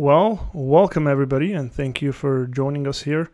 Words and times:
Well, 0.00 0.48
welcome 0.54 1.08
everybody, 1.08 1.52
and 1.54 1.72
thank 1.72 2.00
you 2.00 2.12
for 2.12 2.46
joining 2.46 2.86
us 2.86 3.02
here 3.02 3.32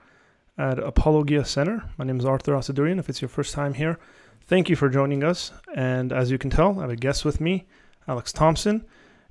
at 0.56 0.78
Apologia 0.78 1.44
Center. 1.44 1.84
My 1.98 2.06
name 2.06 2.18
is 2.18 2.24
Arthur 2.24 2.52
Asadurian. 2.52 2.98
If 2.98 3.10
it's 3.10 3.20
your 3.20 3.28
first 3.28 3.52
time 3.52 3.74
here, 3.74 3.98
thank 4.46 4.70
you 4.70 4.74
for 4.74 4.88
joining 4.88 5.22
us. 5.22 5.52
And 5.74 6.10
as 6.10 6.30
you 6.30 6.38
can 6.38 6.48
tell, 6.48 6.78
I 6.78 6.80
have 6.80 6.90
a 6.90 6.96
guest 6.96 7.22
with 7.22 7.38
me, 7.38 7.66
Alex 8.08 8.32
Thompson. 8.32 8.82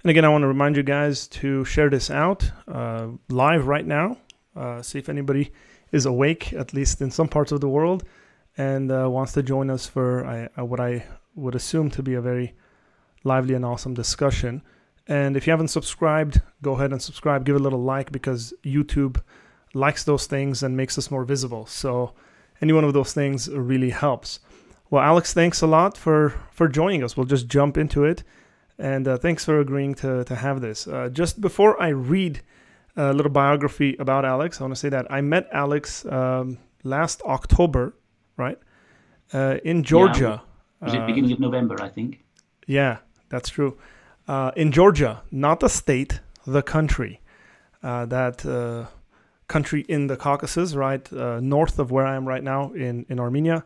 And 0.03 0.11
again, 0.11 0.25
I 0.25 0.29
want 0.29 0.43
to 0.43 0.47
remind 0.47 0.77
you 0.77 0.83
guys 0.83 1.27
to 1.29 1.66
share 1.66 1.89
this 1.89 2.11
out 2.11 2.51
uh, 2.67 3.07
live 3.29 3.66
right 3.66 3.88
now. 3.88 4.19
Uh, 4.55 4.83
see 4.83 4.99
if 4.99 5.09
anybody 5.09 5.51
is 5.91 6.05
awake, 6.05 6.53
at 6.53 6.72
least 6.72 7.01
in 7.01 7.09
some 7.09 7.27
parts 7.27 7.51
of 7.51 7.61
the 7.61 7.67
world, 7.67 8.03
and 8.59 8.91
uh, 8.91 9.09
wants 9.09 9.33
to 9.33 9.41
join 9.41 9.72
us 9.72 9.88
for 9.88 10.23
uh, 10.55 10.63
what 10.63 10.79
I 10.79 11.07
would 11.33 11.55
assume 11.55 11.89
to 11.89 12.03
be 12.03 12.13
a 12.13 12.22
very 12.22 12.53
lively 13.23 13.55
and 13.55 13.66
awesome 13.66 13.95
discussion. 13.95 14.61
And 15.08 15.36
if 15.36 15.46
you 15.46 15.52
haven't 15.52 15.68
subscribed, 15.68 16.41
go 16.62 16.74
ahead 16.74 16.91
and 16.91 17.02
subscribe. 17.02 17.46
Give 17.46 17.56
it 17.56 17.59
a 17.59 17.64
little 17.64 17.81
like 17.81 18.12
because 18.12 18.53
YouTube 18.64 19.22
likes 19.74 20.03
those 20.03 20.28
things 20.28 20.64
and 20.64 20.78
makes 20.78 20.97
us 20.97 21.12
more 21.12 21.25
visible. 21.25 21.66
So 21.66 22.14
any 22.62 22.74
one 22.74 22.84
of 22.84 22.94
those 22.94 23.14
things 23.14 23.50
really 23.50 23.90
helps. 23.90 24.40
Well, 24.90 25.03
Alex, 25.03 25.34
thanks 25.34 25.62
a 25.62 25.68
lot 25.68 25.97
for 25.97 26.34
for 26.52 26.68
joining 26.68 27.03
us. 27.03 27.18
We'll 27.18 27.25
just 27.25 27.47
jump 27.47 27.78
into 27.78 28.03
it, 28.06 28.24
and 28.78 29.08
uh, 29.08 29.18
thanks 29.18 29.44
for 29.44 29.59
agreeing 29.59 29.96
to 29.96 30.24
to 30.24 30.36
have 30.36 30.62
this. 30.62 30.88
Uh, 30.88 31.09
just 31.12 31.41
before 31.41 31.81
I 31.81 31.90
read 31.90 32.41
a 32.96 33.12
little 33.12 33.31
biography 33.31 33.96
about 33.97 34.24
Alex, 34.24 34.62
I 34.62 34.66
want 34.66 34.75
to 34.75 34.80
say 34.80 34.90
that 34.90 35.12
I 35.12 35.22
met 35.22 35.50
Alex 35.52 36.06
um, 36.06 36.59
last 36.84 37.24
October, 37.24 37.96
right, 38.38 38.59
uh, 39.34 39.58
in 39.66 39.84
Georgia. 39.84 40.44
Yeah, 40.44 40.85
was 40.85 40.94
it 40.94 41.08
beginning 41.08 41.31
of 41.31 41.40
November? 41.40 41.81
I 41.81 41.90
think. 41.90 42.24
Yeah, 42.68 42.97
that's 43.30 43.50
true 43.50 43.78
uh, 44.28 44.51
in 44.56 44.72
Georgia, 44.72 45.22
not 45.31 45.59
the 45.59 45.69
state, 45.69 46.19
the 46.45 46.61
country. 46.61 47.19
Uh, 47.81 48.06
that 48.06 48.45
uh, 48.45 48.85
country 49.47 49.81
in 49.90 50.08
the 50.08 50.16
Caucasus, 50.16 50.73
right 50.73 51.11
uh, 51.11 51.40
north 51.41 51.79
of 51.79 51.91
where 51.91 52.05
I 52.05 52.16
am 52.16 52.25
right 52.25 52.43
now 52.43 52.72
in 52.72 53.05
in 53.09 53.20
Armenia, 53.20 53.66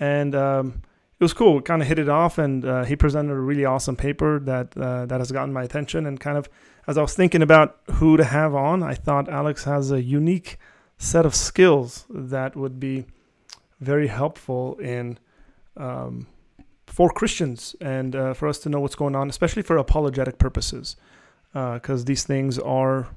and 0.00 0.34
um, 0.34 0.82
it 1.20 1.22
was 1.22 1.32
cool. 1.32 1.60
Kind 1.60 1.80
of 1.80 1.86
hit 1.86 2.00
it 2.00 2.08
off, 2.08 2.38
and 2.38 2.64
uh, 2.64 2.84
he 2.84 2.96
presented 2.96 3.32
a 3.32 3.38
really 3.40 3.64
awesome 3.64 3.94
paper 3.94 4.40
that 4.40 4.76
uh, 4.76 5.06
that 5.06 5.20
has 5.20 5.30
gotten 5.30 5.52
my 5.52 5.62
attention. 5.62 6.06
And 6.06 6.18
kind 6.18 6.36
of 6.36 6.48
as 6.88 6.98
I 6.98 7.02
was 7.02 7.14
thinking 7.14 7.42
about 7.42 7.78
who 7.92 8.16
to 8.16 8.24
have 8.24 8.54
on, 8.54 8.82
I 8.82 8.94
thought 8.94 9.28
Alex 9.28 9.64
has 9.64 9.92
a 9.92 10.02
unique 10.02 10.58
set 10.98 11.24
of 11.24 11.34
skills 11.34 12.04
that 12.10 12.56
would 12.56 12.80
be 12.80 13.06
very 13.80 14.08
helpful 14.08 14.76
in 14.78 15.18
um, 15.76 16.26
for 16.92 17.08
Christians 17.08 17.74
and 17.80 18.14
uh, 18.14 18.34
for 18.34 18.46
us 18.48 18.58
to 18.58 18.68
know 18.68 18.78
what's 18.78 18.94
going 18.94 19.16
on, 19.16 19.30
especially 19.30 19.62
for 19.62 19.78
apologetic 19.78 20.36
purposes, 20.36 20.96
because 21.54 22.02
uh, 22.02 22.04
these 22.04 22.24
things 22.24 22.58
are 22.58 23.08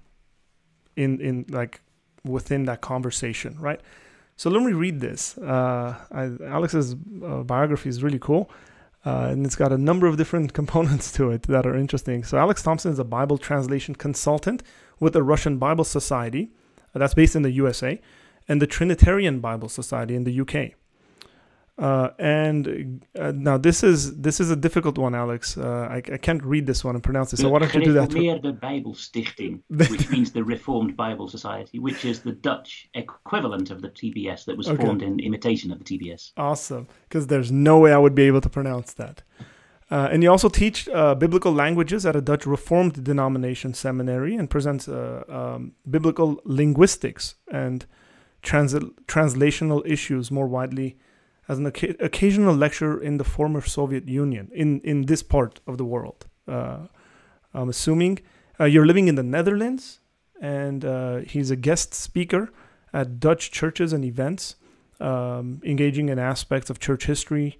in 0.95 1.19
in 1.19 1.45
like 1.49 1.81
within 2.23 2.63
that 2.65 2.79
conversation, 2.79 3.57
right? 3.59 3.81
So 4.37 4.49
let 4.49 4.63
me 4.63 4.71
read 4.71 5.01
this. 5.01 5.37
Uh, 5.37 5.93
I, 6.09 6.31
Alex's 6.45 6.93
uh, 6.93 7.43
biography 7.43 7.89
is 7.89 8.01
really 8.01 8.19
cool. 8.19 8.49
Uh, 9.05 9.27
and 9.31 9.45
it's 9.45 9.55
got 9.55 9.71
a 9.71 9.77
number 9.77 10.07
of 10.07 10.17
different 10.17 10.53
components 10.61 11.11
to 11.11 11.29
it 11.29 11.43
that 11.43 11.65
are 11.67 11.75
interesting. 11.75 12.23
So, 12.23 12.39
Alex 12.39 12.63
Thompson 12.63 12.91
is 12.91 12.97
a 12.97 13.03
Bible 13.03 13.37
translation 13.37 13.93
consultant 13.93 14.63
with 14.99 15.13
the 15.13 15.21
Russian 15.21 15.59
Bible 15.59 15.83
Society, 15.83 16.49
uh, 16.95 16.99
that's 16.99 17.13
based 17.13 17.35
in 17.35 17.43
the 17.43 17.51
USA, 17.51 18.01
and 18.47 18.59
the 18.59 18.65
Trinitarian 18.65 19.41
Bible 19.41 19.69
Society 19.69 20.15
in 20.15 20.23
the 20.23 20.39
UK. 20.43 20.75
Uh, 21.77 22.09
and 22.19 23.05
uh, 23.19 23.33
now 23.35 23.57
this 23.57 23.83
is 23.83 24.15
this 24.21 24.39
is 24.39 24.49
a 24.49 24.55
difficult 24.55 24.97
one, 24.97 25.13
Alex. 25.13 25.57
Uh, 25.57 25.87
I, 25.91 25.97
I, 25.97 26.17
can't 26.17 26.41
read 26.41 26.65
this 26.65 26.85
one 26.85 26.95
and 26.95 27.03
pronounce 27.03 27.33
it. 27.33 27.37
So 27.37 27.49
why 27.49 27.59
don't 27.59 27.73
you 27.73 27.83
do 27.83 27.91
that? 27.93 28.11
Gereformeerde 28.11 28.59
Bijbelstichting, 28.61 29.59
which 29.91 30.09
means 30.09 30.31
the 30.31 30.41
Reformed 30.41 30.95
Bible 30.95 31.27
Society, 31.27 31.79
which 31.79 32.05
is 32.05 32.21
the 32.21 32.31
Dutch 32.31 32.87
equivalent 32.93 33.71
of 33.71 33.81
the 33.81 33.89
TBS 33.89 34.45
that 34.45 34.55
was 34.55 34.69
okay. 34.69 34.81
formed 34.81 35.01
in 35.01 35.19
imitation 35.19 35.69
of 35.69 35.79
the 35.79 35.83
TBS. 35.83 36.31
Awesome, 36.37 36.87
because 37.09 37.27
there's 37.27 37.51
no 37.51 37.79
way 37.79 37.91
I 37.91 37.97
would 37.97 38.15
be 38.15 38.23
able 38.23 38.39
to 38.39 38.49
pronounce 38.49 38.93
that. 38.93 39.23
Uh, 39.91 40.07
and 40.11 40.23
you 40.23 40.31
also 40.31 40.47
teach 40.47 40.87
uh, 40.89 41.13
biblical 41.13 41.51
languages 41.51 42.05
at 42.05 42.15
a 42.15 42.21
Dutch 42.21 42.45
Reformed 42.45 43.03
denomination 43.03 43.73
seminary 43.73 44.35
and 44.35 44.49
presents 44.49 44.87
uh, 44.87 45.23
um, 45.27 45.73
biblical 45.89 46.39
linguistics 46.45 47.35
and 47.51 47.85
trans- 48.41 48.73
translational 49.07 49.85
issues 49.85 50.31
more 50.31 50.47
widely 50.47 50.97
as 51.47 51.59
an 51.59 51.65
occasional 51.65 52.55
lecturer 52.55 53.01
in 53.01 53.17
the 53.17 53.23
former 53.23 53.61
Soviet 53.61 54.07
Union 54.07 54.49
in, 54.53 54.79
in 54.81 55.03
this 55.03 55.21
part 55.21 55.59
of 55.67 55.77
the 55.77 55.85
world. 55.85 56.25
Uh, 56.47 56.87
I'm 57.53 57.69
assuming 57.69 58.19
uh, 58.59 58.65
you're 58.65 58.85
living 58.85 59.07
in 59.07 59.15
the 59.15 59.23
Netherlands, 59.23 59.99
and 60.41 60.83
uh, 60.83 61.17
he's 61.17 61.51
a 61.51 61.55
guest 61.55 61.93
speaker 61.93 62.51
at 62.93 63.19
Dutch 63.19 63.51
churches 63.51 63.93
and 63.93 64.03
events, 64.03 64.55
um, 64.99 65.61
engaging 65.63 66.09
in 66.09 66.17
aspects 66.17 66.69
of 66.69 66.79
church 66.79 67.05
history 67.05 67.59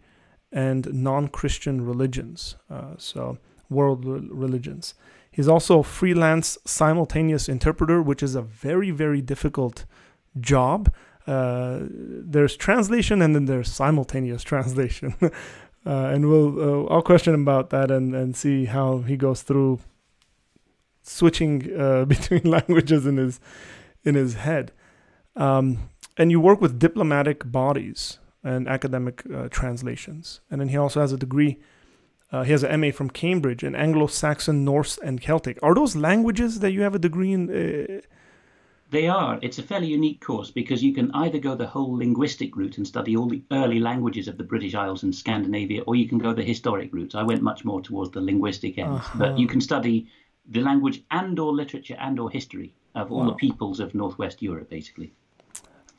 and 0.52 0.94
non 0.94 1.28
Christian 1.28 1.86
religions, 1.86 2.56
uh, 2.70 2.96
so 2.98 3.38
world 3.70 4.06
religions. 4.06 4.94
He's 5.30 5.50
also 5.50 5.80
a 5.80 5.84
freelance 5.84 6.58
simultaneous 6.66 7.50
interpreter, 7.50 8.02
which 8.02 8.24
is 8.24 8.36
a 8.36 8.42
very, 8.42 8.90
very 8.92 9.22
difficult 9.22 9.86
job 10.40 10.94
uh, 11.28 11.80
there's 11.82 12.56
translation 12.56 13.22
and 13.22 13.36
then 13.36 13.46
there's 13.46 13.72
simultaneous 13.72 14.44
translation. 14.52 15.16
uh, 15.22 15.30
and 15.86 16.30
we'll 16.30 16.60
uh, 16.60 16.94
I'll 16.94 17.02
question 17.02 17.34
him 17.34 17.42
about 17.42 17.70
that 17.72 17.92
and, 17.92 18.16
and 18.16 18.36
see 18.36 18.66
how 18.66 19.00
he 19.00 19.18
goes 19.18 19.42
through 19.42 19.80
switching 21.02 21.80
uh, 21.80 22.06
between 22.16 22.44
languages 22.44 23.06
in 23.06 23.18
his 23.18 23.40
in 24.04 24.16
his 24.16 24.36
head. 24.36 24.72
Um, 25.36 25.90
and 26.18 26.32
you 26.32 26.40
work 26.40 26.62
with 26.62 26.80
diplomatic 26.80 27.52
bodies 27.52 28.20
and 28.44 28.68
academic 28.68 29.24
uh, 29.34 29.50
translations. 29.50 30.40
And 30.50 30.62
then 30.62 30.70
he 30.70 30.78
also 30.78 31.02
has 31.02 31.12
a 31.12 31.18
degree. 31.18 31.58
Uh, 32.32 32.44
he 32.44 32.52
has 32.52 32.64
an 32.64 32.80
MA 32.80 32.92
from 32.92 33.10
Cambridge 33.10 33.64
in 33.64 33.76
Anglo-Saxon, 33.76 34.64
Norse, 34.64 34.98
and 35.00 35.20
Celtic. 35.20 35.58
Are 35.62 35.74
those 35.74 35.96
languages 35.96 36.60
that 36.60 36.72
you 36.72 36.82
have 36.84 36.96
a 36.96 37.00
degree 37.00 37.34
in? 37.34 38.02
They 38.96 39.10
are. 39.10 39.40
It's 39.42 39.60
a 39.60 39.64
fairly 39.64 39.88
unique 39.88 40.22
course 40.22 40.52
because 40.52 40.82
you 40.82 40.94
can 40.94 41.12
either 41.12 41.38
go 41.38 41.54
the 41.54 41.68
whole 41.68 41.98
linguistic 41.98 42.56
route 42.56 42.78
and 42.78 42.88
study 42.88 43.18
all 43.18 43.28
the 43.28 43.44
early 43.52 43.78
languages 43.78 44.30
of 44.30 44.38
the 44.38 44.46
British 44.46 44.74
Isles 44.74 45.04
and 45.04 45.14
Scandinavia, 45.14 45.82
or 45.82 45.98
you 45.98 46.08
can 46.08 46.18
go 46.18 46.34
the 46.34 46.46
historic 46.46 46.94
route. 46.94 47.14
I 47.14 47.24
went 47.24 47.42
much 47.42 47.66
more 47.66 47.82
towards 47.82 48.12
the 48.12 48.22
linguistic 48.22 48.78
end, 48.78 48.94
uh-huh. 48.94 49.20
but 49.20 49.38
you 49.38 49.48
can 49.48 49.60
study 49.60 50.08
the 50.48 50.62
language 50.62 51.04
and 51.12 51.38
or 51.38 51.54
literature 51.54 51.98
and 52.00 52.18
or 52.18 52.30
history 52.30 52.74
of 52.96 53.12
all 53.12 53.26
wow. 53.26 53.32
the 53.32 53.34
peoples 53.34 53.82
of 53.82 53.94
Northwest 53.94 54.42
Europe, 54.42 54.70
basically. 54.70 55.12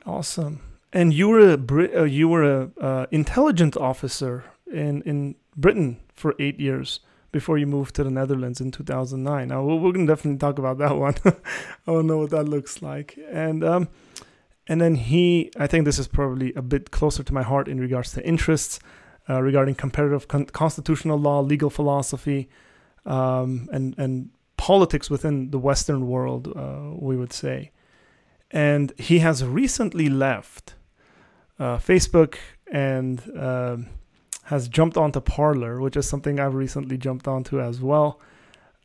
Awesome. 0.06 0.60
And 0.90 1.12
you 1.12 1.28
were 1.28 1.50
a 1.50 1.58
Brit- 1.58 1.94
uh, 1.94 2.04
you 2.04 2.28
were 2.30 2.44
a 2.44 2.70
uh, 2.80 3.06
intelligence 3.10 3.76
officer 3.76 4.44
in 4.72 5.02
in 5.02 5.34
Britain 5.54 5.98
for 6.14 6.34
eight 6.38 6.58
years 6.58 7.00
before 7.32 7.58
you 7.58 7.66
moved 7.66 7.94
to 7.96 8.04
the 8.04 8.10
Netherlands 8.10 8.60
in 8.60 8.70
2009. 8.70 9.48
Now 9.48 9.62
we're, 9.62 9.92
going 9.92 10.06
to 10.06 10.12
definitely 10.12 10.38
talk 10.38 10.58
about 10.58 10.78
that 10.78 10.96
one. 11.06 11.14
I 11.24 11.32
don't 11.86 12.06
know 12.06 12.18
what 12.18 12.30
that 12.30 12.44
looks 12.44 12.82
like. 12.82 13.18
And 13.30 13.64
um, 13.64 13.88
and 14.68 14.80
then 14.80 14.96
he, 14.96 15.50
I 15.58 15.66
think 15.66 15.84
this 15.84 15.98
is 15.98 16.08
probably 16.08 16.52
a 16.54 16.62
bit 16.62 16.90
closer 16.90 17.22
to 17.22 17.34
my 17.34 17.42
heart 17.42 17.68
in 17.68 17.80
regards 17.80 18.12
to 18.12 18.26
interests 18.26 18.80
uh, 19.28 19.40
regarding 19.40 19.74
comparative 19.74 20.28
con- 20.28 20.46
constitutional 20.46 21.18
law, 21.18 21.40
legal 21.40 21.70
philosophy, 21.70 22.48
um, 23.04 23.68
and 23.72 23.94
and 23.98 24.30
politics 24.56 25.10
within 25.10 25.50
the 25.50 25.58
Western 25.58 26.06
world, 26.06 26.52
uh, 26.56 26.90
we 26.94 27.16
would 27.16 27.32
say. 27.32 27.70
And 28.50 28.92
he 28.96 29.18
has 29.20 29.44
recently 29.44 30.08
left 30.08 30.74
uh, 31.58 31.78
Facebook 31.78 32.36
and 32.70 33.22
um, 33.36 33.86
has 34.46 34.68
jumped 34.68 34.96
onto 34.96 35.20
Parler, 35.20 35.80
which 35.80 35.96
is 35.96 36.08
something 36.08 36.38
I've 36.38 36.54
recently 36.54 36.96
jumped 36.96 37.26
onto 37.26 37.60
as 37.60 37.80
well. 37.80 38.20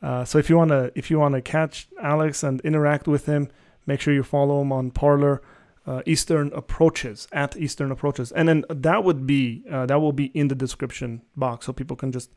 Uh, 0.02 0.26
so 0.26 0.40
if 0.40 0.50
you 0.50 0.58
wanna 0.58 0.92
if 0.96 1.12
you 1.12 1.20
wanna 1.20 1.42
catch 1.42 1.88
Alex 2.02 2.44
and 2.44 2.60
interact 2.62 3.08
with 3.08 3.28
him, 3.28 3.48
make 3.86 4.02
sure 4.02 4.14
you 4.14 4.24
follow 4.24 4.62
him 4.62 4.72
on 4.72 4.92
Parler. 4.92 5.42
Uh, 5.86 6.02
Eastern 6.06 6.52
approaches 6.54 7.28
at 7.32 7.58
Eastern 7.58 7.92
approaches, 7.92 8.32
and 8.32 8.48
then 8.48 8.64
that 8.70 9.04
would 9.04 9.26
be 9.26 9.64
uh, 9.72 9.86
that 9.88 10.00
will 10.00 10.14
be 10.14 10.26
in 10.26 10.48
the 10.48 10.56
description 10.56 11.22
box, 11.36 11.66
so 11.66 11.74
people 11.74 11.96
can 11.96 12.12
just 12.12 12.30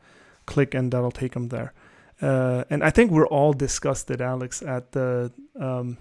click 0.47 0.73
and 0.73 0.91
that'll 0.91 1.11
take 1.11 1.33
them 1.33 1.49
there. 1.49 1.71
Uh, 2.21 2.63
and 2.71 2.83
I 2.83 2.89
think 2.89 3.11
we're 3.11 3.27
all 3.27 3.53
disgusted, 3.53 4.19
Alex, 4.19 4.63
at 4.63 4.93
the 4.93 5.31
um, 5.59 5.97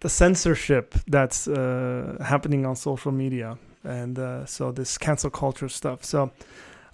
the 0.00 0.08
censorship 0.08 0.94
that's 1.06 1.48
uh, 1.48 2.16
happening 2.24 2.64
on 2.66 2.76
social 2.76 3.12
media 3.12 3.58
and 3.86 4.18
uh, 4.18 4.46
so 4.46 4.72
this 4.72 4.98
cancel 4.98 5.30
culture 5.30 5.68
stuff. 5.68 6.04
So 6.04 6.32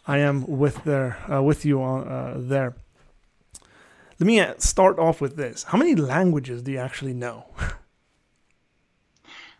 I 0.06 0.19
am 0.19 0.47
with 0.47 0.85
there 0.85 1.19
uh, 1.33 1.43
with 1.43 1.65
you 1.65 1.83
on 1.83 2.09
uh, 2.09 2.35
there. 2.37 2.75
Let 4.19 4.27
me 4.27 4.41
uh, 4.41 4.55
start 4.59 4.99
off 4.99 5.21
with 5.21 5.37
this. 5.37 5.65
How 5.65 5.79
many 5.79 5.97
languages 5.97 6.62
do 6.62 6.73
you 6.73 6.79
actually 6.79 7.15
know? 7.15 7.47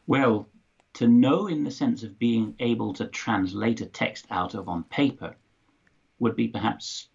well, 0.07 0.47
to 0.95 1.09
know 1.09 1.47
in 1.47 1.65
the 1.65 1.71
sense 1.71 2.03
of 2.03 2.19
being 2.19 2.55
able 2.61 2.93
to 2.95 3.07
translate 3.07 3.81
a 3.81 3.87
text 3.87 4.27
out 4.31 4.55
of 4.55 4.69
on 4.69 4.85
paper 4.85 5.35
would 6.19 6.37
be 6.37 6.49
perhaps 6.49 7.09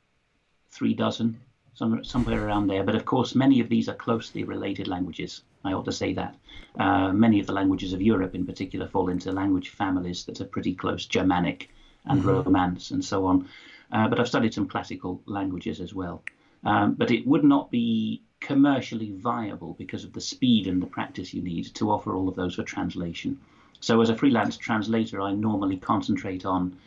three 0.72 0.94
dozen, 0.94 1.40
some, 1.74 2.04
somewhere 2.04 2.46
around 2.46 2.68
there. 2.68 2.84
But 2.84 2.96
of 2.96 3.06
course, 3.06 3.36
many 3.36 3.60
of 3.60 3.70
these 3.70 3.88
are 3.88 3.96
closely 3.96 4.44
related 4.44 4.88
languages. 4.88 5.44
I 5.68 5.74
ought 5.74 5.86
to 5.86 5.92
say 5.92 6.14
that. 6.14 6.36
Uh, 6.80 7.12
many 7.12 7.40
of 7.40 7.48
the 7.48 7.54
languages 7.54 7.94
of 7.94 8.02
Europe, 8.02 8.36
in 8.36 8.46
particular, 8.46 8.88
fall 8.88 9.10
into 9.10 9.32
language 9.32 9.70
families 9.70 10.26
that 10.26 10.42
are 10.42 10.46
pretty 10.46 10.74
close 10.74 11.06
Germanic 11.06 11.70
and 12.06 12.20
mm-hmm. 12.20 12.30
Romance 12.30 12.92
and 12.92 13.04
so 13.04 13.26
on. 13.26 13.50
Uh, 13.92 14.08
but 14.08 14.20
I've 14.20 14.28
studied 14.28 14.54
some 14.54 14.68
classical 14.68 15.22
languages 15.26 15.80
as 15.80 15.94
well. 15.94 16.24
Um, 16.64 16.94
but 16.94 17.12
it 17.12 17.26
would 17.26 17.44
not 17.44 17.72
be 17.72 18.24
commercially 18.40 19.12
viable 19.12 19.76
because 19.78 20.04
of 20.04 20.14
the 20.14 20.22
speed 20.22 20.68
and 20.68 20.82
the 20.82 20.88
practice 20.88 21.34
you 21.34 21.42
need 21.42 21.74
to 21.76 21.92
offer 21.92 22.16
all 22.16 22.28
of 22.28 22.36
those 22.36 22.56
for 22.56 22.64
translation. 22.64 23.40
So, 23.80 24.02
as 24.02 24.10
a 24.10 24.16
freelance 24.16 24.58
translator, 24.58 25.22
I 25.22 25.34
normally 25.34 25.78
concentrate 25.78 26.46
on 26.46 26.78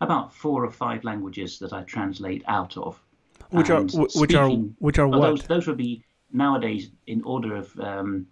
about 0.00 0.34
four 0.34 0.64
or 0.64 0.70
five 0.70 1.04
languages 1.04 1.58
that 1.58 1.72
I 1.72 1.82
translate 1.82 2.42
out 2.48 2.76
of. 2.76 2.98
Which 3.50 3.70
are 3.70 3.82
which 3.82 4.12
speaking, 4.12 4.38
are 4.38 4.74
which 4.78 4.98
are 4.98 5.08
what? 5.08 5.20
Those, 5.20 5.42
those 5.42 5.66
would 5.66 5.76
be 5.76 6.02
nowadays 6.32 6.90
in 7.06 7.22
order 7.22 7.56
of 7.56 7.78
um, 7.80 8.26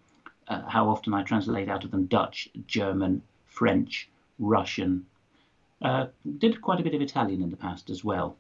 uh, 0.46 0.62
how 0.68 0.88
often 0.88 1.14
I 1.14 1.22
translate 1.22 1.68
out 1.68 1.84
of 1.84 1.90
them: 1.90 2.06
Dutch, 2.06 2.48
German, 2.66 3.22
French, 3.46 4.08
Russian. 4.38 5.06
Uh, 5.80 6.06
did 6.38 6.60
quite 6.60 6.80
a 6.80 6.82
bit 6.82 6.94
of 6.94 7.00
Italian 7.00 7.42
in 7.42 7.50
the 7.50 7.56
past 7.56 7.88
as 7.88 8.02
well. 8.02 8.36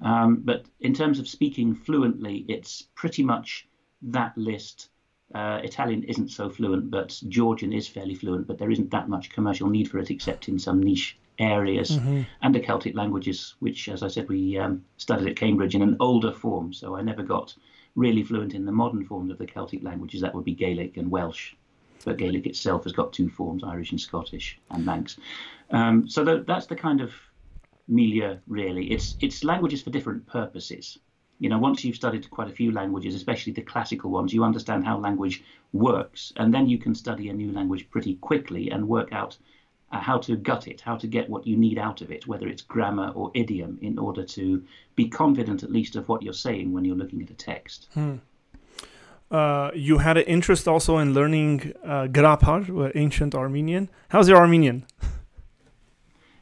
Um, 0.00 0.36
but 0.44 0.64
in 0.80 0.94
terms 0.94 1.18
of 1.18 1.28
speaking 1.28 1.74
fluently, 1.74 2.44
it's 2.48 2.82
pretty 2.94 3.22
much 3.22 3.68
that 4.02 4.36
list. 4.36 4.88
Uh, 5.34 5.60
Italian 5.62 6.02
isn't 6.04 6.28
so 6.30 6.50
fluent, 6.50 6.90
but 6.90 7.20
Georgian 7.28 7.72
is 7.72 7.86
fairly 7.86 8.14
fluent, 8.14 8.46
but 8.46 8.58
there 8.58 8.70
isn't 8.70 8.90
that 8.90 9.08
much 9.08 9.30
commercial 9.30 9.68
need 9.68 9.90
for 9.90 9.98
it 9.98 10.10
except 10.10 10.48
in 10.48 10.58
some 10.58 10.82
niche 10.82 11.18
areas. 11.38 11.92
Mm-hmm. 11.92 12.22
And 12.42 12.54
the 12.54 12.60
Celtic 12.60 12.94
languages, 12.94 13.54
which, 13.60 13.88
as 13.88 14.02
I 14.02 14.08
said, 14.08 14.28
we 14.28 14.58
um, 14.58 14.84
studied 14.96 15.28
at 15.28 15.36
Cambridge 15.36 15.74
in 15.74 15.82
an 15.82 15.96
older 16.00 16.32
form, 16.32 16.72
so 16.72 16.96
I 16.96 17.02
never 17.02 17.22
got 17.22 17.54
really 17.94 18.22
fluent 18.22 18.54
in 18.54 18.64
the 18.64 18.72
modern 18.72 19.04
forms 19.04 19.30
of 19.30 19.38
the 19.38 19.46
Celtic 19.46 19.82
languages. 19.82 20.20
That 20.20 20.34
would 20.34 20.44
be 20.44 20.54
Gaelic 20.54 20.96
and 20.96 21.10
Welsh. 21.10 21.54
But 22.04 22.16
Gaelic 22.16 22.46
itself 22.46 22.84
has 22.84 22.92
got 22.92 23.12
two 23.12 23.28
forms, 23.28 23.62
Irish 23.62 23.92
and 23.92 24.00
Scottish, 24.00 24.58
and 24.70 24.84
Manx. 24.84 25.18
Um, 25.70 26.08
so 26.08 26.24
that, 26.24 26.46
that's 26.46 26.66
the 26.66 26.76
kind 26.76 27.00
of 27.00 27.12
milieu 27.88 28.36
really. 28.46 28.90
It's 28.90 29.16
it's 29.20 29.44
languages 29.44 29.82
for 29.82 29.90
different 29.90 30.26
purposes. 30.26 30.98
You 31.38 31.48
know, 31.48 31.58
once 31.58 31.84
you've 31.84 31.96
studied 31.96 32.30
quite 32.30 32.48
a 32.48 32.52
few 32.52 32.70
languages, 32.70 33.14
especially 33.14 33.52
the 33.52 33.62
classical 33.62 34.10
ones, 34.10 34.32
you 34.32 34.44
understand 34.44 34.84
how 34.84 34.98
language 34.98 35.42
works, 35.72 36.32
and 36.36 36.54
then 36.54 36.68
you 36.68 36.78
can 36.78 36.94
study 36.94 37.28
a 37.28 37.32
new 37.32 37.52
language 37.52 37.90
pretty 37.90 38.14
quickly 38.16 38.70
and 38.70 38.88
work 38.88 39.12
out 39.12 39.36
uh, 39.92 40.00
how 40.00 40.18
to 40.18 40.36
gut 40.36 40.66
it, 40.68 40.80
how 40.80 40.96
to 40.96 41.06
get 41.06 41.28
what 41.28 41.46
you 41.46 41.56
need 41.56 41.78
out 41.78 42.00
of 42.00 42.10
it, 42.10 42.26
whether 42.26 42.48
it's 42.48 42.62
grammar 42.62 43.12
or 43.14 43.30
idiom, 43.34 43.78
in 43.82 43.98
order 43.98 44.24
to 44.24 44.62
be 44.96 45.08
confident 45.08 45.62
at 45.62 45.70
least 45.70 45.96
of 45.96 46.08
what 46.08 46.22
you're 46.22 46.32
saying 46.32 46.72
when 46.72 46.84
you're 46.84 46.96
looking 46.96 47.22
at 47.22 47.30
a 47.30 47.34
text. 47.34 47.88
Hmm. 47.94 48.16
Uh, 49.30 49.70
you 49.74 49.98
had 49.98 50.18
an 50.18 50.24
interest 50.24 50.68
also 50.68 50.98
in 50.98 51.14
learning 51.14 51.72
uh, 51.84 52.06
Grabar, 52.06 52.92
ancient 52.94 53.34
Armenian. 53.34 53.88
How's 54.08 54.28
your 54.28 54.38
Armenian? 54.38 54.84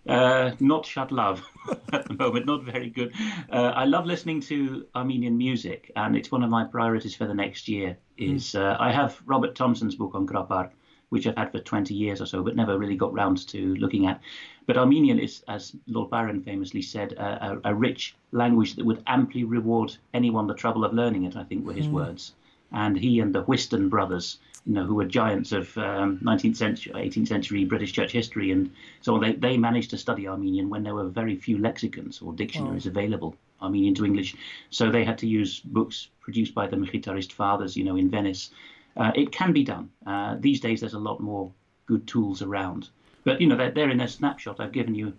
Uh, 0.09 0.53
not 0.61 0.87
shut 0.87 1.13
love 1.13 1.43
at 1.93 2.09
the 2.09 2.15
moment, 2.15 2.47
not 2.47 2.65
very 2.65 2.89
good. 2.89 3.13
Uh, 3.53 3.73
I 3.77 3.85
love 3.85 4.07
listening 4.07 4.41
to 4.41 4.87
Armenian 4.95 5.37
music, 5.37 5.93
and 5.95 6.17
it's 6.17 6.33
one 6.33 6.43
of 6.43 6.49
my 6.49 6.65
priorities 6.65 7.15
for 7.15 7.27
the 7.27 7.35
next 7.35 7.69
year. 7.69 7.97
Is 8.17 8.55
uh, 8.55 8.77
I 8.81 8.93
have 8.93 9.21
Robert 9.27 9.55
Thomson's 9.55 9.95
book 9.95 10.15
on 10.15 10.27
Grabar, 10.27 10.71
which 11.11 11.27
I've 11.27 11.37
had 11.37 11.53
for 11.53 11.61
20 11.61 11.95
years 11.95 12.21
or 12.21 12.27
so, 12.27 12.43
but 12.43 12.57
never 12.57 12.79
really 12.79 12.97
got 12.97 13.13
round 13.13 13.47
to 13.49 13.75
looking 13.77 14.07
at. 14.07 14.21
But 14.67 14.79
Armenian 14.79 15.19
is, 15.19 15.45
as 15.49 15.77
Lord 15.87 16.11
Byron 16.11 16.43
famously 16.43 16.83
said, 16.83 17.13
a, 17.13 17.61
a, 17.65 17.73
a 17.73 17.75
rich 17.75 18.17
language 18.33 18.77
that 18.77 18.85
would 18.85 19.03
amply 19.07 19.45
reward 19.45 19.97
anyone 20.15 20.47
the 20.47 20.55
trouble 20.55 20.85
of 20.85 20.95
learning 20.95 21.25
it. 21.25 21.37
I 21.37 21.45
think 21.45 21.67
were 21.67 21.73
his 21.73 21.89
mm. 21.89 21.93
words. 21.93 22.33
And 22.73 22.97
he 22.97 23.19
and 23.21 23.35
the 23.35 23.43
Whiston 23.43 23.89
brothers 23.89 24.39
you 24.67 24.75
know, 24.75 24.85
who 24.85 24.95
were 24.95 25.05
giants 25.05 25.53
of 25.53 25.77
um, 25.79 26.19
19th 26.23 26.57
century, 26.57 26.93
18th 26.93 27.29
century 27.29 27.65
British 27.65 27.93
church 27.93 28.13
history, 28.13 28.51
and 28.51 28.71
so 29.01 29.15
on. 29.15 29.21
They, 29.21 29.33
they 29.33 29.57
managed 29.57 29.91
to 29.91 29.99
study 29.99 30.29
Armenian 30.29 30.69
when 30.69 30.83
there 30.83 30.95
were 30.95 31.09
very 31.09 31.37
few 31.37 31.59
lexicons 31.59 32.21
or 32.21 32.33
dictionaries 32.33 32.87
wow. 32.87 32.91
available, 32.91 33.35
Armenian 33.63 33.95
to 33.97 34.05
English. 34.05 34.37
So 34.71 34.91
they 34.91 35.05
had 35.05 35.19
to 35.19 35.27
use 35.27 35.61
books 35.61 36.09
produced 36.21 36.55
by 36.55 36.67
the 36.67 36.77
Mkhitarist 36.77 37.33
fathers, 37.33 37.77
you 37.77 37.85
know, 37.85 37.97
in 37.97 38.11
Venice. 38.11 38.51
Uh, 38.97 39.13
it 39.15 39.33
can 39.33 39.53
be 39.53 39.65
done. 39.65 39.91
Uh, 40.07 40.37
these 40.39 40.61
days, 40.61 40.81
there's 40.81 40.95
a 40.95 40.99
lot 40.99 41.21
more 41.21 41.53
good 41.87 42.07
tools 42.07 42.43
around. 42.43 42.89
But, 43.25 43.41
you 43.41 43.47
know, 43.47 43.57
they're, 43.57 43.71
they're 43.71 43.91
in 43.91 44.01
a 44.01 44.09
snapshot. 44.09 44.61
I've 44.61 44.73
given 44.73 44.95
you, 44.95 45.13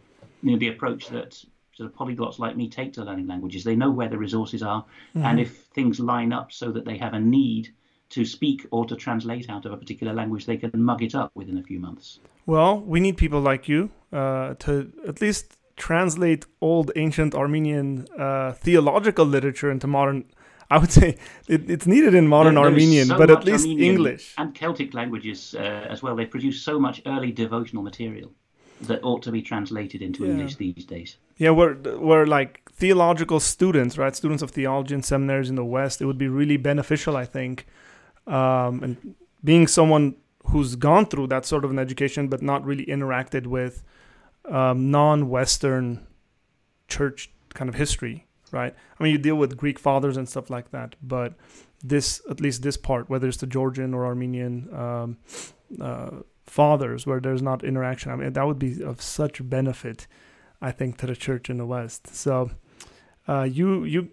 you 0.44 0.52
know, 0.52 0.58
the 0.58 0.70
approach 0.70 1.08
that 1.10 1.34
sort 1.74 1.90
of 1.90 1.96
polyglots 1.96 2.40
like 2.40 2.56
me 2.56 2.70
take 2.70 2.94
to 2.94 3.04
learning 3.04 3.28
languages. 3.28 3.64
They 3.64 3.76
know 3.76 3.92
where 3.92 4.10
the 4.10 4.18
resources 4.18 4.62
are, 4.62 4.86
mm-hmm. 5.16 5.26
and 5.26 5.40
if 5.40 5.58
things 5.74 6.00
line 6.00 6.34
up 6.34 6.52
so 6.52 6.72
that 6.72 6.86
they 6.86 6.98
have 6.98 7.14
a 7.14 7.20
need 7.20 7.74
to 8.10 8.26
speak 8.26 8.68
or 8.72 8.86
to 8.86 8.96
translate 8.96 9.50
out 9.50 9.66
of 9.66 9.72
a 9.72 9.78
particular 9.78 10.14
language, 10.14 10.46
they 10.46 10.58
can 10.58 10.72
mug 10.76 11.02
it 11.02 11.16
up 11.16 11.32
within 11.34 11.58
a 11.58 11.64
few 11.64 11.80
months. 11.80 12.20
Well, 12.46 12.82
we 12.82 13.00
need 13.00 13.18
people 13.18 13.40
like 13.40 13.70
you 13.70 13.90
uh, 14.12 14.56
to 14.56 14.92
at 15.08 15.22
least 15.22 15.58
translate 15.78 16.46
old 16.60 16.92
ancient 16.96 17.34
Armenian 17.34 18.06
uh, 18.18 18.52
theological 18.54 19.26
literature 19.26 19.72
into 19.72 19.88
modern. 19.88 20.26
I 20.72 20.78
would 20.78 20.92
say 20.92 21.18
it, 21.50 21.70
it's 21.70 21.86
needed 21.86 22.16
in 22.16 22.28
modern 22.28 22.56
there, 22.56 22.64
Armenian, 22.64 23.08
so 23.08 23.18
but 23.18 23.30
at 23.30 23.44
least 23.44 23.66
Armenian 23.66 23.92
English 23.92 24.34
and 24.38 24.56
Celtic 24.56 24.94
languages 24.94 25.54
uh, 25.54 25.94
as 25.94 26.02
well. 26.02 26.16
They 26.16 26.26
produce 26.26 26.62
so 26.62 26.80
much 26.80 27.02
early 27.06 27.32
devotional 27.34 27.84
material 27.84 28.32
that 28.88 29.04
ought 29.04 29.22
to 29.24 29.32
be 29.32 29.42
translated 29.42 30.02
into 30.02 30.24
yeah. 30.24 30.32
English 30.32 30.56
these 30.56 30.86
days. 30.86 31.18
Yeah, 31.38 31.50
we're 31.50 31.76
we're 31.98 32.26
like 32.26 32.62
theological 32.72 33.42
students, 33.42 33.98
right? 33.98 34.16
Students 34.16 34.42
of 34.42 34.52
theology 34.52 34.94
and 34.96 35.04
seminaries 35.04 35.50
in 35.50 35.56
the 35.56 35.66
West. 35.66 36.02
It 36.02 36.06
would 36.06 36.18
be 36.18 36.30
really 36.30 36.58
beneficial, 36.58 37.18
I 37.18 37.26
think, 37.26 37.68
um, 38.26 38.82
and 38.82 39.16
being 39.44 39.68
someone 39.68 40.16
who's 40.46 40.78
gone 40.78 41.06
through 41.06 41.28
that 41.28 41.46
sort 41.46 41.66
of 41.66 41.72
an 41.72 41.80
education 41.80 42.30
but 42.30 42.42
not 42.42 42.64
really 42.64 42.86
interacted 42.86 43.46
with 43.46 43.84
um, 44.46 44.90
non-western 44.90 46.08
church 46.88 47.30
kind 47.54 47.70
of 47.70 47.76
history 47.76 48.26
right? 48.52 48.76
I 49.00 49.04
mean 49.04 49.12
you 49.12 49.18
deal 49.18 49.36
with 49.36 49.58
greek 49.58 49.80
fathers 49.80 50.18
and 50.18 50.28
stuff 50.28 50.50
like 50.50 50.72
that 50.72 50.96
but 51.02 51.34
this 51.84 52.22
at 52.30 52.40
least 52.40 52.62
this 52.62 52.78
part 52.78 53.10
whether 53.10 53.28
it's 53.28 53.38
the 53.38 53.48
georgian 53.48 53.94
or 53.94 54.06
armenian 54.06 54.70
um, 54.74 55.18
uh, 55.82 56.12
fathers 56.46 57.08
where 57.08 57.20
there's 57.20 57.42
not 57.42 57.64
interaction 57.64 58.12
i 58.12 58.16
mean 58.16 58.34
that 58.34 58.46
would 58.46 58.60
be 58.60 58.84
of 58.84 59.02
such 59.02 59.48
benefit 59.50 60.06
i 60.62 60.72
think 60.72 60.98
to 60.98 61.08
the 61.08 61.16
church 61.16 61.50
in 61.50 61.58
the 61.58 61.66
west. 61.66 62.16
So 62.16 62.52
uh, 63.28 63.44
you 63.44 63.84
you 63.84 64.10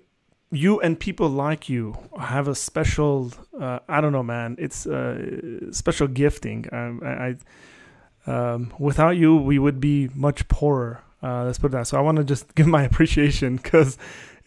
you 0.51 0.81
and 0.81 0.99
people 0.99 1.29
like 1.29 1.69
you 1.69 1.95
have 2.19 2.49
a 2.49 2.55
special 2.55 3.33
uh, 3.61 3.81
i 3.89 4.01
don't 4.01 4.13
know 4.13 4.23
man 4.23 4.57
it's 4.59 4.87
a 4.87 4.99
uh, 4.99 5.73
special 5.73 6.09
gifting. 6.09 6.67
Um, 6.73 7.01
i, 7.05 7.37
um, 8.27 8.73
without 8.79 9.17
you 9.17 9.37
we 9.37 9.59
would 9.59 9.81
be 9.81 10.09
much 10.15 10.49
poorer 10.49 11.03
uh, 11.23 11.45
let's 11.45 11.59
put 11.59 11.73
that 11.73 11.87
so 11.87 11.99
i 11.99 12.01
want 12.01 12.17
to 12.17 12.25
just 12.25 12.55
give 12.55 12.67
my 12.67 12.83
appreciation 12.83 13.57
because 13.57 13.99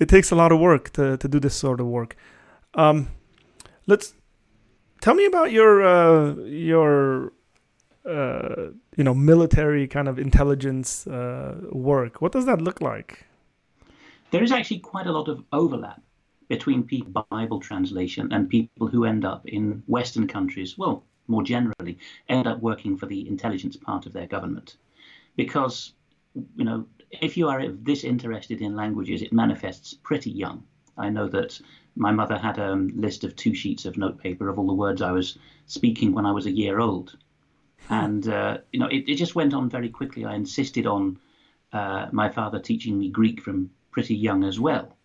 it 0.02 0.10
takes 0.10 0.32
a 0.32 0.36
lot 0.36 0.52
of 0.52 0.60
work 0.60 0.90
to, 0.94 1.16
to 1.18 1.28
do 1.28 1.40
this 1.40 1.54
sort 1.54 1.80
of 1.80 1.86
work. 1.86 2.16
Um, 2.74 3.10
let's 3.86 4.16
tell 5.00 5.14
me 5.14 5.26
about 5.26 5.52
your 5.52 5.84
uh, 5.84 6.34
your 6.44 7.34
uh, 8.04 8.72
you 8.98 9.04
know 9.04 9.14
military 9.14 9.88
kind 9.88 10.08
of 10.08 10.18
intelligence 10.18 11.06
uh, 11.06 11.56
work. 11.72 12.20
What 12.20 12.32
does 12.32 12.48
that 12.48 12.62
look 12.62 12.82
like? 12.82 13.28
There 14.32 14.42
is 14.42 14.52
actually 14.52 14.80
quite 14.80 15.06
a 15.06 15.12
lot 15.12 15.28
of 15.28 15.44
overlap 15.54 16.02
between 16.48 16.82
people 16.84 17.28
Bible 17.30 17.60
translation 17.60 18.34
and 18.34 18.50
people 18.50 18.88
who 18.88 19.06
end 19.06 19.24
up 19.24 19.46
in 19.46 19.84
Western 19.86 20.28
countries, 20.28 20.78
well, 20.80 21.04
more 21.28 21.44
generally, 21.44 22.00
end 22.28 22.48
up 22.48 22.60
working 22.60 22.98
for 22.98 23.06
the 23.06 23.28
intelligence 23.28 23.78
part 23.78 24.06
of 24.08 24.14
their 24.14 24.28
government. 24.28 24.78
Because, 25.36 25.94
you 26.34 26.64
know, 26.64 26.86
if 27.10 27.38
you 27.38 27.50
are 27.50 27.68
this 27.68 28.04
interested 28.04 28.62
in 28.62 28.76
languages, 28.76 29.22
it 29.22 29.34
manifests 29.34 29.94
pretty 29.94 30.32
young. 30.32 30.64
I 30.98 31.10
know 31.10 31.28
that 31.30 31.60
my 31.96 32.12
mother 32.12 32.38
had 32.38 32.58
a 32.58 32.76
list 32.76 33.24
of 33.24 33.36
two 33.36 33.54
sheets 33.54 33.86
of 33.86 33.98
notepaper 33.98 34.48
of 34.48 34.58
all 34.58 34.68
the 34.68 34.74
words 34.74 35.02
I 35.02 35.12
was 35.12 35.38
speaking 35.66 36.14
when 36.14 36.26
I 36.26 36.32
was 36.32 36.46
a 36.46 36.52
year 36.52 36.80
old. 36.80 37.18
And, 37.90 38.28
uh, 38.28 38.60
you 38.72 38.80
know, 38.80 38.88
it, 38.88 39.06
it, 39.08 39.16
just 39.16 39.36
went 39.36 39.54
on 39.54 39.70
very 39.70 39.90
quickly. 39.90 40.24
I 40.24 40.36
insisted 40.36 40.86
on 40.86 41.20
uh, 41.74 42.08
my 42.12 42.30
father 42.30 42.60
teaching 42.60 42.98
me 42.98 43.10
Greek 43.10 43.42
from 43.42 43.72
pretty 43.92 44.16
young 44.16 44.44
as 44.44 44.60
well. 44.60 44.96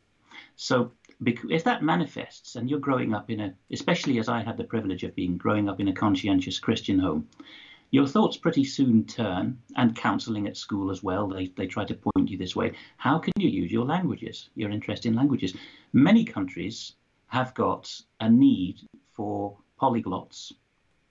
So 0.56 0.92
if 1.24 1.64
that 1.64 1.82
manifests 1.82 2.56
and 2.56 2.68
you're 2.68 2.78
growing 2.78 3.14
up 3.14 3.30
in 3.30 3.40
a, 3.40 3.54
especially 3.72 4.18
as 4.18 4.28
I 4.28 4.42
had 4.42 4.56
the 4.56 4.64
privilege 4.64 5.02
of 5.02 5.14
being 5.14 5.38
growing 5.38 5.68
up 5.68 5.80
in 5.80 5.88
a 5.88 5.92
conscientious 5.92 6.58
Christian 6.58 6.98
home, 6.98 7.28
your 7.90 8.06
thoughts 8.06 8.36
pretty 8.36 8.64
soon 8.64 9.04
turn, 9.04 9.58
and 9.76 9.96
counseling 9.96 10.46
at 10.46 10.56
school 10.56 10.90
as 10.90 11.02
well, 11.02 11.28
they, 11.28 11.46
they 11.56 11.66
try 11.66 11.84
to 11.84 11.94
point 11.94 12.30
you 12.30 12.38
this 12.38 12.56
way. 12.56 12.72
How 12.96 13.18
can 13.18 13.32
you 13.38 13.48
use 13.48 13.72
your 13.72 13.84
languages, 13.84 14.50
your 14.54 14.70
interest 14.70 15.06
in 15.06 15.14
languages? 15.14 15.54
Many 15.92 16.24
countries 16.24 16.94
have 17.28 17.54
got 17.54 17.90
a 18.20 18.28
need 18.28 18.80
for 19.12 19.56
polyglots 19.80 20.52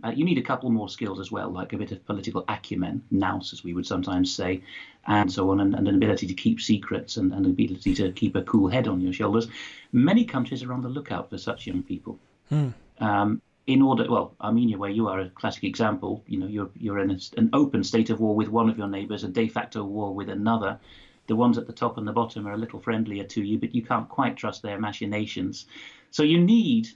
Uh, 0.03 0.12
you 0.12 0.25
need 0.25 0.38
a 0.38 0.41
couple 0.41 0.70
more 0.70 0.89
skills 0.89 1.20
as 1.20 1.32
well, 1.32 1.50
like 1.50 1.74
a 1.74 1.77
bit 1.77 1.91
of 1.91 2.05
political 2.05 2.44
acumen, 2.50 3.01
nous, 3.12 3.53
as 3.53 3.63
we 3.63 3.74
would 3.74 3.88
sometimes 3.88 4.36
say, 4.36 4.62
and 5.08 5.32
so 5.32 5.50
on, 5.51 5.62
and, 5.62 5.74
and 5.74 5.88
an 5.88 5.96
ability 5.96 6.27
to 6.27 6.34
keep 6.34 6.60
secrets 6.60 7.17
and, 7.17 7.32
and 7.34 7.46
an 7.46 7.51
ability 7.51 7.96
to 7.96 8.12
keep 8.12 8.36
a 8.36 8.41
cool 8.41 8.67
head 8.67 8.88
on 8.88 9.00
your 9.00 9.13
shoulders. 9.13 9.48
Many 9.91 10.25
countries 10.25 10.63
are 10.63 10.74
on 10.74 10.82
the 10.82 10.89
lookout 10.89 11.29
for 11.29 11.38
such 11.38 11.65
young 11.65 11.82
people. 11.82 12.20
Hmm. 12.50 12.70
Um, 13.00 13.41
in 13.68 13.82
order, 13.82 14.06
well, 14.10 14.36
Armenia, 14.42 14.78
where 14.78 14.92
you 14.92 15.08
are 15.08 15.20
a 15.20 15.30
classic 15.30 15.64
example, 15.64 16.24
you 16.28 16.38
know, 16.40 16.48
you're 16.48 16.70
you're 16.76 17.00
in 17.00 17.12
a, 17.12 17.18
an 17.38 17.50
open 17.54 17.84
state 17.84 18.10
of 18.10 18.20
war 18.20 18.36
with 18.36 18.50
one 18.50 18.70
of 18.70 18.78
your 18.78 18.88
neighbours, 18.88 19.24
a 19.24 19.28
de 19.28 19.48
facto 19.48 19.84
war 19.84 20.14
with 20.14 20.30
another. 20.30 20.80
The 21.28 21.36
ones 21.36 21.58
at 21.58 21.66
the 21.66 21.74
top 21.74 21.98
and 21.98 22.08
the 22.08 22.12
bottom 22.12 22.48
are 22.48 22.54
a 22.54 22.58
little 22.58 22.80
friendlier 22.80 23.24
to 23.24 23.42
you, 23.42 23.58
but 23.58 23.74
you 23.74 23.82
can't 23.82 24.08
quite 24.08 24.38
trust 24.38 24.62
their 24.62 24.80
machinations. 24.80 25.66
So 26.12 26.22
you 26.22 26.40
need 26.40 26.90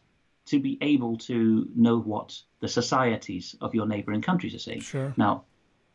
to 0.45 0.59
be 0.59 0.77
able 0.81 1.17
to 1.17 1.67
know 1.75 1.99
what 1.99 2.39
the 2.59 2.67
societies 2.67 3.55
of 3.61 3.73
your 3.73 3.87
neighbouring 3.87 4.21
countries 4.21 4.53
are 4.53 4.59
saying. 4.59 4.81
Sure. 4.81 5.13
Now, 5.17 5.45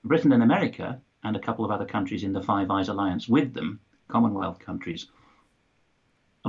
Britain 0.03 0.33
and 0.33 0.43
America 0.43 1.01
and 1.23 1.37
a 1.37 1.41
couple 1.41 1.65
of 1.65 1.71
other 1.71 1.87
countries 1.87 2.25
in 2.25 2.33
the 2.33 2.43
Five 2.43 2.71
Eyes 2.71 2.89
alliance 2.89 3.29
with 3.29 3.55
them, 3.55 3.81
Commonwealth 4.09 4.59
countries, 4.59 5.07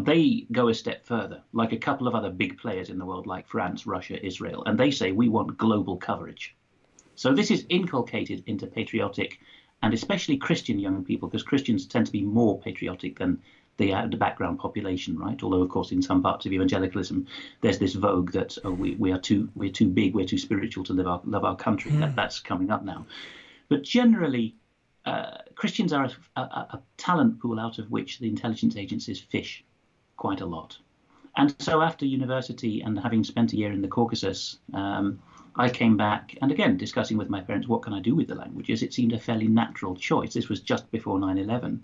they 0.04 0.46
go 0.52 0.68
a 0.68 0.74
step 0.74 1.06
further, 1.06 1.42
like 1.54 1.72
a 1.72 1.78
couple 1.78 2.08
of 2.08 2.16
other 2.16 2.30
big 2.30 2.58
players 2.58 2.90
in 2.90 2.98
the 2.98 3.06
world, 3.06 3.28
like 3.28 3.48
France, 3.48 3.88
Russia, 3.88 4.24
Israel, 4.26 4.64
and 4.66 4.78
they 4.78 4.92
say 4.92 5.12
we 5.12 5.30
want 5.30 5.58
global 5.58 5.96
coverage. 5.96 6.56
So 7.16 7.34
this 7.34 7.50
is 7.50 7.66
inculcated 7.70 8.44
into 8.46 8.68
patriotic 8.68 9.40
and 9.82 9.94
especially 9.94 10.38
Christian 10.38 10.80
young 10.80 11.04
people, 11.04 11.28
because 11.28 11.44
Christians 11.44 11.86
tend 11.86 12.06
to 12.08 12.12
be 12.12 12.24
more 12.24 12.60
patriotic 12.60 13.20
than 13.20 13.40
the, 13.78 13.94
uh, 13.94 14.08
the 14.08 14.18
background 14.18 14.58
population, 14.58 15.18
right? 15.18 15.42
Although, 15.44 15.62
of 15.62 15.70
course, 15.70 15.92
in 15.92 16.02
some 16.02 16.24
parts 16.24 16.46
of 16.46 16.54
evangelicalism, 16.54 17.28
there's 17.62 17.78
this 17.78 17.94
vogue 17.94 18.32
that 18.32 18.58
oh, 18.64 18.72
we, 18.72 18.96
we 18.96 19.12
are 19.12 19.20
too 19.20 19.50
we're 19.54 19.72
too 19.72 19.90
big, 19.90 20.16
we're 20.16 20.26
too 20.26 20.38
spiritual 20.38 20.84
to 20.86 20.94
live 20.94 21.08
our, 21.08 21.22
love 21.26 21.44
our 21.44 21.56
country. 21.56 21.92
Mm. 21.92 22.00
That, 22.00 22.16
that's 22.16 22.40
coming 22.40 22.72
up 22.72 22.84
now. 22.84 23.06
But 23.68 23.84
generally, 23.84 24.56
uh, 25.06 25.40
Christians 25.56 25.92
are 25.92 26.10
a, 26.36 26.42
a, 26.42 26.44
a 26.44 26.82
talent 26.98 27.42
pool 27.42 27.60
out 27.60 27.78
of 27.78 27.92
which 27.92 28.20
the 28.20 28.30
intelligence 28.30 28.78
agencies 28.78 29.20
fish 29.20 29.65
quite 30.18 30.42
a 30.42 30.46
lot. 30.46 30.78
And 31.38 31.54
so 31.60 31.82
after 31.82 32.06
university 32.06 32.82
and 32.82 32.98
having 32.98 33.24
spent 33.24 33.54
a 33.54 33.58
year 33.58 33.72
in 33.72 33.82
the 33.82 33.88
Caucasus, 33.88 34.58
um, 34.74 35.20
I 35.58 35.70
came 35.70 35.98
back 35.98 36.38
and 36.42 36.52
again 36.52 36.78
discussing 36.78 37.18
with 37.18 37.30
my 37.30 37.42
parents 37.42 37.68
what 37.68 37.82
can 37.82 37.94
I 37.94 38.00
do 38.00 38.16
with 38.16 38.28
the 38.28 38.36
languages. 38.36 38.84
It 38.84 38.94
seemed 38.94 39.14
a 39.14 39.20
fairly 39.20 39.48
natural 39.48 39.96
choice. 39.96 40.34
This 40.34 40.50
was 40.50 40.62
just 40.62 40.90
before 40.92 41.20
9/11, 41.20 41.80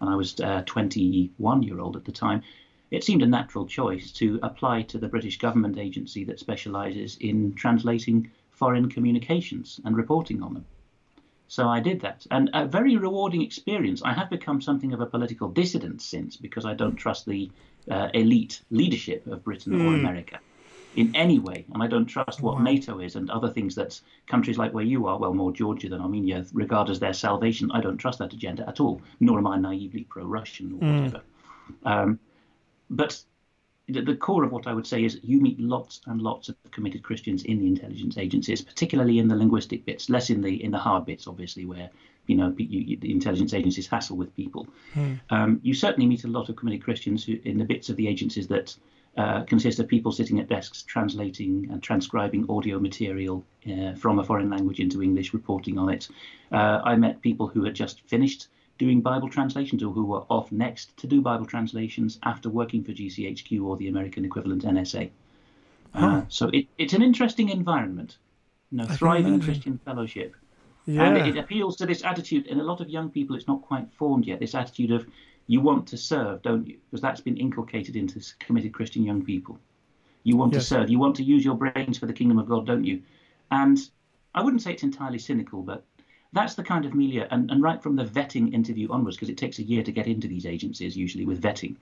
and 0.00 0.10
I 0.10 0.16
was 0.16 0.38
uh, 0.40 0.62
21 0.66 1.62
year 1.62 1.80
old 1.80 1.96
at 1.96 2.04
the 2.04 2.12
time. 2.12 2.42
It 2.90 3.04
seemed 3.04 3.22
a 3.22 3.26
natural 3.26 3.66
choice 3.66 4.10
to 4.12 4.38
apply 4.42 4.82
to 4.82 4.98
the 4.98 5.08
British 5.08 5.38
government 5.38 5.78
agency 5.78 6.24
that 6.24 6.40
specialises 6.40 7.16
in 7.20 7.54
translating 7.54 8.30
foreign 8.50 8.88
communications 8.88 9.80
and 9.84 9.96
reporting 9.96 10.42
on 10.42 10.54
them. 10.54 10.64
So 11.48 11.66
I 11.66 11.80
did 11.80 12.00
that, 12.02 12.26
and 12.30 12.50
a 12.52 12.66
very 12.66 12.96
rewarding 12.96 13.42
experience. 13.42 14.02
I 14.02 14.12
have 14.12 14.28
become 14.28 14.60
something 14.60 14.92
of 14.92 15.00
a 15.00 15.06
political 15.06 15.48
dissident 15.48 16.02
since 16.02 16.36
because 16.36 16.66
I 16.66 16.74
don't 16.74 16.96
trust 16.96 17.24
the 17.26 17.50
uh, 17.90 18.08
elite 18.12 18.60
leadership 18.70 19.26
of 19.26 19.44
Britain 19.44 19.72
mm. 19.72 19.80
or 19.80 19.96
hmm. 19.96 20.00
America 20.00 20.40
in 20.96 21.14
any 21.14 21.38
way, 21.38 21.64
and 21.72 21.82
I 21.82 21.86
don't 21.86 22.06
trust 22.06 22.42
what 22.42 22.56
wow. 22.56 22.62
NATO 22.62 22.98
is 22.98 23.16
and 23.16 23.30
other 23.30 23.48
things 23.48 23.74
that 23.76 24.00
countries 24.26 24.58
like 24.58 24.74
where 24.74 24.84
you 24.84 25.06
are, 25.06 25.18
well, 25.18 25.32
more 25.32 25.52
Georgia 25.52 25.88
than 25.88 26.00
Armenia, 26.00 26.44
regard 26.52 26.90
as 26.90 26.98
their 26.98 27.12
salvation. 27.12 27.70
I 27.72 27.80
don't 27.80 27.98
trust 27.98 28.18
that 28.18 28.32
agenda 28.32 28.68
at 28.68 28.80
all, 28.80 29.00
nor 29.20 29.38
am 29.38 29.46
I 29.46 29.56
naively 29.58 30.04
pro-Russian 30.04 30.72
or 30.74 30.78
mm. 30.80 31.04
whatever. 31.04 31.22
Um, 31.84 32.18
but 32.90 33.22
the 33.88 34.16
core 34.16 34.44
of 34.44 34.52
what 34.52 34.66
I 34.66 34.74
would 34.74 34.86
say 34.86 35.04
is 35.04 35.18
you 35.22 35.40
meet 35.40 35.58
lots 35.58 36.00
and 36.06 36.20
lots 36.20 36.48
of 36.48 36.56
committed 36.70 37.02
Christians 37.02 37.42
in 37.44 37.58
the 37.58 37.66
intelligence 37.66 38.18
agencies, 38.18 38.60
particularly 38.60 39.18
in 39.18 39.28
the 39.28 39.36
linguistic 39.36 39.84
bits, 39.86 40.10
less 40.10 40.30
in 40.30 40.42
the 40.42 40.62
in 40.62 40.70
the 40.70 40.78
hard 40.78 41.06
bits, 41.06 41.26
obviously, 41.26 41.64
where 41.64 41.90
you 42.26 42.36
know 42.36 42.54
you, 42.58 42.80
you, 42.80 42.96
the 42.98 43.10
intelligence 43.10 43.54
agencies 43.54 43.86
hassle 43.86 44.16
with 44.16 44.34
people. 44.36 44.66
Hmm. 44.92 45.14
Um, 45.30 45.60
you 45.62 45.74
certainly 45.74 46.06
meet 46.06 46.24
a 46.24 46.28
lot 46.28 46.48
of 46.48 46.56
committed 46.56 46.84
Christians 46.84 47.24
who, 47.24 47.38
in 47.44 47.58
the 47.58 47.64
bits 47.64 47.88
of 47.88 47.96
the 47.96 48.08
agencies 48.08 48.46
that 48.48 48.76
uh, 49.16 49.42
consist 49.44 49.80
of 49.80 49.88
people 49.88 50.12
sitting 50.12 50.38
at 50.38 50.48
desks 50.48 50.82
translating 50.82 51.68
and 51.70 51.82
transcribing 51.82 52.48
audio 52.48 52.78
material 52.78 53.44
uh, 53.68 53.94
from 53.94 54.18
a 54.18 54.24
foreign 54.24 54.50
language 54.50 54.80
into 54.80 55.02
English, 55.02 55.32
reporting 55.32 55.78
on 55.78 55.88
it. 55.88 56.08
Uh, 56.52 56.80
I 56.84 56.94
met 56.96 57.20
people 57.22 57.48
who 57.48 57.64
had 57.64 57.74
just 57.74 58.02
finished 58.02 58.48
doing 58.78 59.00
Bible 59.00 59.28
translations 59.28 59.82
or 59.82 59.92
who 59.92 60.04
were 60.04 60.22
off 60.28 60.50
next 60.52 60.96
to 60.98 61.06
do 61.06 61.20
Bible 61.20 61.46
translations 61.46 62.18
after 62.22 62.48
working 62.48 62.84
for 62.84 62.92
GCHQ 62.92 63.64
or 63.64 63.76
the 63.76 63.88
American 63.88 64.24
equivalent 64.24 64.64
NSA. 64.64 65.10
Uh, 65.94 66.22
so 66.28 66.48
it, 66.52 66.66
it's 66.78 66.92
an 66.92 67.02
interesting 67.02 67.48
environment, 67.48 68.18
you 68.70 68.78
know, 68.78 68.86
thriving 68.86 69.40
Christian 69.40 69.78
fellowship. 69.84 70.34
Yeah. 70.86 71.02
And 71.02 71.16
it, 71.18 71.36
it 71.36 71.38
appeals 71.38 71.76
to 71.76 71.86
this 71.86 72.04
attitude 72.04 72.46
in 72.46 72.60
a 72.60 72.62
lot 72.62 72.80
of 72.80 72.88
young 72.88 73.10
people. 73.10 73.36
It's 73.36 73.48
not 73.48 73.62
quite 73.62 73.92
formed 73.92 74.26
yet. 74.26 74.40
This 74.40 74.54
attitude 74.54 74.92
of 74.92 75.06
you 75.46 75.60
want 75.60 75.88
to 75.88 75.96
serve, 75.96 76.42
don't 76.42 76.66
you? 76.66 76.78
Because 76.88 77.02
that's 77.02 77.20
been 77.20 77.36
inculcated 77.36 77.96
into 77.96 78.20
committed 78.38 78.72
Christian 78.72 79.02
young 79.02 79.24
people. 79.24 79.58
You 80.22 80.36
want 80.36 80.52
yes. 80.52 80.62
to 80.62 80.68
serve. 80.68 80.90
You 80.90 80.98
want 80.98 81.16
to 81.16 81.22
use 81.22 81.44
your 81.44 81.56
brains 81.56 81.98
for 81.98 82.06
the 82.06 82.12
kingdom 82.12 82.38
of 82.38 82.48
God, 82.48 82.66
don't 82.66 82.84
you? 82.84 83.02
And 83.50 83.78
I 84.34 84.42
wouldn't 84.42 84.62
say 84.62 84.72
it's 84.72 84.82
entirely 84.82 85.18
cynical, 85.18 85.62
but 85.62 85.84
that's 86.32 86.54
the 86.54 86.62
kind 86.62 86.84
of 86.84 86.94
milieu, 86.94 87.26
and, 87.30 87.50
and 87.50 87.62
right 87.62 87.82
from 87.82 87.96
the 87.96 88.04
vetting 88.04 88.52
interview 88.52 88.88
onwards, 88.90 89.16
because 89.16 89.30
it 89.30 89.38
takes 89.38 89.58
a 89.58 89.62
year 89.62 89.82
to 89.82 89.92
get 89.92 90.06
into 90.06 90.28
these 90.28 90.46
agencies, 90.46 90.96
usually 90.96 91.24
with 91.24 91.42
vetting. 91.42 91.76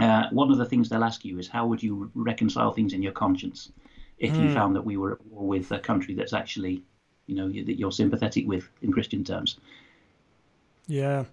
Uh, 0.00 0.28
one 0.30 0.50
of 0.50 0.58
the 0.58 0.64
things 0.64 0.88
they'll 0.88 1.04
ask 1.04 1.24
you 1.24 1.38
is 1.38 1.46
how 1.46 1.66
would 1.66 1.82
you 1.82 2.10
reconcile 2.14 2.72
things 2.72 2.92
in 2.92 3.02
your 3.02 3.12
conscience 3.12 3.70
if 4.18 4.32
mm. 4.32 4.42
you 4.42 4.48
hmm. 4.48 4.54
found 4.54 4.76
that 4.76 4.82
we 4.82 4.96
were 4.96 5.12
at 5.12 5.26
war 5.26 5.46
with 5.46 5.70
a 5.72 5.78
country 5.78 6.14
that's 6.14 6.32
actually, 6.32 6.82
you 7.26 7.34
know, 7.34 7.48
that 7.48 7.78
you're 7.78 7.92
sympathetic 7.92 8.46
with 8.46 8.68
in 8.82 8.92
Christian 8.92 9.24
terms. 9.24 9.58
Yeah, 10.86 11.24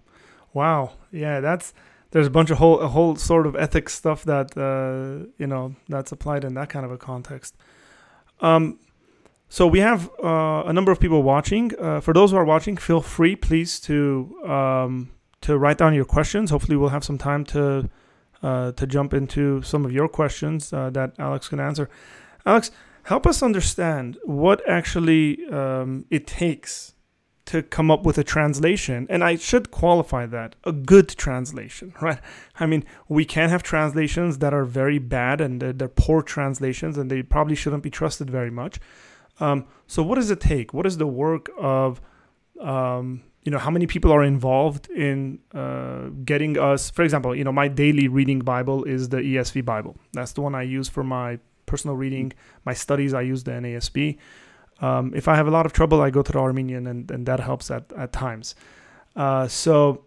wow, 0.53 0.91
yeah, 1.11 1.39
that's 1.39 1.73
there's 2.11 2.27
a 2.27 2.31
bunch 2.31 2.49
of 2.49 2.57
whole 2.57 2.79
a 2.79 2.87
whole 2.87 3.15
sort 3.15 3.47
of 3.47 3.55
ethics 3.55 3.93
stuff 3.93 4.23
that 4.25 4.57
uh, 4.57 5.27
you 5.37 5.47
know 5.47 5.75
that's 5.89 6.11
applied 6.11 6.43
in 6.43 6.53
that 6.53 6.69
kind 6.69 6.85
of 6.85 6.91
a 6.91 6.97
context. 6.97 7.55
Um, 8.39 8.79
so 9.49 9.65
we 9.65 9.79
have 9.79 10.09
uh, 10.23 10.63
a 10.65 10.73
number 10.73 10.91
of 10.91 10.99
people 10.99 11.23
watching. 11.23 11.71
Uh, 11.79 12.01
for 12.01 12.13
those 12.13 12.31
who 12.31 12.37
are 12.37 12.45
watching, 12.45 12.75
feel 12.77 13.01
free, 13.01 13.35
please, 13.35 13.79
to 13.81 14.37
um, 14.45 15.09
to 15.41 15.57
write 15.57 15.77
down 15.77 15.93
your 15.93 16.05
questions. 16.05 16.49
Hopefully, 16.49 16.75
we'll 16.75 16.89
have 16.89 17.03
some 17.03 17.17
time 17.17 17.45
to 17.45 17.89
uh, 18.43 18.71
to 18.73 18.85
jump 18.85 19.13
into 19.13 19.61
some 19.61 19.85
of 19.85 19.91
your 19.91 20.07
questions 20.07 20.73
uh, 20.73 20.89
that 20.89 21.13
Alex 21.17 21.47
can 21.47 21.59
answer. 21.59 21.89
Alex, 22.45 22.71
help 23.03 23.25
us 23.25 23.41
understand 23.41 24.17
what 24.23 24.61
actually 24.67 25.45
um, 25.47 26.05
it 26.09 26.27
takes 26.27 26.93
to 27.45 27.63
come 27.63 27.89
up 27.89 28.03
with 28.03 28.17
a 28.17 28.23
translation. 28.25 29.07
And 29.09 29.23
I 29.23 29.37
should 29.37 29.71
qualify 29.71 30.25
that 30.25 30.55
a 30.65 30.73
good 30.73 31.07
translation, 31.09 31.93
right? 32.01 32.19
I 32.59 32.65
mean, 32.65 32.83
we 33.07 33.23
can 33.23 33.49
have 33.49 33.63
translations 33.63 34.39
that 34.39 34.53
are 34.53 34.65
very 34.65 34.99
bad 34.99 35.39
and 35.39 35.61
they're, 35.61 35.73
they're 35.73 35.87
poor 35.87 36.21
translations, 36.21 36.97
and 36.97 37.09
they 37.09 37.23
probably 37.23 37.55
shouldn't 37.55 37.83
be 37.83 37.89
trusted 37.89 38.29
very 38.29 38.51
much. 38.51 38.79
Um, 39.39 39.65
so 39.87 40.03
what 40.03 40.15
does 40.15 40.31
it 40.31 40.39
take? 40.39 40.73
What 40.73 40.85
is 40.85 40.97
the 40.97 41.07
work 41.07 41.49
of, 41.57 42.01
um, 42.59 43.23
you 43.43 43.51
know, 43.51 43.57
how 43.59 43.69
many 43.69 43.87
people 43.87 44.11
are 44.11 44.23
involved 44.23 44.89
in 44.89 45.39
uh, 45.53 46.09
getting 46.25 46.57
us? 46.57 46.89
For 46.89 47.03
example, 47.03 47.35
you 47.35 47.43
know, 47.43 47.51
my 47.51 47.67
daily 47.67 48.07
reading 48.07 48.39
Bible 48.39 48.83
is 48.83 49.09
the 49.09 49.17
ESV 49.17 49.63
Bible. 49.63 49.95
That's 50.13 50.33
the 50.33 50.41
one 50.41 50.55
I 50.55 50.63
use 50.63 50.89
for 50.89 51.03
my 51.03 51.39
personal 51.65 51.95
reading. 51.95 52.33
My 52.65 52.73
studies, 52.73 53.13
I 53.13 53.21
use 53.21 53.43
the 53.43 53.51
NASB. 53.51 54.17
Um, 54.79 55.13
if 55.15 55.27
I 55.27 55.35
have 55.35 55.47
a 55.47 55.51
lot 55.51 55.65
of 55.65 55.73
trouble, 55.73 56.01
I 56.01 56.09
go 56.09 56.21
to 56.21 56.31
the 56.31 56.39
Armenian, 56.39 56.87
and, 56.87 57.09
and 57.09 57.25
that 57.25 57.39
helps 57.39 57.71
at 57.71 57.91
at 57.93 58.13
times. 58.13 58.55
Uh, 59.15 59.47
so 59.47 60.05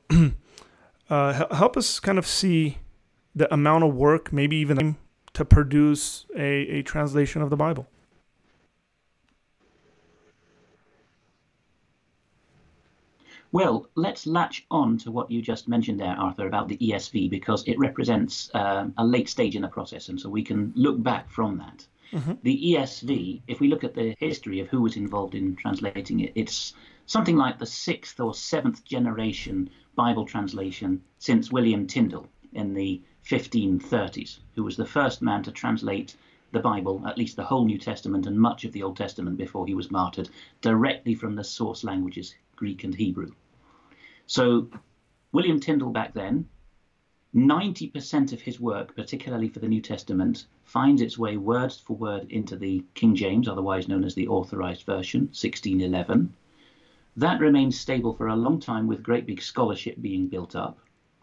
uh, 1.10 1.54
help 1.54 1.76
us 1.76 1.98
kind 1.98 2.18
of 2.18 2.26
see 2.26 2.78
the 3.34 3.52
amount 3.52 3.84
of 3.84 3.94
work, 3.94 4.32
maybe 4.32 4.56
even 4.56 4.96
to 5.32 5.44
produce 5.44 6.26
a, 6.36 6.78
a 6.78 6.82
translation 6.82 7.42
of 7.42 7.50
the 7.50 7.56
Bible. 7.56 7.88
Well, 13.52 13.88
let's 13.96 14.26
latch 14.26 14.64
on 14.70 14.96
to 14.98 15.10
what 15.10 15.30
you 15.30 15.42
just 15.42 15.66
mentioned 15.66 15.98
there, 15.98 16.14
Arthur, 16.16 16.46
about 16.46 16.68
the 16.68 16.76
ESV, 16.78 17.28
because 17.30 17.66
it 17.66 17.78
represents 17.78 18.48
um, 18.54 18.94
a 18.96 19.04
late 19.04 19.28
stage 19.28 19.56
in 19.56 19.62
the 19.62 19.68
process, 19.68 20.08
and 20.08 20.20
so 20.20 20.28
we 20.28 20.44
can 20.44 20.72
look 20.76 21.02
back 21.02 21.28
from 21.28 21.58
that. 21.58 21.86
Mm-hmm. 22.12 22.32
The 22.42 22.74
ESV, 22.74 23.42
if 23.48 23.60
we 23.60 23.68
look 23.68 23.82
at 23.84 23.94
the 23.94 24.14
history 24.18 24.60
of 24.60 24.68
who 24.68 24.82
was 24.82 24.96
involved 24.96 25.34
in 25.34 25.56
translating 25.56 26.20
it, 26.20 26.32
it's 26.34 26.74
something 27.06 27.36
like 27.36 27.58
the 27.58 27.66
sixth 27.66 28.20
or 28.20 28.34
seventh 28.34 28.84
generation 28.84 29.70
Bible 29.96 30.24
translation 30.24 31.02
since 31.18 31.50
William 31.50 31.86
Tyndale 31.86 32.28
in 32.52 32.74
the 32.74 33.02
1530s, 33.24 34.38
who 34.54 34.64
was 34.64 34.76
the 34.76 34.86
first 34.86 35.22
man 35.22 35.42
to 35.42 35.52
translate 35.52 36.16
the 36.52 36.60
Bible, 36.60 37.02
at 37.06 37.18
least 37.18 37.36
the 37.36 37.44
whole 37.44 37.64
New 37.64 37.78
Testament 37.78 38.26
and 38.26 38.40
much 38.40 38.64
of 38.64 38.72
the 38.72 38.82
Old 38.82 38.96
Testament 38.96 39.36
before 39.36 39.66
he 39.66 39.74
was 39.74 39.90
martyred, 39.90 40.28
directly 40.60 41.14
from 41.14 41.36
the 41.36 41.44
source 41.44 41.84
languages, 41.84 42.34
Greek 42.60 42.84
and 42.84 42.94
Hebrew. 42.94 43.32
So 44.26 44.68
William 45.32 45.58
Tyndale 45.58 45.88
back 45.88 46.12
then, 46.12 46.46
90% 47.34 48.34
of 48.34 48.40
his 48.42 48.60
work, 48.60 48.94
particularly 48.94 49.48
for 49.48 49.60
the 49.60 49.68
New 49.68 49.80
Testament, 49.80 50.44
finds 50.64 51.00
its 51.00 51.16
way 51.16 51.38
word 51.38 51.72
for 51.72 51.96
word 51.96 52.26
into 52.30 52.56
the 52.56 52.84
King 52.92 53.14
James, 53.16 53.48
otherwise 53.48 53.88
known 53.88 54.04
as 54.04 54.14
the 54.14 54.28
Authorized 54.28 54.84
Version, 54.84 55.22
1611. 55.22 56.34
That 57.16 57.40
remains 57.40 57.80
stable 57.80 58.12
for 58.12 58.28
a 58.28 58.36
long 58.36 58.60
time 58.60 58.86
with 58.86 59.02
great 59.02 59.24
big 59.24 59.40
scholarship 59.40 59.96
being 60.02 60.28
built 60.28 60.54
up. 60.54 60.78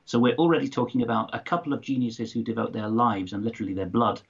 So 0.06 0.18
we're 0.18 0.36
already 0.38 0.68
talking 0.68 1.04
about 1.04 1.30
a 1.34 1.40
couple 1.40 1.72
of 1.72 1.82
geniuses 1.82 2.32
who 2.32 2.42
devote 2.42 2.74
their 2.74 2.90
lives 2.90 3.34
and 3.34 3.46
literally 3.46 3.76
their 3.76 3.86
blood 3.86 4.22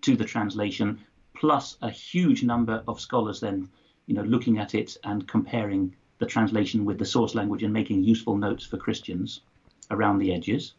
to 0.00 0.16
the 0.16 0.24
translation, 0.24 0.98
plus 1.34 1.76
a 1.82 1.90
huge 1.90 2.42
number 2.42 2.82
of 2.88 3.00
scholars 3.00 3.40
then, 3.40 3.68
you 4.06 4.14
know, 4.14 4.22
looking 4.22 4.58
at 4.58 4.74
it 4.74 4.96
and 5.04 5.28
comparing 5.28 5.94
the 6.18 6.26
translation 6.26 6.84
with 6.84 6.98
the 6.98 7.04
source 7.04 7.34
language 7.34 7.62
and 7.62 7.72
making 7.72 8.04
useful 8.04 8.36
notes 8.36 8.64
for 8.64 8.76
Christians 8.76 9.40
around 9.90 10.18
the 10.18 10.32
edges. 10.32 10.74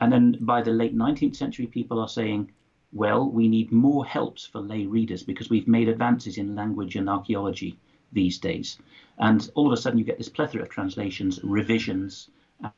And 0.00 0.12
then 0.12 0.36
by 0.40 0.62
the 0.62 0.72
late 0.72 0.96
19th 0.96 1.36
century, 1.36 1.66
people 1.66 2.00
are 2.00 2.08
saying, 2.08 2.50
well, 2.92 3.28
we 3.28 3.48
need 3.48 3.72
more 3.72 4.04
helps 4.04 4.44
for 4.44 4.60
lay 4.60 4.86
readers 4.86 5.22
because 5.22 5.48
we've 5.48 5.68
made 5.68 5.88
advances 5.88 6.38
in 6.38 6.54
language 6.54 6.96
and 6.96 7.08
archaeology 7.08 7.78
these 8.12 8.38
days. 8.38 8.78
And 9.18 9.48
all 9.54 9.66
of 9.66 9.72
a 9.72 9.76
sudden, 9.76 9.98
you 9.98 10.04
get 10.04 10.18
this 10.18 10.28
plethora 10.28 10.62
of 10.62 10.68
translations, 10.68 11.40
revisions, 11.42 12.28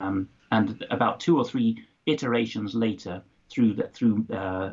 um, 0.00 0.28
and 0.52 0.84
about 0.90 1.20
two 1.20 1.36
or 1.36 1.44
three 1.44 1.84
iterations 2.06 2.74
later, 2.74 3.22
through 3.50 3.74
the, 3.74 3.88
through 3.88 4.26
uh, 4.32 4.72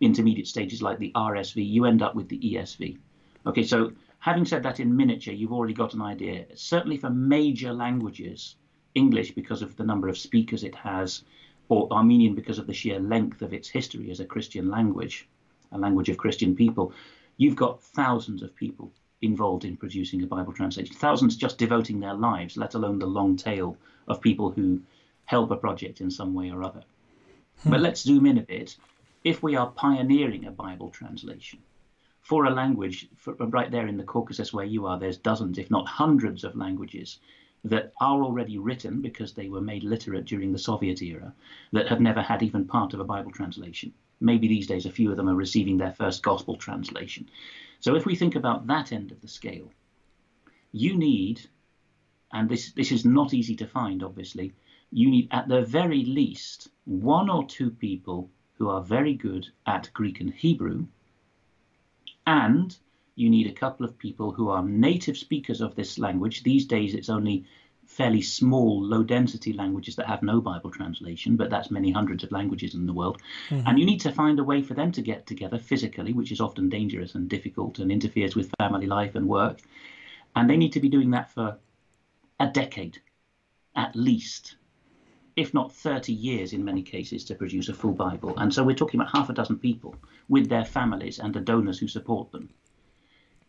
intermediate 0.00 0.46
stages 0.46 0.82
like 0.82 0.98
the 0.98 1.12
RSV, 1.14 1.66
you 1.66 1.84
end 1.84 2.02
up 2.02 2.14
with 2.14 2.28
the 2.28 2.38
ESV. 2.38 2.98
Okay, 3.46 3.62
so 3.62 3.92
having 4.22 4.44
said 4.44 4.62
that 4.62 4.78
in 4.78 4.96
miniature, 4.96 5.34
you've 5.34 5.52
already 5.52 5.74
got 5.74 5.94
an 5.94 6.00
idea. 6.00 6.46
Certainly 6.54 6.96
for 6.98 7.10
major 7.10 7.72
languages, 7.72 8.54
English, 8.94 9.32
because 9.32 9.62
of 9.62 9.74
the 9.76 9.82
number 9.82 10.06
of 10.06 10.16
speakers 10.16 10.62
it 10.62 10.76
has, 10.76 11.24
or 11.68 11.92
Armenian 11.92 12.36
because 12.36 12.60
of 12.60 12.68
the 12.68 12.72
sheer 12.72 13.00
length 13.00 13.42
of 13.42 13.52
its 13.52 13.68
history 13.68 14.12
as 14.12 14.20
a 14.20 14.24
Christian 14.24 14.70
language, 14.70 15.28
a 15.72 15.78
language 15.78 16.08
of 16.08 16.18
Christian 16.18 16.54
people, 16.54 16.92
you've 17.36 17.56
got 17.56 17.82
thousands 17.82 18.44
of 18.44 18.54
people 18.54 18.92
involved 19.22 19.64
in 19.64 19.76
producing 19.76 20.22
a 20.22 20.26
Bible 20.26 20.52
translation, 20.52 20.94
thousands 20.94 21.34
just 21.34 21.58
devoting 21.58 21.98
their 21.98 22.14
lives, 22.14 22.56
let 22.56 22.74
alone 22.74 23.00
the 23.00 23.06
long 23.06 23.34
tail 23.34 23.76
of 24.06 24.20
people 24.20 24.52
who 24.52 24.80
help 25.24 25.50
a 25.50 25.56
project 25.56 26.00
in 26.00 26.12
some 26.12 26.32
way 26.32 26.48
or 26.48 26.62
other. 26.62 26.84
Hmm. 27.64 27.70
But 27.70 27.80
let's 27.80 28.02
zoom 28.02 28.26
in 28.26 28.38
a 28.38 28.42
bit. 28.42 28.76
If 29.24 29.42
we 29.42 29.56
are 29.56 29.66
pioneering 29.72 30.46
a 30.46 30.52
Bible 30.52 30.90
translation 30.90 31.58
for 32.22 32.44
a 32.44 32.50
language, 32.50 33.08
for, 33.16 33.34
right 33.34 33.70
there 33.70 33.88
in 33.88 33.96
the 33.96 34.04
Caucasus 34.04 34.52
where 34.52 34.64
you 34.64 34.86
are, 34.86 34.98
there's 34.98 35.18
dozens, 35.18 35.58
if 35.58 35.70
not 35.70 35.88
hundreds, 35.88 36.44
of 36.44 36.56
languages 36.56 37.18
that 37.64 37.92
are 38.00 38.22
already 38.22 38.58
written 38.58 39.02
because 39.02 39.32
they 39.32 39.48
were 39.48 39.60
made 39.60 39.84
literate 39.84 40.24
during 40.24 40.52
the 40.52 40.58
Soviet 40.58 41.02
era 41.02 41.32
that 41.72 41.88
have 41.88 42.00
never 42.00 42.22
had 42.22 42.42
even 42.42 42.64
part 42.64 42.94
of 42.94 43.00
a 43.00 43.04
Bible 43.04 43.32
translation. 43.32 43.92
Maybe 44.20 44.46
these 44.46 44.68
days 44.68 44.86
a 44.86 44.90
few 44.90 45.10
of 45.10 45.16
them 45.16 45.28
are 45.28 45.34
receiving 45.34 45.76
their 45.76 45.92
first 45.92 46.22
gospel 46.22 46.56
translation. 46.56 47.28
So 47.80 47.96
if 47.96 48.06
we 48.06 48.14
think 48.14 48.36
about 48.36 48.66
that 48.68 48.92
end 48.92 49.10
of 49.10 49.20
the 49.20 49.28
scale, 49.28 49.72
you 50.70 50.96
need, 50.96 51.48
and 52.32 52.48
this, 52.48 52.72
this 52.72 52.92
is 52.92 53.04
not 53.04 53.34
easy 53.34 53.56
to 53.56 53.66
find, 53.66 54.02
obviously, 54.02 54.54
you 54.92 55.10
need 55.10 55.28
at 55.32 55.48
the 55.48 55.62
very 55.62 56.04
least 56.04 56.68
one 56.84 57.28
or 57.28 57.46
two 57.46 57.70
people 57.70 58.30
who 58.58 58.68
are 58.68 58.82
very 58.82 59.14
good 59.14 59.48
at 59.66 59.90
Greek 59.92 60.20
and 60.20 60.32
Hebrew, 60.32 60.86
and 62.26 62.76
you 63.14 63.28
need 63.28 63.46
a 63.46 63.52
couple 63.52 63.84
of 63.84 63.98
people 63.98 64.32
who 64.32 64.48
are 64.48 64.62
native 64.62 65.16
speakers 65.16 65.60
of 65.60 65.74
this 65.74 65.98
language. 65.98 66.42
These 66.42 66.66
days, 66.66 66.94
it's 66.94 67.10
only 67.10 67.44
fairly 67.86 68.22
small, 68.22 68.82
low 68.82 69.02
density 69.02 69.52
languages 69.52 69.96
that 69.96 70.06
have 70.06 70.22
no 70.22 70.40
Bible 70.40 70.70
translation, 70.70 71.36
but 71.36 71.50
that's 71.50 71.70
many 71.70 71.90
hundreds 71.90 72.24
of 72.24 72.32
languages 72.32 72.74
in 72.74 72.86
the 72.86 72.92
world. 72.92 73.20
Mm-hmm. 73.50 73.66
And 73.66 73.78
you 73.78 73.84
need 73.84 74.00
to 74.00 74.12
find 74.12 74.38
a 74.38 74.44
way 74.44 74.62
for 74.62 74.74
them 74.74 74.92
to 74.92 75.02
get 75.02 75.26
together 75.26 75.58
physically, 75.58 76.12
which 76.12 76.32
is 76.32 76.40
often 76.40 76.68
dangerous 76.68 77.14
and 77.14 77.28
difficult 77.28 77.78
and 77.78 77.92
interferes 77.92 78.34
with 78.34 78.52
family 78.58 78.86
life 78.86 79.14
and 79.14 79.28
work. 79.28 79.60
And 80.34 80.48
they 80.48 80.56
need 80.56 80.72
to 80.72 80.80
be 80.80 80.88
doing 80.88 81.10
that 81.10 81.30
for 81.32 81.58
a 82.40 82.46
decade 82.48 82.98
at 83.76 83.94
least, 83.94 84.56
if 85.36 85.52
not 85.52 85.72
30 85.72 86.12
years 86.12 86.52
in 86.52 86.64
many 86.64 86.82
cases, 86.82 87.24
to 87.24 87.34
produce 87.34 87.68
a 87.68 87.74
full 87.74 87.92
Bible. 87.92 88.34
And 88.38 88.52
so 88.52 88.64
we're 88.64 88.76
talking 88.76 89.00
about 89.00 89.14
half 89.14 89.28
a 89.28 89.34
dozen 89.34 89.58
people 89.58 89.94
with 90.32 90.48
their 90.48 90.64
families 90.64 91.18
and 91.18 91.32
the 91.34 91.46
donors 91.52 91.78
who 91.78 91.88
support 91.88 92.32
them 92.32 92.48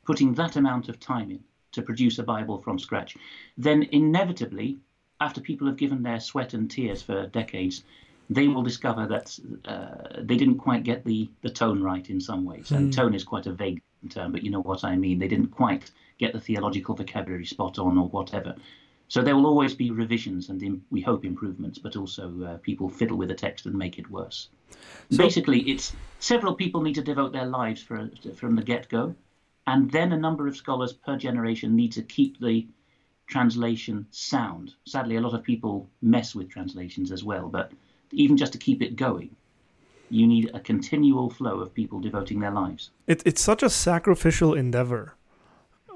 putting 0.05 0.33
that 0.33 0.55
amount 0.55 0.89
of 0.89 0.99
time 0.99 1.31
in 1.31 1.43
to 1.71 1.81
produce 1.81 2.19
a 2.19 2.23
Bible 2.23 2.61
from 2.61 2.77
scratch, 2.77 3.17
then 3.57 3.83
inevitably, 3.91 4.77
after 5.19 5.41
people 5.41 5.67
have 5.67 5.77
given 5.77 6.03
their 6.03 6.19
sweat 6.19 6.53
and 6.53 6.69
tears 6.69 7.01
for 7.01 7.27
decades, 7.27 7.83
they 8.29 8.47
will 8.47 8.63
discover 8.63 9.07
that 9.07 9.39
uh, 9.65 10.21
they 10.21 10.37
didn't 10.37 10.57
quite 10.57 10.83
get 10.83 11.03
the, 11.03 11.29
the 11.41 11.49
tone 11.49 11.81
right 11.81 12.09
in 12.09 12.21
some 12.21 12.45
ways. 12.45 12.69
Mm. 12.69 12.75
And 12.75 12.85
hmm. 12.85 13.01
tone 13.01 13.13
is 13.15 13.23
quite 13.23 13.47
a 13.47 13.53
vague 13.53 13.81
term, 14.09 14.31
but 14.31 14.43
you 14.43 14.51
know 14.51 14.61
what 14.61 14.83
I 14.83 14.95
mean. 14.95 15.19
They 15.19 15.27
didn't 15.27 15.47
quite 15.47 15.91
get 16.19 16.33
the 16.33 16.39
theological 16.39 16.95
vocabulary 16.95 17.45
spot 17.45 17.79
on 17.79 17.97
or 17.97 18.07
whatever. 18.07 18.55
So 19.13 19.21
there 19.21 19.35
will 19.35 19.45
always 19.45 19.75
be 19.75 19.91
revisions 19.91 20.49
and 20.49 20.81
we 20.89 20.99
hope 20.99 21.23
improvements, 21.23 21.77
but 21.77 21.95
also 21.95 22.33
uh, 22.43 22.57
people 22.63 22.89
fiddle 22.89 23.15
with 23.15 23.29
the 23.29 23.35
text 23.35 23.67
and 23.67 23.75
make 23.75 23.99
it 23.99 24.09
worse. 24.09 24.49
So, 25.11 25.17
Basically, 25.17 25.59
it's 25.69 25.93
several 26.17 26.55
people 26.55 26.81
need 26.81 26.95
to 26.95 27.03
devote 27.03 27.31
their 27.31 27.45
lives 27.45 27.83
for, 27.83 28.09
from 28.35 28.55
the 28.55 28.63
get 28.63 28.89
go 28.89 29.13
and 29.67 29.91
then 29.91 30.13
a 30.13 30.17
number 30.17 30.47
of 30.47 30.57
scholars 30.57 30.93
per 30.93 31.15
generation 31.15 31.75
need 31.75 31.91
to 31.91 32.01
keep 32.01 32.39
the 32.39 32.65
translation 33.27 34.07
sound. 34.09 34.73
Sadly, 34.87 35.17
a 35.17 35.21
lot 35.21 35.35
of 35.35 35.43
people 35.43 35.87
mess 36.01 36.33
with 36.33 36.49
translations 36.49 37.11
as 37.11 37.23
well, 37.23 37.49
but 37.49 37.71
even 38.13 38.35
just 38.35 38.53
to 38.53 38.57
keep 38.57 38.81
it 38.81 38.95
going, 38.95 39.29
you 40.09 40.25
need 40.25 40.49
a 40.55 40.59
continual 40.59 41.29
flow 41.29 41.59
of 41.59 41.71
people 41.71 41.99
devoting 41.99 42.39
their 42.39 42.49
lives. 42.49 42.89
It, 43.05 43.21
it's 43.27 43.43
such 43.43 43.61
a 43.61 43.69
sacrificial 43.69 44.55
endeavor 44.55 45.13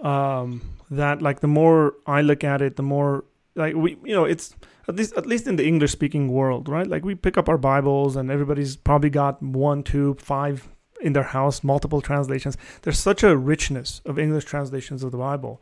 um, 0.04 0.62
that, 0.92 1.22
like, 1.22 1.40
the 1.40 1.48
more 1.48 1.96
I 2.06 2.22
look 2.22 2.44
at 2.44 2.62
it, 2.62 2.76
the 2.76 2.84
more 2.84 3.26
like 3.56 3.76
we, 3.76 3.98
you 4.04 4.14
know, 4.14 4.24
it's 4.24 4.56
at 4.88 4.96
least 4.96 5.14
at 5.18 5.26
least 5.26 5.48
in 5.48 5.56
the 5.56 5.66
English 5.66 5.92
speaking 5.92 6.30
world, 6.30 6.70
right? 6.70 6.88
Like 6.88 7.04
we 7.04 7.16
pick 7.16 7.38
up 7.38 7.50
our 7.50 7.58
Bibles, 7.58 8.16
and 8.16 8.32
everybody's 8.32 8.76
probably 8.76 9.10
got 9.10 9.42
one, 9.42 9.84
two, 9.84 10.16
five 10.20 10.68
in 11.02 11.14
their 11.14 11.24
house 11.24 11.64
multiple 11.64 12.02
translations. 12.02 12.58
There's 12.84 13.00
such 13.00 13.24
a 13.24 13.36
richness 13.36 14.02
of 14.06 14.18
English 14.18 14.46
translations 14.46 15.04
of 15.04 15.12
the 15.12 15.18
Bible. 15.18 15.62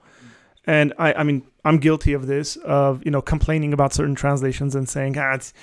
And 0.66 0.94
I, 0.98 1.14
I 1.14 1.24
mean, 1.24 1.44
I'm 1.64 1.78
guilty 1.78 2.14
of 2.14 2.26
this, 2.26 2.56
of, 2.58 3.04
you 3.06 3.12
know, 3.12 3.22
complaining 3.22 3.74
about 3.74 3.94
certain 3.94 4.16
translations 4.16 4.76
and 4.76 4.90
saying, 4.90 5.18
ah, 5.18 5.34
it's, 5.34 5.54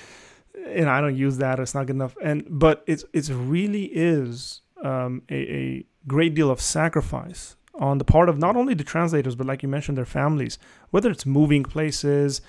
you 0.54 0.84
know, 0.84 0.90
I 0.90 1.00
don't 1.00 1.16
use 1.16 1.38
that, 1.38 1.58
it's 1.58 1.74
not 1.74 1.86
good 1.86 1.96
enough. 1.96 2.16
And, 2.22 2.46
but 2.48 2.84
it's, 2.86 3.04
it's 3.12 3.30
really 3.30 3.84
is 3.86 4.60
um, 4.84 5.22
a, 5.28 5.34
a 5.34 5.86
great 6.06 6.34
deal 6.34 6.50
of 6.50 6.60
sacrifice 6.60 7.56
on 7.74 7.98
the 7.98 8.04
part 8.04 8.28
of 8.28 8.38
not 8.38 8.56
only 8.56 8.74
the 8.74 8.84
translators, 8.84 9.34
but 9.34 9.46
like 9.46 9.62
you 9.62 9.68
mentioned, 9.68 9.96
their 9.96 10.04
families, 10.04 10.58
whether 10.90 11.10
it's 11.10 11.24
moving 11.24 11.62
places, 11.62 12.40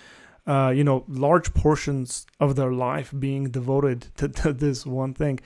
uh, 0.46 0.74
you 0.76 0.84
know, 0.84 1.06
large 1.08 1.54
portions 1.54 2.26
of 2.40 2.56
their 2.56 2.72
life 2.74 3.14
being 3.18 3.50
devoted 3.50 4.08
to, 4.18 4.28
to 4.28 4.54
this 4.54 4.86
one 4.86 5.14
thing 5.14 5.40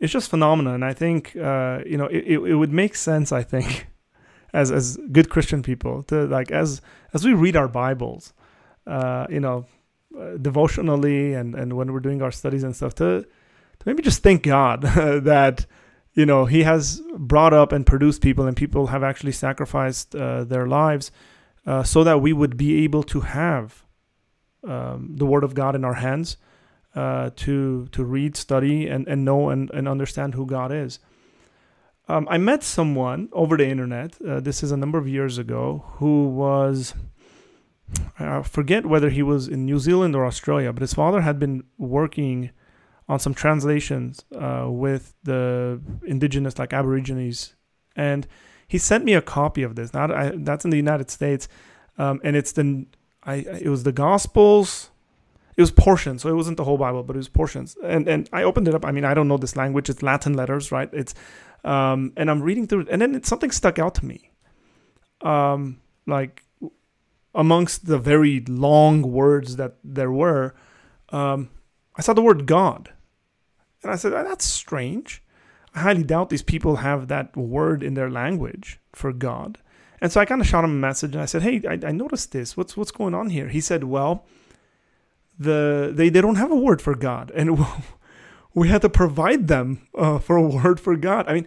it's 0.00 0.12
just 0.12 0.28
phenomenal. 0.28 0.74
And 0.74 0.84
I 0.84 0.92
think 0.92 1.34
uh, 1.36 1.80
you 1.86 1.96
know 1.96 2.06
it, 2.06 2.24
it 2.24 2.54
would 2.54 2.72
make 2.72 2.94
sense. 2.94 3.32
I 3.32 3.42
think 3.42 3.88
as 4.52 4.70
as 4.70 4.98
good 5.12 5.30
Christian 5.30 5.62
people 5.62 6.02
to 6.04 6.26
like 6.26 6.50
as 6.50 6.80
as 7.12 7.24
we 7.24 7.32
read 7.32 7.56
our 7.56 7.68
Bibles, 7.68 8.32
uh, 8.86 9.26
you 9.30 9.40
know, 9.40 9.66
uh, 10.18 10.36
devotionally 10.36 11.34
and 11.34 11.54
and 11.54 11.72
when 11.74 11.92
we're 11.92 12.00
doing 12.00 12.22
our 12.22 12.32
studies 12.32 12.64
and 12.64 12.74
stuff 12.74 12.94
to 12.96 13.22
to 13.22 13.84
maybe 13.86 14.02
just 14.02 14.22
thank 14.22 14.42
God 14.42 14.82
that 15.24 15.66
you 16.14 16.26
know 16.26 16.44
He 16.46 16.62
has 16.62 17.02
brought 17.16 17.52
up 17.52 17.72
and 17.72 17.86
produced 17.86 18.22
people 18.22 18.46
and 18.46 18.56
people 18.56 18.88
have 18.88 19.02
actually 19.02 19.32
sacrificed 19.32 20.14
uh, 20.14 20.44
their 20.44 20.66
lives 20.66 21.10
uh, 21.66 21.82
so 21.82 22.04
that 22.04 22.20
we 22.20 22.32
would 22.32 22.56
be 22.56 22.84
able 22.84 23.02
to 23.04 23.20
have 23.20 23.84
um, 24.64 25.16
the 25.16 25.26
Word 25.26 25.44
of 25.44 25.54
God 25.54 25.74
in 25.74 25.84
our 25.84 25.94
hands 25.94 26.36
uh, 26.94 27.30
to 27.36 27.86
to 27.88 28.04
read, 28.04 28.36
study, 28.36 28.86
and, 28.86 29.06
and 29.08 29.24
know 29.24 29.50
and, 29.50 29.70
and 29.72 29.88
understand 29.88 30.34
who 30.34 30.46
God 30.46 30.72
is. 30.72 30.98
Um, 32.06 32.28
I 32.30 32.36
met 32.36 32.62
someone 32.62 33.30
over 33.32 33.56
the 33.56 33.66
internet. 33.66 34.20
Uh, 34.20 34.40
this 34.40 34.62
is 34.62 34.70
a 34.70 34.76
number 34.76 34.98
of 34.98 35.08
years 35.08 35.38
ago, 35.38 35.84
who 35.96 36.28
was 36.28 36.94
I 38.18 38.42
forget 38.42 38.86
whether 38.86 39.10
he 39.10 39.22
was 39.22 39.48
in 39.48 39.64
New 39.64 39.78
Zealand 39.78 40.14
or 40.16 40.24
Australia, 40.24 40.72
but 40.72 40.82
his 40.82 40.94
father 40.94 41.22
had 41.22 41.38
been 41.38 41.64
working 41.78 42.50
on 43.08 43.18
some 43.18 43.34
translations 43.34 44.24
uh, 44.34 44.66
with 44.68 45.14
the 45.24 45.80
indigenous, 46.04 46.58
like 46.58 46.72
Aborigines, 46.72 47.54
and 47.96 48.26
he 48.66 48.78
sent 48.78 49.04
me 49.04 49.14
a 49.14 49.22
copy 49.22 49.62
of 49.62 49.76
this. 49.76 49.92
Now 49.92 50.12
I, 50.14 50.32
that's 50.34 50.64
in 50.64 50.70
the 50.70 50.76
United 50.76 51.10
States, 51.10 51.48
um, 51.98 52.20
and 52.24 52.36
it's 52.36 52.52
the 52.52 52.86
I 53.22 53.36
it 53.36 53.68
was 53.68 53.82
the 53.84 53.92
Gospels 53.92 54.90
it 55.56 55.60
was 55.60 55.70
portions, 55.70 56.22
so 56.22 56.28
it 56.28 56.34
wasn't 56.34 56.56
the 56.56 56.64
whole 56.64 56.78
Bible, 56.78 57.02
but 57.02 57.14
it 57.14 57.18
was 57.18 57.28
portions. 57.28 57.76
And 57.82 58.08
and 58.08 58.28
I 58.32 58.42
opened 58.42 58.66
it 58.66 58.74
up. 58.74 58.84
I 58.84 58.90
mean, 58.90 59.04
I 59.04 59.14
don't 59.14 59.28
know 59.28 59.36
this 59.36 59.56
language; 59.56 59.88
it's 59.88 60.02
Latin 60.02 60.34
letters, 60.34 60.72
right? 60.72 60.90
It's 60.92 61.14
um, 61.64 62.12
and 62.16 62.30
I'm 62.30 62.42
reading 62.42 62.66
through 62.66 62.80
it, 62.80 62.88
and 62.90 63.00
then 63.00 63.14
it, 63.14 63.26
something 63.26 63.50
stuck 63.50 63.78
out 63.78 63.94
to 63.96 64.04
me. 64.04 64.30
Um, 65.20 65.80
like 66.06 66.42
amongst 67.34 67.86
the 67.86 67.98
very 67.98 68.40
long 68.40 69.02
words 69.02 69.56
that 69.56 69.76
there 69.84 70.10
were, 70.10 70.54
um, 71.10 71.50
I 71.96 72.02
saw 72.02 72.12
the 72.12 72.22
word 72.22 72.46
God, 72.46 72.92
and 73.84 73.92
I 73.92 73.96
said, 73.96 74.12
oh, 74.12 74.24
"That's 74.24 74.44
strange." 74.44 75.22
I 75.74 75.80
highly 75.80 76.04
doubt 76.04 76.30
these 76.30 76.42
people 76.42 76.76
have 76.76 77.08
that 77.08 77.36
word 77.36 77.82
in 77.82 77.94
their 77.94 78.10
language 78.10 78.78
for 78.92 79.12
God. 79.12 79.58
And 80.00 80.12
so 80.12 80.20
I 80.20 80.24
kind 80.24 80.40
of 80.40 80.46
shot 80.46 80.64
him 80.64 80.70
a 80.70 80.74
message 80.74 81.14
and 81.14 81.22
I 81.22 81.26
said, 81.26 81.42
"Hey, 81.42 81.62
I, 81.68 81.88
I 81.88 81.92
noticed 81.92 82.32
this. 82.32 82.56
What's 82.56 82.76
what's 82.76 82.90
going 82.90 83.14
on 83.14 83.30
here?" 83.30 83.48
He 83.48 83.60
said, 83.60 83.84
"Well, 83.84 84.24
the 85.38 85.92
they 85.94 86.08
they 86.08 86.20
don't 86.20 86.36
have 86.36 86.52
a 86.52 86.56
word 86.56 86.82
for 86.82 86.94
God, 86.94 87.32
and 87.34 87.58
we 88.54 88.68
had 88.68 88.82
to 88.82 88.88
provide 88.88 89.48
them 89.48 89.86
uh, 89.96 90.18
for 90.18 90.36
a 90.36 90.42
word 90.42 90.80
for 90.80 90.96
God. 90.96 91.28
I 91.28 91.34
mean." 91.34 91.46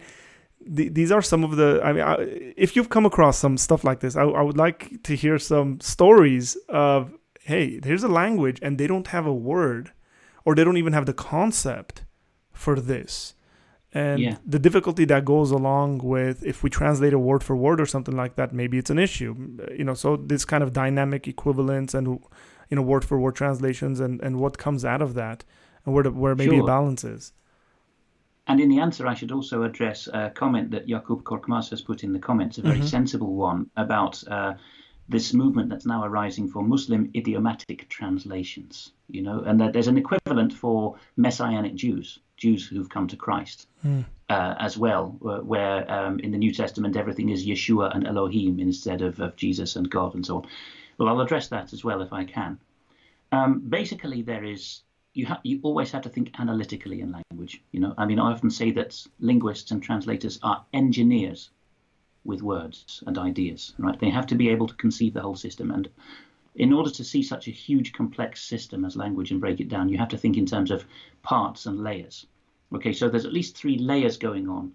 these 0.70 1.10
are 1.10 1.22
some 1.22 1.44
of 1.44 1.56
the 1.56 1.80
i 1.82 1.92
mean 1.94 2.52
if 2.56 2.76
you've 2.76 2.90
come 2.90 3.06
across 3.06 3.38
some 3.38 3.56
stuff 3.56 3.84
like 3.84 4.00
this 4.00 4.16
I, 4.16 4.22
I 4.24 4.42
would 4.42 4.58
like 4.58 5.02
to 5.04 5.16
hear 5.16 5.38
some 5.38 5.80
stories 5.80 6.56
of 6.68 7.14
hey 7.40 7.80
here's 7.82 8.04
a 8.04 8.08
language 8.08 8.58
and 8.60 8.76
they 8.76 8.86
don't 8.86 9.06
have 9.06 9.24
a 9.24 9.32
word 9.32 9.92
or 10.44 10.54
they 10.54 10.64
don't 10.64 10.76
even 10.76 10.92
have 10.92 11.06
the 11.06 11.14
concept 11.14 12.04
for 12.58 12.80
this 12.80 13.34
and 13.92 14.20
yeah. 14.20 14.36
the 14.44 14.58
difficulty 14.58 15.04
that 15.04 15.24
goes 15.24 15.50
along 15.50 15.98
with 15.98 16.44
if 16.44 16.62
we 16.62 16.68
translate 16.68 17.12
a 17.12 17.18
word 17.18 17.42
for 17.42 17.56
word 17.56 17.80
or 17.80 17.86
something 17.86 18.16
like 18.16 18.34
that 18.34 18.52
maybe 18.52 18.76
it's 18.78 18.90
an 18.90 18.98
issue 18.98 19.32
you 19.76 19.84
know 19.84 19.94
so 19.94 20.16
this 20.16 20.44
kind 20.44 20.62
of 20.62 20.72
dynamic 20.72 21.28
equivalence 21.28 21.94
and 21.94 22.06
you 22.68 22.76
know 22.76 22.82
word 22.82 23.04
for 23.04 23.18
word 23.18 23.36
translations 23.36 24.00
and 24.00 24.20
and 24.20 24.40
what 24.40 24.58
comes 24.58 24.84
out 24.84 25.00
of 25.00 25.14
that 25.14 25.44
and 25.84 25.94
where 25.94 26.02
the, 26.02 26.10
where 26.10 26.34
maybe 26.34 26.56
sure. 26.56 26.64
a 26.64 26.66
balance 26.66 27.04
is 27.04 27.32
and 28.50 28.60
in 28.60 28.70
the 28.70 28.80
answer, 28.80 29.06
I 29.06 29.12
should 29.12 29.30
also 29.30 29.62
address 29.64 30.08
a 30.10 30.30
comment 30.30 30.70
that 30.70 30.86
Jakub 30.86 31.22
Korkmaz 31.22 31.68
has 31.68 31.82
put 31.82 32.02
in 32.02 32.14
the 32.14 32.18
comments, 32.18 32.56
a 32.56 32.62
very 32.62 32.78
mm-hmm. 32.78 32.86
sensible 32.86 33.34
one 33.34 33.68
about 33.76 34.26
uh, 34.26 34.54
this 35.08 35.32
movement 35.32 35.70
that's 35.70 35.86
now 35.86 36.04
arising 36.04 36.48
for 36.48 36.62
Muslim 36.62 37.10
idiomatic 37.14 37.88
translations. 37.88 38.92
You 39.08 39.22
know, 39.22 39.42
and 39.46 39.60
that 39.60 39.72
there's 39.72 39.88
an 39.88 39.96
equivalent 39.96 40.52
for 40.52 40.96
Messianic 41.16 41.74
Jews, 41.74 42.18
Jews 42.36 42.66
who've 42.66 42.88
come 42.88 43.08
to 43.08 43.16
Christ, 43.16 43.66
mm. 43.84 44.04
uh, 44.28 44.54
as 44.58 44.76
well, 44.76 45.16
where 45.20 45.90
um, 45.90 46.18
in 46.20 46.30
the 46.30 46.38
New 46.38 46.52
Testament 46.52 46.96
everything 46.96 47.30
is 47.30 47.46
Yeshua 47.46 47.94
and 47.94 48.06
Elohim 48.06 48.60
instead 48.60 49.00
of, 49.00 49.18
of 49.20 49.34
Jesus 49.36 49.76
and 49.76 49.90
God 49.90 50.14
and 50.14 50.26
so 50.26 50.36
on. 50.36 50.46
Well, 50.98 51.08
I'll 51.08 51.20
address 51.20 51.48
that 51.48 51.72
as 51.72 51.82
well 51.84 52.02
if 52.02 52.12
I 52.12 52.24
can. 52.24 52.58
Um, 53.32 53.60
basically, 53.60 54.22
there 54.22 54.44
is 54.44 54.82
you 55.14 55.26
have 55.26 55.40
you 55.42 55.60
always 55.62 55.90
have 55.92 56.02
to 56.02 56.08
think 56.08 56.38
analytically 56.38 57.00
in 57.00 57.12
language. 57.12 57.62
You 57.72 57.80
know, 57.80 57.94
I 57.96 58.06
mean, 58.06 58.18
I 58.18 58.32
often 58.32 58.50
say 58.50 58.70
that 58.72 58.94
linguists 59.20 59.70
and 59.70 59.82
translators 59.82 60.38
are 60.42 60.64
engineers 60.72 61.50
with 62.24 62.42
words 62.42 63.02
and 63.06 63.18
ideas. 63.18 63.74
Right? 63.78 63.98
They 63.98 64.10
have 64.10 64.26
to 64.28 64.34
be 64.34 64.48
able 64.48 64.66
to 64.66 64.74
conceive 64.74 65.14
the 65.14 65.22
whole 65.22 65.36
system, 65.36 65.70
and 65.70 65.88
in 66.58 66.72
order 66.72 66.90
to 66.90 67.04
see 67.04 67.22
such 67.22 67.46
a 67.46 67.52
huge, 67.52 67.92
complex 67.92 68.42
system 68.42 68.84
as 68.84 68.96
language 68.96 69.30
and 69.30 69.40
break 69.40 69.60
it 69.60 69.68
down, 69.68 69.88
you 69.88 69.96
have 69.98 70.08
to 70.08 70.18
think 70.18 70.36
in 70.36 70.46
terms 70.46 70.70
of 70.70 70.84
parts 71.22 71.66
and 71.66 71.82
layers. 71.82 72.26
Okay, 72.74 72.92
so 72.92 73.08
there's 73.08 73.24
at 73.24 73.32
least 73.32 73.56
three 73.56 73.78
layers 73.78 74.16
going 74.16 74.48
on 74.48 74.72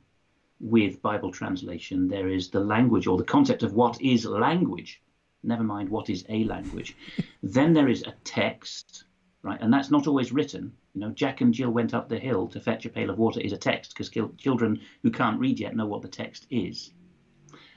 with 0.60 1.02
Bible 1.02 1.32
translation. 1.32 2.08
There 2.08 2.30
is 2.30 2.50
the 2.50 2.62
language 2.62 3.06
or 3.06 3.18
the 3.18 3.24
concept 3.24 3.64
of 3.64 3.74
what 3.74 4.02
is 4.02 4.26
language, 4.26 5.02
never 5.44 5.64
mind 5.64 5.90
what 5.90 6.10
is 6.10 6.26
a 6.30 6.46
language. 6.46 6.96
then 7.44 7.74
there 7.74 7.90
is 7.90 8.02
a 8.04 8.14
text, 8.24 9.04
right? 9.42 9.60
And 9.62 9.72
that's 9.72 9.92
not 9.92 10.08
always 10.08 10.32
written. 10.32 10.72
You 10.94 11.02
know, 11.02 11.10
Jack 11.10 11.42
and 11.42 11.54
Jill 11.54 11.72
went 11.72 11.94
up 11.94 12.08
the 12.08 12.18
hill 12.18 12.48
to 12.48 12.62
fetch 12.62 12.86
a 12.86 12.90
pail 12.90 13.10
of 13.10 13.18
water 13.18 13.42
is 13.42 13.52
a 13.52 13.58
text 13.58 13.94
because 13.94 14.10
children 14.38 14.80
who 15.02 15.12
can't 15.12 15.40
read 15.40 15.60
yet 15.60 15.76
know 15.76 15.86
what 15.86 16.02
the 16.02 16.08
text 16.08 16.48
is. 16.50 16.92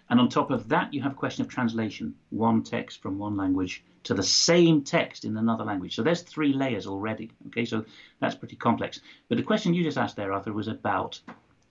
And 0.08 0.20
on 0.20 0.28
top 0.28 0.50
of 0.50 0.68
that, 0.68 0.94
you 0.94 1.02
have 1.02 1.12
a 1.12 1.16
question 1.16 1.42
of 1.44 1.48
translation, 1.48 2.14
one 2.30 2.62
text 2.62 3.02
from 3.02 3.18
one 3.18 3.36
language 3.36 3.82
to 4.04 4.14
the 4.14 4.22
same 4.22 4.82
text 4.82 5.24
in 5.24 5.36
another 5.36 5.64
language. 5.64 5.96
So 5.96 6.02
there's 6.02 6.22
three 6.22 6.52
layers 6.52 6.86
already. 6.86 7.32
Okay, 7.48 7.64
so 7.64 7.84
that's 8.20 8.36
pretty 8.36 8.56
complex. 8.56 9.00
But 9.28 9.36
the 9.36 9.42
question 9.42 9.74
you 9.74 9.82
just 9.82 9.98
asked 9.98 10.14
there, 10.14 10.32
Arthur, 10.32 10.52
was 10.52 10.68
about 10.68 11.20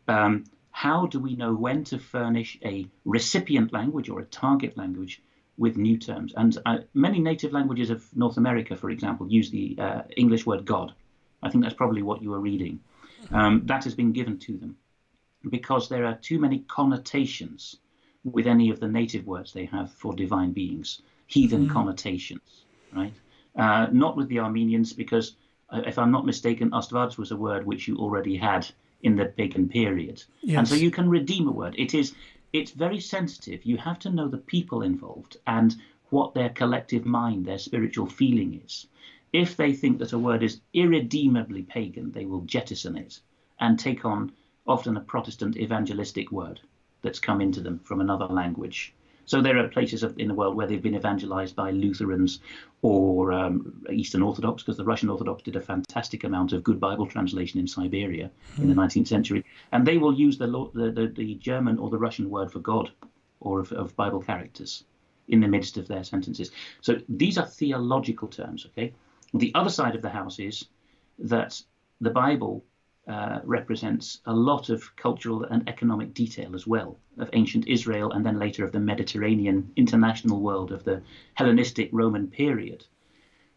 um, 0.09 0.43
how 0.71 1.05
do 1.05 1.19
we 1.19 1.35
know 1.35 1.53
when 1.53 1.85
to 1.85 1.97
furnish 1.97 2.57
a 2.63 2.87
recipient 3.05 3.71
language 3.71 4.09
or 4.09 4.19
a 4.19 4.25
target 4.25 4.75
language 4.75 5.21
with 5.57 5.77
new 5.77 5.97
terms. 5.97 6.33
And 6.35 6.57
uh, 6.65 6.79
many 6.93 7.19
native 7.19 7.53
languages 7.53 7.89
of 7.89 8.05
North 8.15 8.35
America, 8.35 8.75
for 8.75 8.89
example, 8.89 9.29
use 9.29 9.49
the 9.49 9.77
uh, 9.79 10.01
English 10.17 10.45
word 10.45 10.65
God. 10.65 10.93
I 11.41 11.49
think 11.49 11.63
that's 11.63 11.75
probably 11.75 12.03
what 12.03 12.21
you 12.21 12.31
were 12.31 12.41
reading. 12.41 12.81
Um, 13.31 13.61
that 13.65 13.85
has 13.85 13.95
been 13.95 14.11
given 14.11 14.37
to 14.39 14.57
them 14.57 14.75
because 15.49 15.87
there 15.87 16.05
are 16.05 16.15
too 16.15 16.39
many 16.39 16.59
connotations 16.67 17.77
with 18.25 18.47
any 18.47 18.69
of 18.71 18.79
the 18.79 18.87
native 18.87 19.27
words 19.27 19.53
they 19.53 19.65
have 19.65 19.91
for 19.93 20.13
divine 20.13 20.51
beings, 20.51 21.01
heathen 21.27 21.67
mm. 21.67 21.71
connotations, 21.71 22.65
right? 22.91 23.13
Uh, 23.55 23.87
not 23.91 24.17
with 24.17 24.27
the 24.29 24.39
Armenians, 24.39 24.93
because 24.93 25.35
uh, 25.69 25.81
if 25.85 25.97
I'm 25.97 26.11
not 26.11 26.25
mistaken, 26.25 26.71
Astvaz 26.71 27.17
was 27.17 27.31
a 27.31 27.37
word 27.37 27.65
which 27.65 27.87
you 27.87 27.97
already 27.97 28.35
had 28.35 28.67
in 29.03 29.15
the 29.15 29.25
pagan 29.25 29.69
period. 29.69 30.23
Yes. 30.41 30.57
And 30.57 30.67
so 30.67 30.75
you 30.75 30.89
can 30.89 31.07
redeem 31.07 31.47
a 31.47 31.51
word. 31.51 31.75
It 31.77 31.93
is 31.93 32.15
it's 32.51 32.71
very 32.71 32.99
sensitive. 32.99 33.65
You 33.65 33.77
have 33.77 33.99
to 33.99 34.09
know 34.09 34.27
the 34.27 34.37
people 34.37 34.81
involved 34.81 35.37
and 35.45 35.75
what 36.09 36.33
their 36.33 36.49
collective 36.49 37.05
mind, 37.05 37.45
their 37.45 37.57
spiritual 37.57 38.07
feeling 38.07 38.61
is. 38.65 38.87
If 39.33 39.57
they 39.57 39.73
think 39.73 39.99
that 39.99 40.13
a 40.13 40.19
word 40.19 40.41
is 40.41 40.61
irredeemably 40.73 41.63
pagan, 41.63 42.11
they 42.11 42.25
will 42.25 42.41
jettison 42.41 42.95
it 42.97 43.19
and 43.59 43.77
take 43.77 44.05
on 44.05 44.31
often 44.65 44.97
a 44.97 45.01
Protestant 45.01 45.57
evangelistic 45.57 46.31
word 46.31 46.61
that's 47.05 47.19
come 47.19 47.39
into 47.39 47.61
them 47.61 47.79
from 47.79 48.01
another 48.01 48.25
language. 48.25 48.93
So 49.25 49.41
there 49.41 49.57
are 49.57 49.67
places 49.67 50.03
in 50.03 50.27
the 50.27 50.33
world 50.33 50.55
where 50.55 50.67
they've 50.67 50.81
been 50.81 50.95
evangelized 50.95 51.55
by 51.55 51.71
Lutherans 51.71 52.39
or 52.81 53.31
um, 53.31 53.83
Eastern 53.91 54.21
Orthodox, 54.21 54.61
because 54.61 54.77
the 54.77 54.83
Russian 54.83 55.09
Orthodox 55.09 55.41
did 55.43 55.55
a 55.55 55.61
fantastic 55.61 56.23
amount 56.23 56.51
of 56.51 56.63
good 56.63 56.79
Bible 56.79 57.07
translation 57.07 57.59
in 57.59 57.67
Siberia 57.67 58.29
in 58.57 58.67
the 58.67 58.75
19th 58.75 58.93
hmm. 58.93 59.03
century, 59.03 59.45
and 59.71 59.85
they 59.85 59.97
will 59.97 60.13
use 60.13 60.37
the, 60.37 60.47
the, 60.73 60.91
the, 60.91 61.07
the 61.07 61.35
German 61.35 61.79
or 61.79 61.89
the 61.89 61.97
Russian 61.97 62.29
word 62.29 62.51
for 62.51 62.59
God 62.59 62.91
or 63.39 63.59
of, 63.59 63.71
of 63.71 63.95
Bible 63.95 64.21
characters 64.21 64.83
in 65.27 65.39
the 65.39 65.47
midst 65.47 65.77
of 65.77 65.87
their 65.87 66.03
sentences. 66.03 66.51
So 66.81 66.97
these 67.09 67.37
are 67.37 67.47
theological 67.47 68.27
terms. 68.27 68.67
Okay, 68.67 68.93
the 69.33 69.51
other 69.55 69.71
side 69.71 69.95
of 69.95 70.01
the 70.03 70.09
house 70.09 70.39
is 70.39 70.65
that 71.19 71.59
the 71.99 72.11
Bible 72.11 72.63
uh, 73.07 73.39
represents 73.43 74.21
a 74.25 74.33
lot 74.33 74.69
of 74.69 74.95
cultural 74.95 75.43
and 75.43 75.67
economic 75.69 76.13
detail 76.13 76.55
as 76.55 76.65
well 76.65 76.97
of 77.17 77.29
ancient 77.33 77.67
Israel 77.67 78.11
and 78.11 78.25
then 78.25 78.39
later 78.39 78.65
of 78.65 78.71
the 78.71 78.79
Mediterranean 78.79 79.71
international 79.75 80.41
world 80.41 80.71
of 80.71 80.83
the 80.83 81.01
Hellenistic 81.35 81.89
Roman 81.91 82.27
period. 82.27 82.85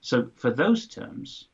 So, 0.01 0.31
for 0.37 0.51
those 0.51 0.87
terms, 0.87 1.49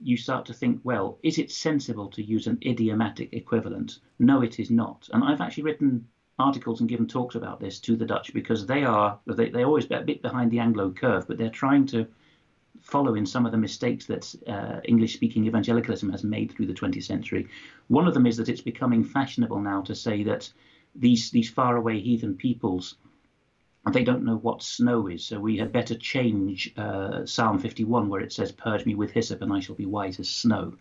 you 0.00 0.16
start 0.16 0.46
to 0.46 0.54
think, 0.54 0.80
well, 0.84 1.18
is 1.22 1.38
it 1.38 1.50
sensible 1.50 2.08
to 2.10 2.22
use 2.22 2.46
an 2.46 2.58
idiomatic 2.64 3.32
equivalent? 3.32 3.98
No, 4.18 4.42
it 4.42 4.60
is 4.60 4.70
not. 4.70 5.08
And 5.12 5.24
I've 5.24 5.40
actually 5.40 5.64
written 5.64 6.06
articles 6.38 6.80
and 6.80 6.88
given 6.88 7.06
talks 7.06 7.34
about 7.34 7.58
this 7.58 7.80
to 7.80 7.96
the 7.96 8.06
Dutch 8.06 8.32
because 8.32 8.66
they 8.66 8.84
are 8.84 9.18
they, 9.26 9.48
they're 9.48 9.66
always 9.66 9.86
a 9.90 10.00
bit 10.00 10.22
behind 10.22 10.50
the 10.50 10.60
Anglo 10.60 10.90
curve, 10.90 11.26
but 11.26 11.36
they're 11.36 11.50
trying 11.50 11.86
to 11.86 12.06
follow 12.88 13.14
in 13.14 13.26
some 13.26 13.44
of 13.44 13.52
the 13.52 13.58
mistakes 13.58 14.06
that 14.06 14.34
uh, 14.46 14.80
English 14.84 15.12
speaking 15.12 15.46
evangelicalism 15.46 16.10
has 16.10 16.24
made 16.24 16.50
through 16.50 16.66
the 16.66 16.72
20th 16.72 17.04
century. 17.04 17.46
One 17.88 18.08
of 18.08 18.14
them 18.14 18.26
is 18.26 18.38
that 18.38 18.48
it's 18.48 18.62
becoming 18.62 19.04
fashionable 19.04 19.60
now 19.60 19.82
to 19.82 19.94
say 19.94 20.22
that 20.22 20.50
these, 20.94 21.30
these 21.30 21.50
faraway 21.50 22.00
heathen 22.00 22.34
peoples. 22.34 22.96
They 23.92 24.04
don't 24.04 24.24
know 24.24 24.38
what 24.38 24.62
snow 24.62 25.06
is, 25.06 25.22
so 25.22 25.38
we 25.38 25.58
had 25.58 25.70
better 25.70 25.94
change 25.94 26.72
uh, 26.78 27.26
Psalm 27.26 27.58
51, 27.58 28.08
where 28.08 28.22
it 28.22 28.32
says, 28.32 28.52
Purge 28.52 28.86
me 28.86 28.94
with 28.94 29.10
hyssop, 29.10 29.42
and 29.42 29.52
I 29.52 29.60
shall 29.60 29.74
be 29.74 29.86
white 29.86 30.18
as 30.18 30.30
snow. 30.30 30.74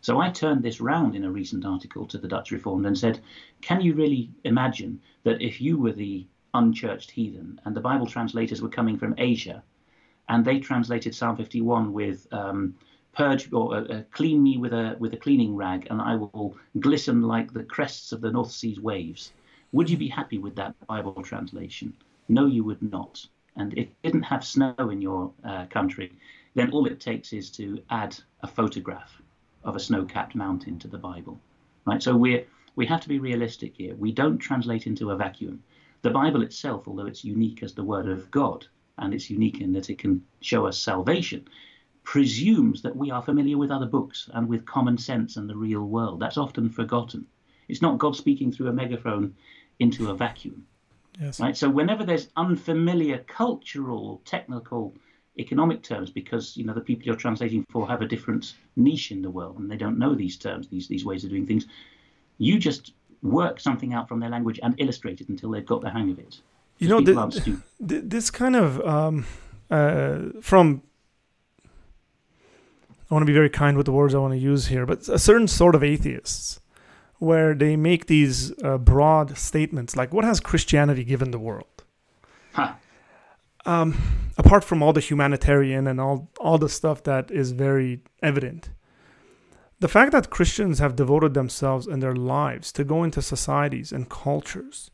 So 0.00 0.20
I 0.20 0.30
turned 0.30 0.64
this 0.64 0.80
round 0.80 1.14
in 1.14 1.24
a 1.24 1.30
recent 1.30 1.64
article 1.64 2.06
to 2.08 2.18
the 2.18 2.28
Dutch 2.28 2.50
Reformed 2.50 2.86
and 2.86 2.98
said, 2.98 3.20
Can 3.60 3.80
you 3.80 3.94
really 3.94 4.30
imagine 4.42 5.00
that 5.22 5.40
if 5.40 5.60
you 5.60 5.78
were 5.78 5.92
the 5.92 6.26
unchurched 6.54 7.12
heathen 7.12 7.60
and 7.64 7.76
the 7.76 7.80
Bible 7.80 8.06
translators 8.06 8.60
were 8.60 8.68
coming 8.68 8.98
from 8.98 9.14
Asia 9.16 9.62
and 10.28 10.44
they 10.44 10.58
translated 10.58 11.14
Psalm 11.14 11.36
51 11.36 11.92
with 11.92 12.26
um, 12.32 12.74
purge 13.12 13.52
or 13.52 13.76
uh, 13.76 13.84
uh, 13.84 14.02
clean 14.10 14.42
me 14.42 14.58
with 14.58 14.72
a 14.72 14.96
with 14.98 15.14
a 15.14 15.16
cleaning 15.16 15.56
rag, 15.56 15.86
and 15.90 16.00
I 16.00 16.16
will 16.16 16.56
glisten 16.80 17.22
like 17.22 17.52
the 17.52 17.64
crests 17.64 18.12
of 18.12 18.20
the 18.20 18.30
North 18.30 18.50
Sea's 18.50 18.80
waves. 18.80 19.32
Would 19.72 19.90
you 19.90 19.96
be 19.96 20.08
happy 20.08 20.38
with 20.38 20.54
that 20.56 20.74
Bible 20.86 21.22
translation? 21.22 21.94
No, 22.28 22.46
you 22.46 22.64
would 22.64 22.82
not. 22.82 23.26
And 23.56 23.72
if 23.72 23.88
it 23.88 24.02
didn't 24.02 24.22
have 24.22 24.44
snow 24.44 24.74
in 24.78 25.00
your 25.00 25.32
uh, 25.44 25.66
country, 25.66 26.12
then 26.54 26.70
all 26.70 26.86
it 26.86 27.00
takes 27.00 27.32
is 27.32 27.50
to 27.52 27.82
add 27.90 28.16
a 28.42 28.46
photograph 28.46 29.22
of 29.64 29.76
a 29.76 29.80
snow-capped 29.80 30.34
mountain 30.34 30.78
to 30.78 30.88
the 30.88 30.98
Bible, 30.98 31.40
right? 31.86 32.02
So 32.02 32.14
we 32.16 32.44
we 32.76 32.86
have 32.86 33.00
to 33.00 33.08
be 33.08 33.18
realistic 33.18 33.74
here. 33.76 33.94
We 33.94 34.12
don't 34.12 34.38
translate 34.38 34.86
into 34.86 35.10
a 35.10 35.16
vacuum. 35.16 35.62
The 36.02 36.10
Bible 36.10 36.42
itself, 36.42 36.86
although 36.86 37.06
it's 37.06 37.24
unique 37.24 37.62
as 37.62 37.74
the 37.74 37.84
Word 37.84 38.06
of 38.06 38.30
God, 38.30 38.66
and 38.98 39.14
it's 39.14 39.30
unique 39.30 39.60
in 39.60 39.72
that 39.72 39.90
it 39.90 39.98
can 39.98 40.24
show 40.40 40.66
us 40.66 40.78
salvation, 40.78 41.48
presumes 42.02 42.82
that 42.82 42.96
we 42.96 43.10
are 43.10 43.22
familiar 43.22 43.58
with 43.58 43.70
other 43.70 43.86
books 43.86 44.30
and 44.32 44.48
with 44.48 44.64
common 44.64 44.96
sense 44.96 45.36
and 45.36 45.48
the 45.48 45.56
real 45.56 45.82
world. 45.82 46.20
That's 46.20 46.38
often 46.38 46.70
forgotten. 46.70 47.26
It's 47.68 47.82
not 47.82 47.98
God 47.98 48.16
speaking 48.16 48.52
through 48.52 48.68
a 48.68 48.72
megaphone 48.72 49.34
into 49.78 50.10
a 50.10 50.14
vacuum. 50.14 50.66
Yes. 51.20 51.40
Right? 51.40 51.56
So 51.56 51.68
whenever 51.68 52.04
there's 52.04 52.28
unfamiliar 52.36 53.18
cultural, 53.26 54.20
technical, 54.24 54.94
economic 55.38 55.82
terms, 55.82 56.10
because 56.10 56.56
you 56.56 56.64
know 56.64 56.74
the 56.74 56.80
people 56.80 57.04
you're 57.04 57.16
translating 57.16 57.64
for 57.70 57.88
have 57.88 58.02
a 58.02 58.06
different 58.06 58.54
niche 58.76 59.10
in 59.10 59.22
the 59.22 59.30
world 59.30 59.58
and 59.58 59.70
they 59.70 59.76
don't 59.76 59.98
know 59.98 60.14
these 60.14 60.36
terms, 60.36 60.68
these 60.68 60.88
these 60.88 61.04
ways 61.04 61.24
of 61.24 61.30
doing 61.30 61.46
things, 61.46 61.66
You 62.38 62.58
just 62.58 62.92
work 63.22 63.60
something 63.60 63.94
out 63.94 64.08
from 64.08 64.20
their 64.20 64.30
language 64.30 64.60
and 64.62 64.74
illustrate 64.78 65.20
it 65.20 65.28
until 65.28 65.50
they've 65.50 65.66
got 65.66 65.80
the 65.80 65.90
hang 65.90 66.10
of 66.10 66.18
it. 66.18 66.40
You 66.78 66.88
know, 66.88 67.00
the, 67.00 67.60
the, 67.80 68.00
this 68.00 68.30
kind 68.30 68.56
of 68.56 68.80
um, 68.86 69.26
uh, 69.70 70.18
from. 70.40 70.82
I 73.08 73.14
want 73.14 73.22
to 73.22 73.26
be 73.26 73.32
very 73.32 73.50
kind 73.50 73.76
with 73.76 73.86
the 73.86 73.92
words 73.92 74.14
I 74.14 74.18
want 74.18 74.34
to 74.34 74.38
use 74.38 74.66
here, 74.66 74.84
but 74.84 75.08
a 75.08 75.18
certain 75.18 75.46
sort 75.46 75.76
of 75.76 75.84
atheists, 75.84 76.60
where 77.18 77.54
they 77.54 77.76
make 77.76 78.06
these 78.06 78.52
uh, 78.64 78.78
broad 78.78 79.38
statements 79.38 79.96
like, 79.96 80.12
"What 80.12 80.24
has 80.24 80.40
Christianity 80.40 81.04
given 81.04 81.30
the 81.30 81.38
world?" 81.38 81.84
Huh. 82.52 82.74
Um, 83.64 84.30
apart 84.36 84.64
from 84.64 84.82
all 84.82 84.92
the 84.92 85.00
humanitarian 85.00 85.86
and 85.86 86.00
all 86.00 86.30
all 86.38 86.58
the 86.58 86.68
stuff 86.68 87.02
that 87.04 87.30
is 87.30 87.52
very 87.52 88.00
evident, 88.22 88.70
the 89.80 89.88
fact 89.88 90.12
that 90.12 90.30
Christians 90.30 90.78
have 90.78 90.96
devoted 90.96 91.34
themselves 91.34 91.86
and 91.86 92.02
their 92.02 92.14
lives 92.14 92.72
to 92.72 92.84
go 92.84 93.02
into 93.04 93.22
societies 93.22 93.92
and 93.92 94.08
cultures 94.08 94.90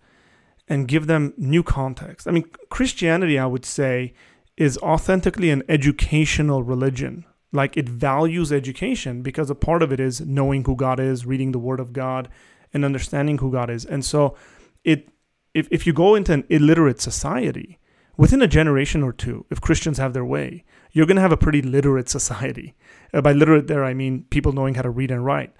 and 0.69 0.89
give 0.89 1.07
them 1.07 1.35
new 1.37 1.63
context. 1.63 2.27
I 2.29 2.31
mean, 2.31 2.45
Christianity, 2.71 3.39
I 3.39 3.47
would 3.47 3.65
say, 3.65 4.15
is 4.57 4.79
authentically 4.79 5.51
an 5.51 5.63
educational 5.69 6.63
religion. 6.63 7.25
Like 7.53 7.77
it 7.77 7.89
values 7.89 8.53
education 8.53 9.23
because 9.23 9.51
a 9.51 9.55
part 9.55 9.83
of 9.83 9.93
it 9.93 10.01
is 10.01 10.21
knowing 10.23 10.65
who 10.65 10.77
God 10.77 10.99
is, 10.99 11.27
reading 11.27 11.53
the 11.53 11.59
Word 11.59 11.81
of 11.81 11.93
God, 11.93 12.29
and 12.73 12.85
understanding 12.85 13.39
who 13.39 13.53
God 13.53 13.69
is. 13.69 13.85
And 13.85 14.05
so, 14.05 14.37
it 14.85 15.09
if 15.53 15.69
if 15.71 15.87
you 15.87 15.93
go 15.93 16.15
into 16.15 16.33
an 16.33 16.45
illiterate 16.49 17.01
society, 17.01 17.79
within 18.17 18.41
a 18.41 18.49
generation 18.49 19.03
or 19.03 19.13
two, 19.13 19.45
if 19.51 19.61
Christians 19.61 19.99
have 19.99 20.15
their 20.15 20.25
way, 20.25 20.65
you're 20.93 21.07
going 21.07 21.17
to 21.17 21.23
have 21.23 21.33
a 21.33 21.37
pretty 21.37 21.61
literate 21.61 22.09
society. 22.19 22.75
Uh, 23.13 23.21
by 23.21 23.33
literate, 23.33 23.67
there 23.67 23.85
I 23.85 23.95
mean 23.95 24.25
people 24.31 24.53
knowing 24.53 24.75
how 24.75 24.83
to 24.83 24.91
read 24.91 25.11
and 25.11 25.25
write, 25.25 25.53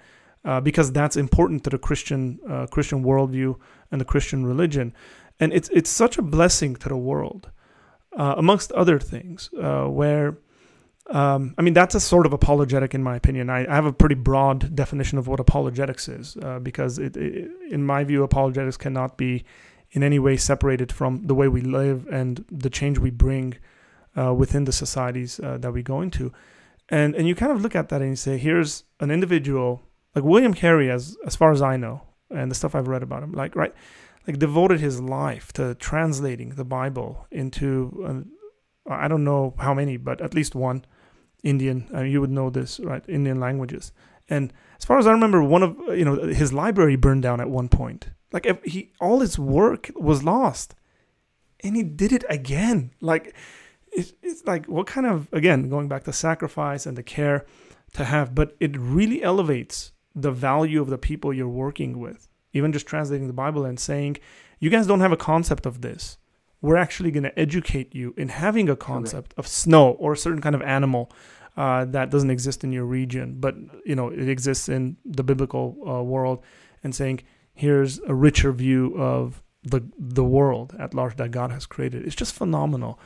uh, 0.45 0.59
because 0.61 0.91
that's 0.91 1.15
important 1.15 1.63
to 1.63 1.69
the 1.69 1.77
Christian 1.77 2.39
uh, 2.49 2.67
Christian 2.67 3.03
worldview 3.03 3.55
and 3.91 4.01
the 4.01 4.05
Christian 4.05 4.45
religion, 4.45 4.93
and 5.39 5.53
it's 5.53 5.69
it's 5.69 5.89
such 5.89 6.17
a 6.17 6.21
blessing 6.21 6.75
to 6.77 6.89
the 6.89 6.97
world, 6.97 7.49
uh, 8.17 8.35
amongst 8.37 8.71
other 8.73 8.99
things, 8.99 9.49
uh, 9.61 9.85
where. 9.85 10.37
Um, 11.09 11.53
I 11.57 11.63
mean, 11.63 11.73
that's 11.73 11.95
a 11.95 11.99
sort 11.99 12.25
of 12.25 12.31
apologetic, 12.31 12.95
in 12.95 13.03
my 13.03 13.17
opinion. 13.17 13.49
I, 13.49 13.69
I 13.69 13.75
have 13.75 13.85
a 13.85 13.91
pretty 13.91 14.15
broad 14.15 14.73
definition 14.73 15.17
of 15.17 15.27
what 15.27 15.41
apologetics 15.41 16.07
is, 16.07 16.37
uh, 16.37 16.59
because 16.59 16.97
it, 16.97 17.17
it, 17.17 17.51
in 17.69 17.85
my 17.85 18.05
view, 18.05 18.23
apologetics 18.23 18.77
cannot 18.77 19.17
be 19.17 19.43
in 19.91 20.01
any 20.01 20.17
way 20.17 20.37
separated 20.37 20.93
from 20.93 21.27
the 21.27 21.35
way 21.35 21.49
we 21.49 21.59
live 21.59 22.07
and 22.09 22.45
the 22.49 22.69
change 22.69 22.99
we 22.99 23.11
bring 23.11 23.55
uh, 24.17 24.33
within 24.33 24.63
the 24.63 24.71
societies 24.71 25.41
that 25.43 25.73
we 25.73 25.83
go 25.83 25.99
into. 25.99 26.31
And 26.87 27.15
and 27.15 27.27
you 27.27 27.35
kind 27.35 27.51
of 27.51 27.61
look 27.61 27.75
at 27.75 27.89
that 27.89 28.01
and 28.01 28.11
you 28.11 28.15
say, 28.15 28.37
here's 28.37 28.85
an 29.01 29.11
individual 29.11 29.81
like 30.15 30.23
William 30.23 30.53
Carey, 30.53 30.89
as 30.89 31.17
as 31.25 31.35
far 31.35 31.51
as 31.51 31.61
I 31.61 31.77
know, 31.77 32.01
and 32.29 32.49
the 32.49 32.55
stuff 32.55 32.75
I've 32.75 32.87
read 32.87 33.03
about 33.03 33.23
him, 33.23 33.31
like 33.33 33.55
right, 33.55 33.73
like 34.27 34.39
devoted 34.39 34.79
his 34.79 35.01
life 35.01 35.51
to 35.53 35.75
translating 35.75 36.49
the 36.49 36.65
Bible 36.65 37.27
into 37.31 38.03
uh, 38.87 38.93
I 38.93 39.07
don't 39.07 39.23
know 39.23 39.53
how 39.59 39.73
many, 39.73 39.97
but 39.97 40.21
at 40.21 40.33
least 40.33 40.55
one 40.55 40.85
Indian. 41.43 41.87
I 41.93 42.03
mean, 42.03 42.11
you 42.11 42.21
would 42.21 42.31
know 42.31 42.49
this, 42.49 42.79
right? 42.79 43.03
Indian 43.07 43.39
languages. 43.39 43.91
And 44.29 44.53
as 44.77 44.85
far 44.85 44.99
as 44.99 45.07
I 45.07 45.11
remember, 45.11 45.43
one 45.43 45.63
of 45.63 45.77
you 45.97 46.05
know 46.05 46.15
his 46.27 46.53
library 46.53 46.95
burned 46.95 47.23
down 47.23 47.41
at 47.41 47.49
one 47.49 47.69
point. 47.69 48.09
Like 48.31 48.65
he, 48.65 48.91
all 48.99 49.19
his 49.19 49.37
work 49.37 49.91
was 49.95 50.23
lost, 50.23 50.73
and 51.63 51.75
he 51.75 51.83
did 51.83 52.11
it 52.11 52.23
again. 52.29 52.91
Like 52.99 53.35
it's 53.95 54.43
like 54.45 54.65
what 54.65 54.87
kind 54.87 55.05
of 55.05 55.27
again 55.31 55.69
going 55.69 55.87
back 55.87 56.03
to 56.05 56.13
sacrifice 56.13 56.85
and 56.85 56.97
the 56.97 57.03
care 57.03 57.45
to 57.93 58.05
have 58.05 58.33
but 58.33 58.55
it 58.59 58.75
really 58.77 59.21
elevates 59.21 59.91
the 60.15 60.31
value 60.31 60.81
of 60.81 60.89
the 60.89 60.97
people 60.97 61.33
you're 61.33 61.47
working 61.47 61.99
with 61.99 62.29
even 62.53 62.71
just 62.71 62.85
translating 62.85 63.27
the 63.27 63.33
bible 63.33 63.65
and 63.65 63.79
saying 63.79 64.17
you 64.63 64.69
guys 64.69 64.87
don't 64.87 65.01
have 65.01 65.11
a 65.11 65.17
concept 65.17 65.65
of 65.65 65.81
this. 65.81 66.17
We're 66.61 66.77
actually 66.77 67.11
going 67.11 67.23
to 67.23 67.37
educate 67.37 67.93
you 67.93 68.13
in 68.15 68.29
having 68.29 68.69
a 68.69 68.77
concept 68.77 69.33
of 69.35 69.45
snow 69.45 69.89
or 69.99 70.13
a 70.13 70.17
certain 70.17 70.39
kind 70.39 70.55
of 70.55 70.61
animal 70.61 71.11
uh, 71.57 71.83
that 71.83 72.09
doesn't 72.09 72.29
exist 72.29 72.63
in 72.63 72.71
your 72.71 72.85
region. 72.85 73.35
But 73.41 73.55
you 73.85 73.93
know 73.93 74.07
it 74.07 74.29
exists 74.29 74.69
in 74.69 74.95
the 75.03 75.21
biblical 75.21 75.75
uh, 75.85 76.01
world 76.01 76.41
and 76.81 76.95
saying 76.95 77.23
here's 77.53 77.99
a 78.07 78.15
richer 78.15 78.53
view 78.53 78.95
of 78.97 79.43
the 79.63 79.81
the 79.99 80.23
world 80.23 80.73
at 80.79 80.93
large 80.93 81.17
that 81.17 81.31
god 81.31 81.51
has 81.51 81.65
created. 81.65 82.05
It's 82.05 82.15
just 82.15 82.33
phenomenal 82.33 82.97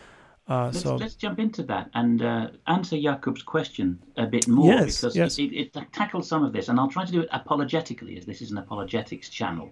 uh, 0.49 0.65
let's, 0.65 0.81
so 0.81 0.95
let's 0.95 1.15
jump 1.15 1.39
into 1.39 1.61
that 1.63 1.89
and 1.93 2.21
uh, 2.21 2.47
answer 2.67 2.95
Jakub's 2.95 3.43
question 3.43 3.99
a 4.15 4.25
bit 4.25 4.47
more 4.47 4.71
yes, 4.71 5.01
because 5.01 5.15
yes. 5.15 5.37
It, 5.39 5.51
it, 5.51 5.75
it, 5.75 5.93
tackles 5.93 6.29
some 6.29 6.45
of 6.45 6.53
this, 6.53 6.69
and 6.69 6.79
I'll 6.79 6.87
try 6.87 7.03
to 7.03 7.11
do 7.11 7.21
it 7.21 7.29
apologetically, 7.33 8.17
as 8.17 8.25
this 8.25 8.41
is 8.41 8.51
an 8.51 8.57
apologetics 8.57 9.29
channel. 9.29 9.71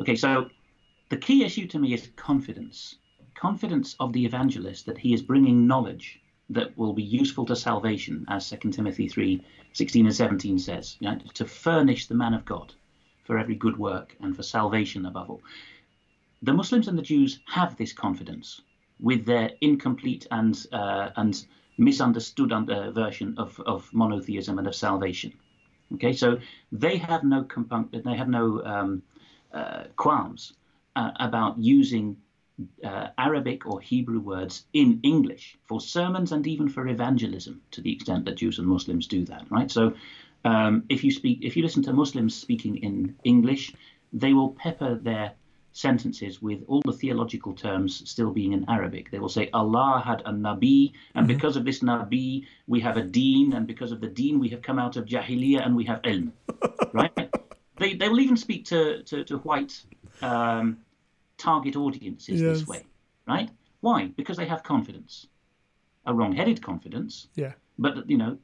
Okay, 0.00 0.16
so 0.16 0.50
the 1.08 1.16
key 1.16 1.44
issue 1.44 1.68
to 1.68 1.78
me 1.78 1.94
is 1.94 2.10
confidence. 2.16 2.96
Confidence 3.36 3.94
of 4.00 4.12
the 4.12 4.24
evangelist 4.24 4.86
that 4.86 4.98
he 4.98 5.14
is 5.14 5.22
bringing 5.22 5.68
knowledge 5.68 6.20
that 6.50 6.76
will 6.76 6.92
be 6.92 7.02
useful 7.02 7.46
to 7.46 7.54
salvation, 7.54 8.24
as 8.28 8.50
2 8.50 8.70
Timothy 8.70 9.06
3 9.06 9.40
16 9.72 10.06
and 10.06 10.14
17 10.14 10.58
says, 10.58 10.96
you 10.98 11.08
know, 11.08 11.18
to 11.34 11.44
furnish 11.44 12.08
the 12.08 12.14
man 12.14 12.34
of 12.34 12.44
God 12.44 12.74
for 13.22 13.38
every 13.38 13.54
good 13.54 13.76
work 13.76 14.16
and 14.20 14.34
for 14.34 14.42
salvation 14.42 15.06
above 15.06 15.30
all. 15.30 15.42
The 16.42 16.52
Muslims 16.52 16.88
and 16.88 16.98
the 16.98 17.02
Jews 17.02 17.38
have 17.46 17.76
this 17.76 17.92
confidence 17.92 18.62
with 19.00 19.24
their 19.24 19.50
incomplete 19.60 20.26
and 20.30 20.66
uh, 20.72 21.10
and 21.16 21.46
misunderstood 21.78 22.52
under 22.52 22.90
version 22.90 23.34
of, 23.38 23.60
of 23.64 23.88
monotheism 23.92 24.58
and 24.58 24.66
of 24.66 24.74
salvation. 24.74 25.32
Okay, 25.94 26.12
so 26.12 26.38
they 26.72 26.98
have 26.98 27.24
no 27.24 27.44
compun- 27.44 27.90
they 27.90 28.16
have 28.16 28.28
no 28.28 28.62
um, 28.64 29.02
uh, 29.54 29.84
qualms 29.96 30.52
uh, 30.96 31.12
about 31.20 31.58
using 31.58 32.16
uh, 32.84 33.08
Arabic 33.16 33.66
or 33.66 33.80
Hebrew 33.80 34.20
words 34.20 34.64
in 34.72 35.00
English 35.02 35.56
for 35.64 35.80
sermons 35.80 36.32
and 36.32 36.46
even 36.46 36.68
for 36.68 36.88
evangelism, 36.88 37.62
to 37.70 37.80
the 37.80 37.92
extent 37.92 38.24
that 38.24 38.36
Jews 38.36 38.58
and 38.58 38.66
Muslims 38.66 39.06
do 39.06 39.24
that. 39.26 39.50
Right. 39.50 39.70
So, 39.70 39.94
um, 40.44 40.84
if 40.88 41.04
you 41.04 41.10
speak, 41.10 41.38
if 41.42 41.56
you 41.56 41.62
listen 41.62 41.82
to 41.84 41.92
Muslims 41.92 42.34
speaking 42.34 42.76
in 42.78 43.14
English, 43.24 43.72
they 44.12 44.32
will 44.32 44.50
pepper 44.50 44.96
their 44.96 45.32
sentences 45.72 46.42
with 46.42 46.62
all 46.66 46.82
the 46.84 46.92
theological 46.92 47.52
terms 47.52 48.08
still 48.08 48.30
being 48.30 48.52
in 48.52 48.64
Arabic. 48.68 49.10
They 49.10 49.18
will 49.18 49.28
say 49.28 49.48
Allah 49.52 50.02
had 50.04 50.20
a 50.22 50.32
Nabi, 50.32 50.92
and 51.14 51.26
mm-hmm. 51.26 51.34
because 51.34 51.56
of 51.56 51.64
this 51.64 51.80
Nabi, 51.80 52.46
we 52.66 52.80
have 52.80 52.96
a 52.96 53.02
Deen, 53.02 53.52
and 53.52 53.66
because 53.66 53.92
of 53.92 54.00
the 54.00 54.08
Deen, 54.08 54.40
we 54.40 54.48
have 54.48 54.62
come 54.62 54.78
out 54.78 54.96
of 54.96 55.04
Jahiliyyah 55.06 55.64
and 55.64 55.76
we 55.76 55.84
have 55.84 56.02
Ilm. 56.02 56.32
right? 56.92 57.12
They, 57.76 57.94
they 57.94 58.08
will 58.08 58.20
even 58.20 58.36
speak 58.36 58.64
to, 58.66 59.02
to, 59.04 59.24
to 59.24 59.38
white 59.38 59.80
um, 60.20 60.78
target 61.36 61.76
audiences 61.76 62.40
yes. 62.40 62.58
this 62.58 62.66
way. 62.66 62.84
Right? 63.26 63.50
Why? 63.80 64.06
Because 64.16 64.36
they 64.36 64.46
have 64.46 64.62
confidence. 64.62 65.26
A 66.06 66.14
wrong 66.14 66.32
headed 66.32 66.62
confidence. 66.62 67.28
Yeah. 67.34 67.52
But, 67.78 68.08
you 68.10 68.16
know, 68.16 68.38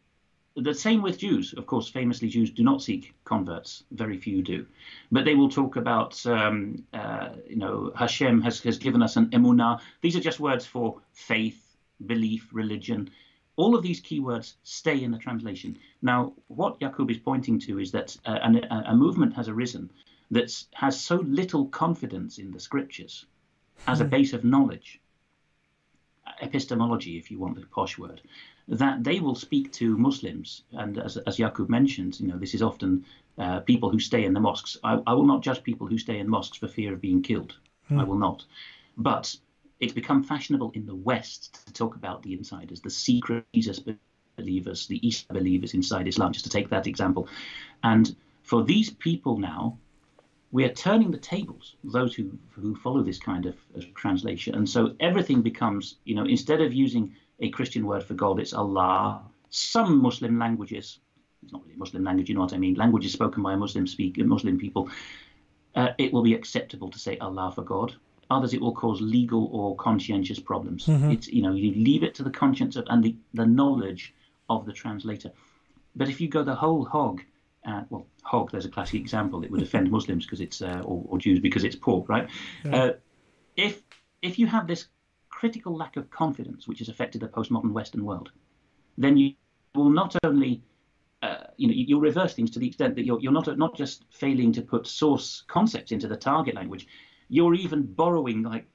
the 0.57 0.75
same 0.75 1.03
with 1.03 1.19
Jews. 1.19 1.53
Of 1.55 1.67
course, 1.67 1.89
famously, 1.89 2.29
Jews 2.29 2.51
do 2.51 2.63
not 2.63 2.83
seek 2.83 3.15
converts. 3.25 3.85
Very 3.91 4.19
few 4.19 4.43
do. 4.43 4.67
But 5.11 5.25
they 5.25 5.35
will 5.35 5.49
talk 5.49 5.77
about, 5.77 6.25
um, 6.27 6.85
uh, 6.93 7.31
you 7.49 7.57
know, 7.57 7.93
Hashem 7.97 8.41
has, 8.43 8.61
has 8.61 8.79
given 8.79 9.03
us 9.03 9.17
an 9.17 9.31
emunah. 9.31 9.81
These 10.01 10.17
are 10.17 10.21
just 10.21 10.41
words 10.41 10.65
for 10.65 11.01
faith, 11.13 11.77
belief, 12.07 12.49
religion. 12.53 13.11
All 13.57 13.75
of 13.75 13.83
these 13.83 14.01
keywords 14.01 14.55
stay 14.63 15.03
in 15.03 15.11
the 15.11 15.19
translation. 15.19 15.79
Now, 16.03 16.33
what 16.49 16.81
Jakub 16.81 17.11
is 17.11 17.19
pointing 17.19 17.59
to 17.61 17.79
is 17.79 17.93
that 17.93 18.17
uh, 18.25 18.39
an, 18.43 18.65
a 18.71 18.95
movement 18.95 19.35
has 19.35 19.49
arisen 19.49 19.91
that 20.31 20.53
has 20.75 21.01
so 21.01 21.17
little 21.17 21.67
confidence 21.67 22.39
in 22.39 22.51
the 22.51 22.61
scriptures 22.61 23.27
as 23.87 24.01
a 24.01 24.05
hmm. 24.05 24.11
base 24.11 24.33
of 24.33 24.45
knowledge, 24.45 25.01
epistemology, 26.41 27.17
if 27.17 27.31
you 27.31 27.39
want 27.39 27.55
the 27.55 27.67
posh 27.67 27.99
word, 27.99 28.21
that 28.69 29.05
they 29.05 29.21
will 29.21 29.35
speak 29.35 29.73
to 29.73 29.97
Muslims. 29.97 30.63
And 30.73 30.99
as, 30.99 31.17
as 31.17 31.37
Jakub 31.37 31.69
mentioned, 31.69 32.21
you 32.21 32.29
know, 32.29 32.39
this 32.39 32.55
is 32.55 32.63
often 32.63 33.05
uh, 33.39 33.61
people 33.61 33.91
who 33.91 34.01
stay 34.01 34.25
in 34.25 34.33
the 34.33 34.41
mosques. 34.41 34.77
I, 34.85 35.01
I, 35.07 35.15
will 35.15 35.27
not 35.27 35.43
judge 35.43 35.63
people 35.63 35.87
who 35.87 35.99
stay 35.99 36.19
in 36.19 36.29
mosques 36.29 36.59
for 36.59 36.69
fear 36.69 36.93
of 36.93 37.01
being 37.01 37.23
killed. 37.23 37.57
Hmm. 37.89 38.01
I 38.01 38.05
will 38.05 38.19
not. 38.19 38.45
But 38.97 39.37
it's 39.81 39.93
become 39.93 40.23
fashionable 40.23 40.71
in 40.75 40.87
the 40.87 40.95
West 40.95 41.67
to 41.67 41.73
talk 41.73 41.97
about 41.97 42.23
the 42.23 42.33
insiders, 42.33 42.81
the 42.81 42.91
secret 42.91 43.45
Jesus 43.53 43.81
believers, 44.37 44.87
the 44.87 45.07
Isa 45.07 45.27
believers 45.33 45.75
inside 45.75 46.09
Islam, 46.09 46.33
just 46.33 46.45
to 46.45 46.51
take 46.51 46.71
that 46.71 46.87
example. 46.87 47.29
And 47.83 48.15
for 48.43 48.63
these 48.63 48.91
people 48.91 49.39
now, 49.39 49.79
we 50.55 50.65
are 50.65 50.73
turning 50.87 51.11
the 51.11 51.19
tables, 51.19 51.75
those 51.83 52.15
who, 52.15 52.31
who 52.51 52.77
follow 52.77 53.03
this 53.03 53.19
kind 53.19 53.45
of, 53.45 53.57
of 53.75 53.93
translation. 53.95 54.55
And 54.55 54.69
so 54.69 54.95
everything 55.01 55.43
becomes, 55.43 55.97
you 56.05 56.15
know, 56.15 56.25
instead 56.25 56.61
of 56.61 56.73
using 56.73 57.13
a 57.41 57.49
Christian 57.51 57.85
word 57.87 58.05
for 58.05 58.15
God. 58.15 58.39
It's 58.39 58.53
Allah. 58.53 59.23
Some 59.51 60.01
Muslim 60.01 60.39
languages, 60.39 61.01
it's 61.43 61.53
not 61.53 61.63
really 61.63 61.75
a 61.75 61.79
Muslim 61.79 62.05
language, 62.05 62.29
you 62.29 62.37
know 62.37 62.43
what 62.43 62.53
I 62.53 62.59
mean, 62.59 62.75
languages 62.75 63.13
spoken 63.13 63.43
by 63.43 63.57
Muslim 63.57 63.89
speak 63.89 64.17
Muslim 64.19 64.57
people, 64.57 64.89
uh, 65.75 65.89
it 65.99 66.13
will 66.13 66.23
be 66.23 66.35
acceptable 66.35 66.89
to 66.91 67.01
say 67.01 67.19
Allah 67.19 67.53
for 67.53 67.63
God. 67.63 67.95
Others, 68.31 68.55
it 68.55 68.61
will 68.61 68.75
cause 68.75 69.01
legal 69.01 69.51
or 69.53 69.75
conscientious 69.77 70.39
problems. 70.39 70.87
Mm-hmm. 70.87 71.11
It's 71.11 71.29
you 71.29 71.43
know 71.43 71.53
you 71.53 71.73
leave 71.73 72.03
it 72.05 72.15
to 72.15 72.23
the 72.23 72.31
conscience 72.31 72.77
of, 72.77 72.87
and 72.89 73.05
the, 73.05 73.17
the 73.35 73.45
knowledge 73.45 74.15
of 74.49 74.67
the 74.67 74.73
translator. 74.73 75.31
But 75.95 76.09
if 76.09 76.21
you 76.21 76.29
go 76.29 76.43
the 76.43 76.55
whole 76.55 76.85
hog, 76.85 77.23
uh, 77.67 77.83
well, 77.91 78.07
hog. 78.25 78.51
There's 78.51 78.65
a 78.65 78.71
classic 78.71 79.01
example. 79.01 79.45
It 79.45 79.51
would 79.51 79.63
offend 79.63 79.91
Muslims 79.91 80.27
because 80.27 80.41
it's 80.41 80.61
uh, 80.63 80.83
or, 80.85 81.05
or, 81.09 81.19
Jews 81.19 81.39
because 81.41 81.65
it's 81.65 81.77
pork, 81.77 82.09
right? 82.09 82.29
Yeah. 82.65 82.77
Uh, 82.77 82.93
if 83.57 83.83
if 84.23 84.39
you 84.39 84.47
have 84.47 84.67
this 84.67 84.89
critical 85.29 85.77
lack 85.77 85.97
of 85.97 86.11
confidence, 86.11 86.67
which 86.67 86.79
has 86.79 86.89
affected 86.89 87.21
the 87.21 87.29
postmodern 87.29 87.73
Western 87.73 88.05
world, 88.05 88.31
then 88.99 89.17
you 89.17 89.35
will 89.75 89.91
not 89.91 90.17
only 90.25 90.63
uh, 91.23 91.45
you 91.57 91.69
know 91.69 91.75
you'll 91.75 92.01
reverse 92.01 92.35
things 92.35 92.51
to 92.53 92.59
the 92.59 92.67
extent 92.67 92.95
that 92.97 93.05
you're 93.05 93.21
you're 93.21 93.33
not 93.33 93.57
not 93.59 93.77
just 93.77 94.05
failing 94.11 94.53
to 94.53 94.63
put 94.63 94.87
source 94.87 95.45
concepts 95.47 95.93
into 95.93 96.09
the 96.09 96.17
target 96.17 96.55
language, 96.55 96.87
you're 97.29 97.55
even 97.55 97.83
borrowing 97.83 98.43
like 98.43 98.67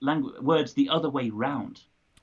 language 0.00 0.40
words 0.40 0.74
the 0.74 0.88
other 0.88 1.10
way 1.10 1.30
round, 1.30 1.80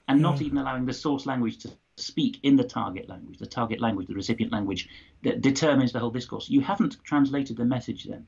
and 0.08 0.22
not 0.22 0.42
even 0.42 0.58
allowing 0.58 0.86
the 0.86 0.94
source 0.94 1.26
language 1.26 1.58
to 1.60 1.72
speak 1.98 2.40
in 2.44 2.56
the 2.56 2.64
target 2.64 3.08
language, 3.08 3.38
the 3.38 3.46
target 3.46 3.80
language, 3.80 4.08
the 4.08 4.14
recipient 4.14 4.52
language 4.52 4.90
that 5.24 5.42
determines 5.42 5.92
the 5.92 6.00
whole 6.00 6.10
discourse. 6.12 6.50
You 6.50 6.62
haven't 6.62 6.98
translated 7.04 7.58
the 7.58 7.66
message 7.66 8.04
then. 8.04 8.26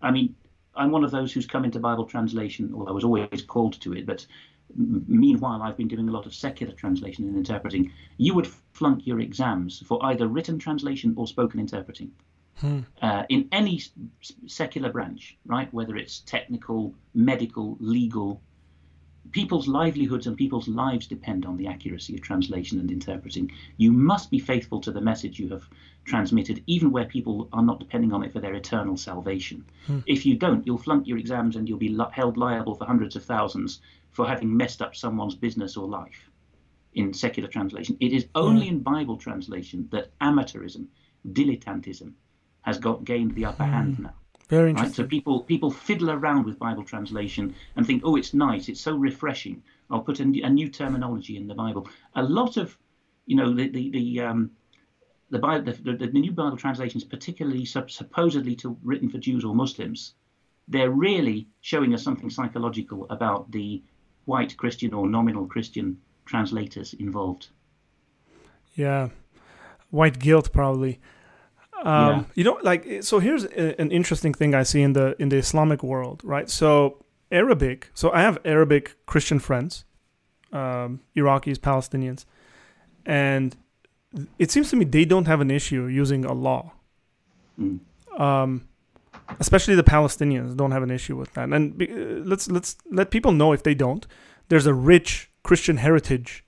I 0.00 0.10
mean, 0.10 0.34
I'm 0.74 0.90
one 0.90 1.04
of 1.04 1.10
those 1.10 1.32
who's 1.32 1.46
come 1.46 1.64
into 1.64 1.78
Bible 1.78 2.06
translation, 2.06 2.72
or 2.72 2.88
I 2.88 2.92
was 2.92 3.04
always 3.04 3.42
called 3.42 3.80
to 3.82 3.92
it, 3.92 4.06
but 4.06 4.26
meanwhile 4.76 5.62
I've 5.62 5.76
been 5.76 5.88
doing 5.88 6.08
a 6.08 6.12
lot 6.12 6.26
of 6.26 6.34
secular 6.34 6.72
translation 6.72 7.24
and 7.26 7.36
interpreting. 7.36 7.92
You 8.16 8.34
would 8.34 8.46
flunk 8.72 9.06
your 9.06 9.20
exams 9.20 9.82
for 9.86 10.04
either 10.06 10.26
written 10.28 10.58
translation 10.58 11.14
or 11.16 11.26
spoken 11.26 11.60
interpreting. 11.60 12.12
Hmm. 12.56 12.80
Uh, 13.00 13.24
in 13.28 13.48
any 13.52 13.82
secular 14.46 14.92
branch, 14.92 15.36
right? 15.46 15.72
Whether 15.72 15.96
it's 15.96 16.20
technical, 16.20 16.94
medical, 17.14 17.76
legal, 17.80 18.42
people's 19.32 19.68
livelihoods 19.68 20.26
and 20.26 20.36
people's 20.36 20.68
lives 20.68 21.06
depend 21.06 21.46
on 21.46 21.56
the 21.56 21.66
accuracy 21.66 22.14
of 22.14 22.22
translation 22.22 22.78
and 22.80 22.90
interpreting. 22.90 23.50
You 23.76 23.92
must 23.92 24.30
be 24.30 24.38
faithful 24.38 24.80
to 24.80 24.90
the 24.90 25.00
message 25.00 25.38
you 25.38 25.48
have 25.48 25.68
transmitted, 26.04 26.62
even 26.66 26.90
where 26.90 27.04
people 27.04 27.48
are 27.52 27.62
not 27.62 27.78
depending 27.78 28.12
on 28.12 28.22
it 28.22 28.32
for 28.32 28.40
their 28.40 28.54
eternal 28.54 28.96
salvation. 28.96 29.64
Hmm. 29.86 30.00
If 30.06 30.26
you 30.26 30.36
don't, 30.36 30.66
you'll 30.66 30.78
flunk 30.78 31.06
your 31.06 31.18
exams 31.18 31.56
and 31.56 31.68
you'll 31.68 31.78
be 31.78 31.96
held 32.12 32.36
liable 32.36 32.74
for 32.74 32.86
hundreds 32.86 33.16
of 33.16 33.24
thousands 33.24 33.80
for 34.10 34.26
having 34.26 34.56
messed 34.56 34.82
up 34.82 34.96
someone's 34.96 35.34
business 35.34 35.76
or 35.76 35.86
life 35.86 36.30
in 36.94 37.12
secular 37.14 37.48
translation. 37.48 37.96
It 38.00 38.12
is 38.12 38.26
only 38.34 38.68
in 38.68 38.80
Bible 38.80 39.16
translation 39.16 39.88
that 39.92 40.10
amateurism, 40.20 40.86
dilettantism, 41.28 42.14
has 42.62 42.78
got 42.78 43.04
gained 43.04 43.34
the 43.34 43.44
upper 43.44 43.64
hand 43.64 44.00
now. 44.00 44.14
Very 44.50 44.72
Right? 44.72 44.92
So 44.92 45.04
people 45.04 45.40
people 45.40 45.70
fiddle 45.70 46.10
around 46.10 46.44
with 46.44 46.58
Bible 46.58 46.84
translation 46.84 47.54
and 47.76 47.86
think, 47.86 48.02
oh, 48.04 48.16
it's 48.16 48.34
nice, 48.34 48.68
it's 48.68 48.80
so 48.80 48.96
refreshing. 48.96 49.62
I'll 49.88 50.00
put 50.00 50.18
a 50.20 50.24
new 50.24 50.68
terminology 50.68 51.36
in 51.36 51.46
the 51.46 51.54
Bible. 51.54 51.88
A 52.16 52.22
lot 52.22 52.56
of, 52.56 52.76
you 53.26 53.36
know, 53.36 53.54
the 53.54 53.68
the 53.68 53.90
the 53.90 54.20
um, 54.20 54.50
the, 55.30 55.38
Bible, 55.38 55.72
the, 55.72 55.92
the, 55.92 56.06
the 56.08 56.18
new 56.18 56.32
Bible 56.32 56.56
translations, 56.56 57.04
particularly 57.04 57.64
sup- 57.64 57.92
supposedly 57.92 58.56
to 58.56 58.76
written 58.82 59.08
for 59.08 59.18
Jews 59.18 59.44
or 59.44 59.54
Muslims, 59.54 60.14
they're 60.66 60.90
really 60.90 61.46
showing 61.60 61.94
us 61.94 62.02
something 62.02 62.28
psychological 62.28 63.06
about 63.08 63.52
the 63.52 63.82
white 64.24 64.56
Christian 64.56 64.92
or 64.92 65.08
nominal 65.08 65.46
Christian 65.46 66.00
translators 66.26 66.92
involved. 66.94 67.48
Yeah, 68.74 69.10
white 69.90 70.18
guilt 70.18 70.52
probably. 70.52 71.00
Um, 71.82 72.08
Yeah. 72.08 72.24
You 72.34 72.44
know, 72.44 72.58
like 72.62 73.02
so. 73.02 73.18
Here's 73.18 73.44
a, 73.44 73.80
an 73.80 73.90
interesting 73.90 74.34
thing 74.34 74.54
I 74.54 74.64
see 74.64 74.82
in 74.82 74.92
the 74.92 75.14
in 75.18 75.28
the 75.28 75.36
Islamic 75.36 75.82
world, 75.82 76.20
right? 76.24 76.50
So 76.50 77.04
Arabic. 77.30 77.90
So 77.94 78.10
I 78.10 78.20
have 78.22 78.38
Arabic 78.44 78.96
Christian 79.06 79.38
friends, 79.38 79.84
um, 80.52 81.00
Iraqis, 81.16 81.58
Palestinians, 81.58 82.24
and 83.06 83.56
it 84.38 84.50
seems 84.50 84.70
to 84.70 84.76
me 84.76 84.84
they 84.84 85.04
don't 85.04 85.26
have 85.26 85.40
an 85.40 85.50
issue 85.50 85.86
using 85.86 86.26
Allah. 86.26 86.72
Mm. 87.58 87.80
Um, 88.18 88.68
especially 89.38 89.74
the 89.74 89.84
Palestinians 89.84 90.56
don't 90.56 90.72
have 90.72 90.82
an 90.82 90.90
issue 90.90 91.16
with 91.16 91.32
that. 91.34 91.48
And 91.48 91.76
be, 91.78 91.90
uh, 91.90 92.22
let's 92.24 92.50
let's 92.50 92.76
let 92.90 93.10
people 93.10 93.32
know 93.32 93.52
if 93.52 93.62
they 93.62 93.74
don't. 93.74 94.06
There's 94.48 94.66
a 94.66 94.74
rich 94.74 95.30
Christian 95.42 95.76
heritage, 95.76 96.44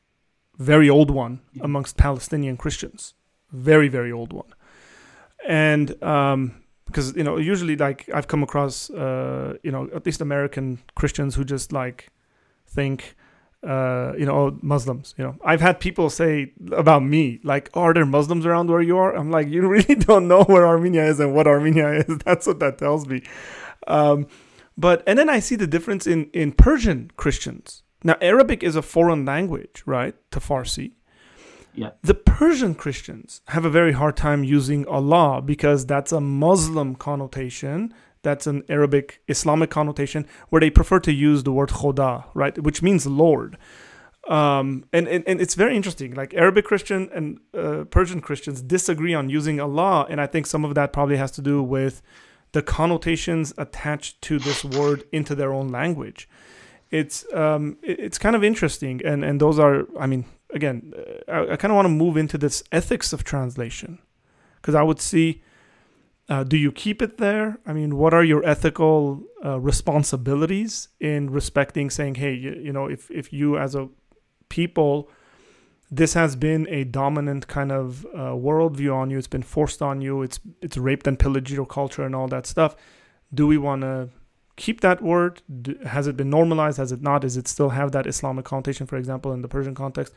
very 0.59 0.91
old 0.91 1.11
one 1.11 1.41
amongst 1.61 1.97
Palestinian 1.97 2.57
Christians, 2.57 3.15
very 3.53 3.89
very 3.89 4.11
old 4.11 4.33
one, 4.33 4.53
and 5.47 6.03
um, 6.03 6.63
because 6.87 7.17
you 7.17 7.25
know 7.25 7.39
usually 7.39 7.77
like 7.77 8.09
I've 8.15 8.29
come 8.29 8.43
across 8.43 8.91
uh, 8.91 9.57
you 9.63 9.71
know 9.71 9.89
at 9.95 10.07
least 10.07 10.21
American 10.21 10.79
Christians 10.95 11.35
who 11.35 11.45
just 11.45 11.73
like 11.73 12.11
think 12.67 13.17
uh, 13.67 14.13
you 14.19 14.27
know, 14.27 14.35
oh, 14.35 14.59
Muslims. 14.61 15.15
You 15.17 15.25
know, 15.25 15.37
I've 15.45 15.61
had 15.61 15.79
people 15.79 16.11
say 16.11 16.53
about 16.73 17.05
me, 17.05 17.39
like, 17.45 17.71
oh, 17.75 17.83
"Are 17.83 17.95
there 17.95 18.07
Muslims 18.07 18.45
around 18.45 18.71
where 18.71 18.83
you 18.83 18.99
are?" 18.99 19.15
I'm 19.15 19.31
like, 19.31 19.49
"You 19.49 19.67
really 19.69 19.95
don't 20.09 20.27
know 20.29 20.43
where 20.45 20.67
Armenia 20.67 21.05
is 21.05 21.21
and 21.21 21.35
what 21.35 21.47
Armenia 21.47 21.93
is." 22.09 22.19
That's 22.19 22.47
what 22.47 22.59
that 22.59 22.79
tells 22.79 23.07
me. 23.07 23.23
Um, 23.87 24.27
but 24.77 25.03
and 25.07 25.19
then 25.19 25.29
I 25.29 25.39
see 25.39 25.57
the 25.57 25.67
difference 25.67 26.07
in 26.07 26.29
in 26.33 26.53
Persian 26.53 27.11
Christians. 27.17 27.83
Now, 28.05 28.17
Arabic 28.21 28.65
is 28.65 28.75
a 28.75 28.83
foreign 28.83 29.25
language, 29.25 29.85
right, 29.87 30.17
to 30.33 30.41
Farsi. 30.41 30.93
Yeah. 31.75 31.91
The 32.03 32.15
Persian 32.15 32.75
Christians 32.75 33.41
have 33.49 33.65
a 33.65 33.71
very 33.71 33.93
hard 33.93 34.17
time 34.17 34.45
using 34.45 34.87
Allah 34.87 35.41
because 35.41 35.87
that's 35.87 36.13
a 36.13 36.21
Muslim 36.21 36.95
connotation 36.95 37.95
that's 38.23 38.47
an 38.47 38.63
Arabic 38.69 39.21
Islamic 39.29 39.71
connotation 39.71 40.27
where 40.49 40.61
they 40.61 40.71
prefer 40.71 41.01
to 41.01 41.13
use 41.13 41.43
the 41.43 41.53
word 41.53 41.71
Khoda, 41.71 42.25
right, 42.35 42.57
which 42.59 42.83
means 42.83 43.07
Lord. 43.07 43.59
Um, 44.29 44.85
and, 44.93 45.09
and, 45.09 45.25
and 45.27 45.41
it's 45.41 45.57
very 45.57 45.75
interesting. 45.75 46.15
Like 46.15 46.33
Arabic 46.35 46.65
Christian 46.65 47.11
and 47.13 47.41
uh, 47.53 47.85
Persian 47.91 48.21
Christians 48.21 48.63
disagree 48.63 49.15
on 49.15 49.29
using 49.29 49.61
Allah, 49.61 50.07
and 50.09 50.21
I 50.21 50.29
think 50.29 50.47
some 50.47 50.65
of 50.65 50.77
that 50.77 50.93
probably 50.93 51.17
has 51.17 51.33
to 51.33 51.43
do 51.43 51.63
with 51.63 52.03
the 52.53 52.63
connotations 52.63 53.53
attached 53.59 54.23
to 54.23 54.39
this 54.39 54.65
word 54.65 55.05
into 55.11 55.35
their 55.35 55.53
own 55.53 55.69
language. 55.69 56.29
It's 56.93 57.27
um, 57.35 57.79
it's 57.83 58.19
kind 58.19 58.37
of 58.37 58.45
interesting, 58.45 59.01
and 59.05 59.25
and 59.25 59.41
those 59.41 59.59
are, 59.59 59.87
I 59.99 60.07
mean, 60.07 60.27
again, 60.53 60.93
uh, 60.97 61.31
I, 61.31 61.53
I 61.53 61.57
kind 61.57 61.73
of 61.73 61.77
want 61.77 61.87
to 61.87 61.95
move 62.05 62.17
into 62.17 62.39
this 62.39 62.63
ethics 62.71 63.13
of 63.13 63.25
translation, 63.25 63.99
because 64.57 64.75
I 64.75 64.83
would 64.83 65.01
see 65.01 65.43
uh, 66.29 66.45
do 66.45 66.57
you 66.57 66.73
keep 66.73 67.03
it 67.03 67.19
there? 67.19 67.59
I 67.67 67.73
mean, 67.73 67.97
what 67.97 68.15
are 68.15 68.25
your 68.25 68.45
ethical 68.45 69.23
uh, 69.45 69.59
responsibilities 69.61 70.89
in 71.01 71.31
respecting 71.31 71.91
saying, 71.91 72.15
hey, 72.17 72.33
you, 72.33 72.53
you 72.53 72.73
know, 72.73 72.87
if, 72.87 73.11
if 73.11 73.33
you 73.33 73.59
as 73.59 73.75
a 73.75 73.89
people, 74.49 75.11
this 75.91 76.15
has 76.15 76.37
been 76.37 76.67
a 76.71 76.85
dominant 76.85 77.49
kind 77.49 77.73
of 77.73 78.07
uh, 78.15 78.31
worldview 78.31 78.95
on 78.95 79.11
you, 79.11 79.19
it's 79.19 79.27
been 79.27 79.43
forced 79.43 79.83
on 79.83 80.01
you, 80.01 80.23
it's 80.23 80.41
it's 80.63 80.77
raped 80.77 81.07
and 81.07 81.19
pillaged 81.19 81.51
your 81.51 81.67
culture 81.67 82.05
and 82.05 82.15
all 82.15 82.29
that 82.29 82.47
stuff. 82.47 82.77
Do 83.35 83.47
we 83.47 83.59
want 83.59 83.83
to 83.83 84.09
keep 84.57 84.81
that 84.81 85.03
word? 85.03 85.43
Has 85.87 86.07
it 86.07 86.17
been 86.17 86.31
normalized? 86.31 86.79
Has 86.79 86.93
it 86.93 87.03
not? 87.03 87.23
Does 87.23 87.37
it 87.37 87.49
still 87.49 87.71
have 87.71 87.93
that 87.93 88.07
Islamic 88.07 88.45
connotation, 88.45 88.87
for 88.87 88.97
example, 88.97 89.33
in 89.33 89.43
the 89.43 89.49
Persian 89.49 89.75
context? 89.75 90.15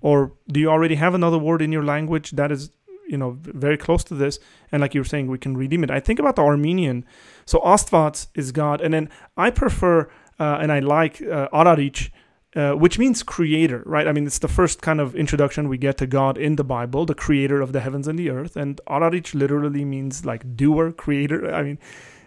Or 0.00 0.32
do 0.48 0.60
you 0.60 0.70
already 0.70 0.96
have 0.96 1.14
another 1.14 1.38
word 1.38 1.62
in 1.62 1.72
your 1.72 1.84
language 1.84 2.32
that 2.32 2.52
is 2.52 2.70
you 3.08 3.16
know 3.16 3.38
very 3.42 3.76
close 3.76 4.04
to 4.04 4.14
this? 4.14 4.38
And 4.72 4.80
like 4.80 4.94
you 4.94 5.00
were 5.00 5.06
saying 5.06 5.28
we 5.28 5.38
can 5.38 5.56
redeem 5.56 5.84
it. 5.84 5.90
I 5.90 6.00
think 6.00 6.18
about 6.18 6.36
the 6.36 6.42
armenian. 6.42 7.04
So 7.44 7.60
ostvat 7.60 8.26
is 8.34 8.52
god 8.52 8.80
and 8.80 8.92
then 8.92 9.08
i 9.36 9.50
prefer 9.50 10.10
uh, 10.38 10.58
and 10.60 10.72
i 10.72 10.80
like 10.80 11.22
uh, 11.22 11.48
ararich 11.52 12.10
uh, 12.56 12.72
which 12.72 12.98
means 12.98 13.22
creator 13.22 13.82
right? 13.84 14.08
I 14.08 14.12
mean 14.12 14.26
it's 14.26 14.38
the 14.38 14.48
first 14.48 14.80
kind 14.80 14.98
of 15.00 15.14
introduction 15.14 15.68
we 15.68 15.76
get 15.78 15.98
to 15.98 16.06
god 16.06 16.38
in 16.38 16.56
the 16.56 16.64
bible 16.64 17.04
the 17.04 17.14
creator 17.14 17.60
of 17.60 17.72
the 17.72 17.80
heavens 17.80 18.08
and 18.08 18.18
the 18.18 18.30
earth. 18.30 18.56
And 18.56 18.80
ararich 18.88 19.34
literally 19.34 19.84
means 19.84 20.24
like 20.24 20.56
doer 20.56 20.90
creator. 20.92 21.54
I 21.54 21.62
mean 21.62 21.78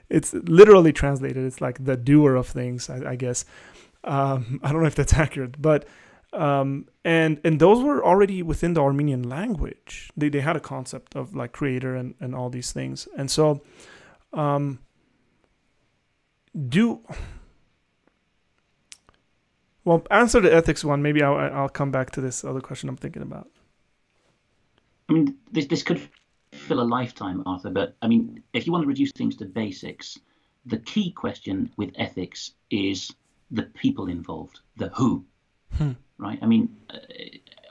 it's 0.09 0.34
literally 0.34 0.93
translated 0.93 1.45
it's 1.45 1.61
like 1.61 1.84
the 1.84 1.95
doer 1.95 2.36
of 2.36 2.47
things 2.47 2.89
i, 2.89 3.11
I 3.11 3.15
guess. 3.15 3.45
Um, 4.03 4.59
i 4.63 4.72
don't 4.72 4.82
know 4.82 4.88
if 4.88 4.95
that's 4.95 5.13
accurate 5.13 5.61
but 5.61 5.86
um, 6.34 6.88
and 7.03 7.39
and 7.43 7.59
those 7.59 7.84
were 7.84 8.03
already 8.03 8.43
within 8.43 8.73
the 8.73 8.82
Armenian 8.82 9.23
language. 9.27 10.11
They 10.15 10.30
they 10.30 10.41
had 10.41 10.55
a 10.55 10.59
concept 10.59 11.15
of 11.15 11.36
like 11.36 11.51
creator 11.51 11.95
and 11.95 12.15
and 12.19 12.36
all 12.36 12.49
these 12.49 12.71
things. 12.71 13.07
And 13.17 13.30
so, 13.32 13.61
um, 14.34 14.80
do 16.67 17.01
well 19.84 20.05
answer 20.11 20.39
the 20.39 20.53
ethics 20.53 20.84
one. 20.84 21.01
Maybe 21.01 21.23
I'll 21.23 21.38
I'll 21.38 21.69
come 21.69 21.91
back 21.91 22.11
to 22.11 22.21
this 22.21 22.43
other 22.43 22.61
question 22.61 22.89
I'm 22.89 22.97
thinking 22.97 23.21
about. 23.21 23.47
I 25.09 25.13
mean, 25.13 25.38
this 25.51 25.65
this 25.65 25.84
could 25.84 26.01
fill 26.51 26.82
a 26.82 26.84
lifetime, 26.84 27.41
Arthur. 27.45 27.71
But 27.71 27.95
I 28.01 28.07
mean, 28.07 28.43
if 28.53 28.67
you 28.67 28.71
want 28.71 28.84
to 28.84 28.88
reduce 28.88 29.11
things 29.11 29.36
to 29.38 29.45
basics, 29.45 30.19
the 30.65 30.77
key 30.77 31.11
question 31.11 31.71
with 31.77 31.91
ethics 31.95 32.51
is 32.69 33.11
the 33.49 33.63
people 33.63 34.07
involved, 34.07 34.59
the 34.77 34.89
who, 34.89 35.25
Hmm. 35.77 35.91
Right? 36.20 36.38
I 36.41 36.45
mean, 36.45 36.76
uh, 36.89 36.97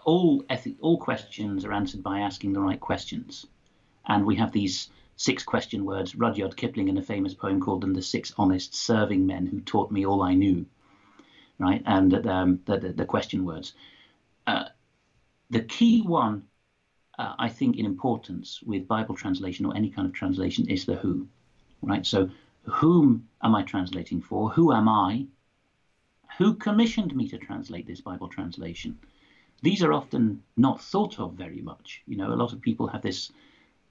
all 0.05 0.44
ethic, 0.51 0.76
all 0.80 0.99
questions 0.99 1.64
are 1.64 1.72
answered 1.72 2.03
by 2.03 2.20
asking 2.20 2.53
the 2.53 2.61
right 2.61 2.80
questions, 2.80 3.46
and 4.07 4.24
we 4.26 4.36
have 4.36 4.53
these 4.53 4.88
six 5.16 5.44
question 5.44 5.84
words. 5.84 6.16
Rudyard 6.16 6.57
Kipling, 6.57 6.88
in 6.88 6.99
a 6.99 7.03
famous 7.03 7.34
poem, 7.34 7.61
called 7.61 7.82
them 7.82 7.94
the 7.94 8.03
six 8.03 8.32
honest 8.36 8.74
serving 8.74 9.26
men 9.26 9.46
who 9.46 9.61
taught 9.61 9.92
me 9.92 10.07
all 10.07 10.22
I 10.22 10.34
knew, 10.34 10.66
right? 11.59 11.82
And 11.86 12.26
um, 12.26 12.61
the, 12.64 12.78
the 12.78 12.92
the 12.92 13.05
question 13.05 13.44
words. 13.44 13.74
Uh, 14.46 14.64
the 15.51 15.61
key 15.61 16.03
one 16.03 16.49
uh, 17.18 17.34
I 17.38 17.49
think, 17.49 17.76
in 17.76 17.84
importance 17.84 18.62
with 18.62 18.86
Bible 18.86 19.16
translation 19.16 19.66
or 19.66 19.76
any 19.76 19.90
kind 19.90 20.07
of 20.07 20.14
translation 20.14 20.68
is 20.68 20.86
the 20.86 20.94
who, 20.94 21.26
right? 21.82 22.07
So, 22.07 22.30
whom 22.62 23.28
am 23.42 23.55
I 23.55 23.62
translating 23.64 24.20
for? 24.20 24.51
Who 24.51 24.72
am 24.72 24.88
I? 24.88 25.26
Who 26.39 26.55
commissioned 26.55 27.14
me 27.16 27.26
to 27.28 27.39
translate 27.39 27.86
this 27.86 28.01
Bible 28.01 28.28
translation? 28.28 28.97
These 29.62 29.82
are 29.82 29.93
often 29.93 30.45
not 30.57 30.80
thought 30.80 31.18
of 31.18 31.32
very 31.32 31.61
much. 31.61 32.03
You 32.07 32.16
know, 32.16 32.32
a 32.32 32.41
lot 32.43 32.53
of 32.53 32.61
people 32.61 32.86
have 32.86 33.03
this 33.03 33.32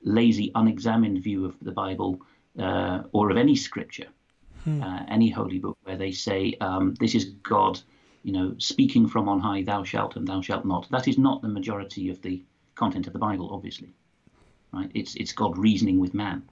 lazy, 0.01 0.53
unexamined 0.55 1.21
view 1.21 1.43
of 1.43 1.59
the 1.61 1.73
Bible 1.73 2.21
uh, 2.57 3.03
or 3.11 3.29
of 3.29 3.37
any 3.37 3.57
scripture, 3.57 4.07
hmm. 4.63 4.81
uh, 4.81 5.03
any 5.09 5.29
holy 5.29 5.59
book, 5.59 5.77
where 5.83 5.97
they 5.97 6.13
say, 6.13 6.55
um, 6.61 6.93
This 7.01 7.15
is 7.15 7.25
God, 7.25 7.81
you 8.23 8.31
know, 8.31 8.55
speaking 8.59 9.09
from 9.09 9.27
on 9.27 9.41
high, 9.41 9.63
thou 9.63 9.83
shalt 9.83 10.15
and 10.15 10.25
thou 10.25 10.39
shalt 10.39 10.63
not. 10.63 10.89
That 10.89 11.09
is 11.09 11.17
not 11.17 11.41
the 11.41 11.49
majority 11.49 12.09
of 12.09 12.21
the 12.21 12.41
content 12.75 13.07
of 13.07 13.13
the 13.13 13.19
Bible, 13.19 13.49
obviously. 13.51 13.93
Right? 14.71 14.89
It's, 14.93 15.15
it's 15.15 15.33
God 15.33 15.57
reasoning 15.57 15.99
with 15.99 16.13
man. 16.13 16.43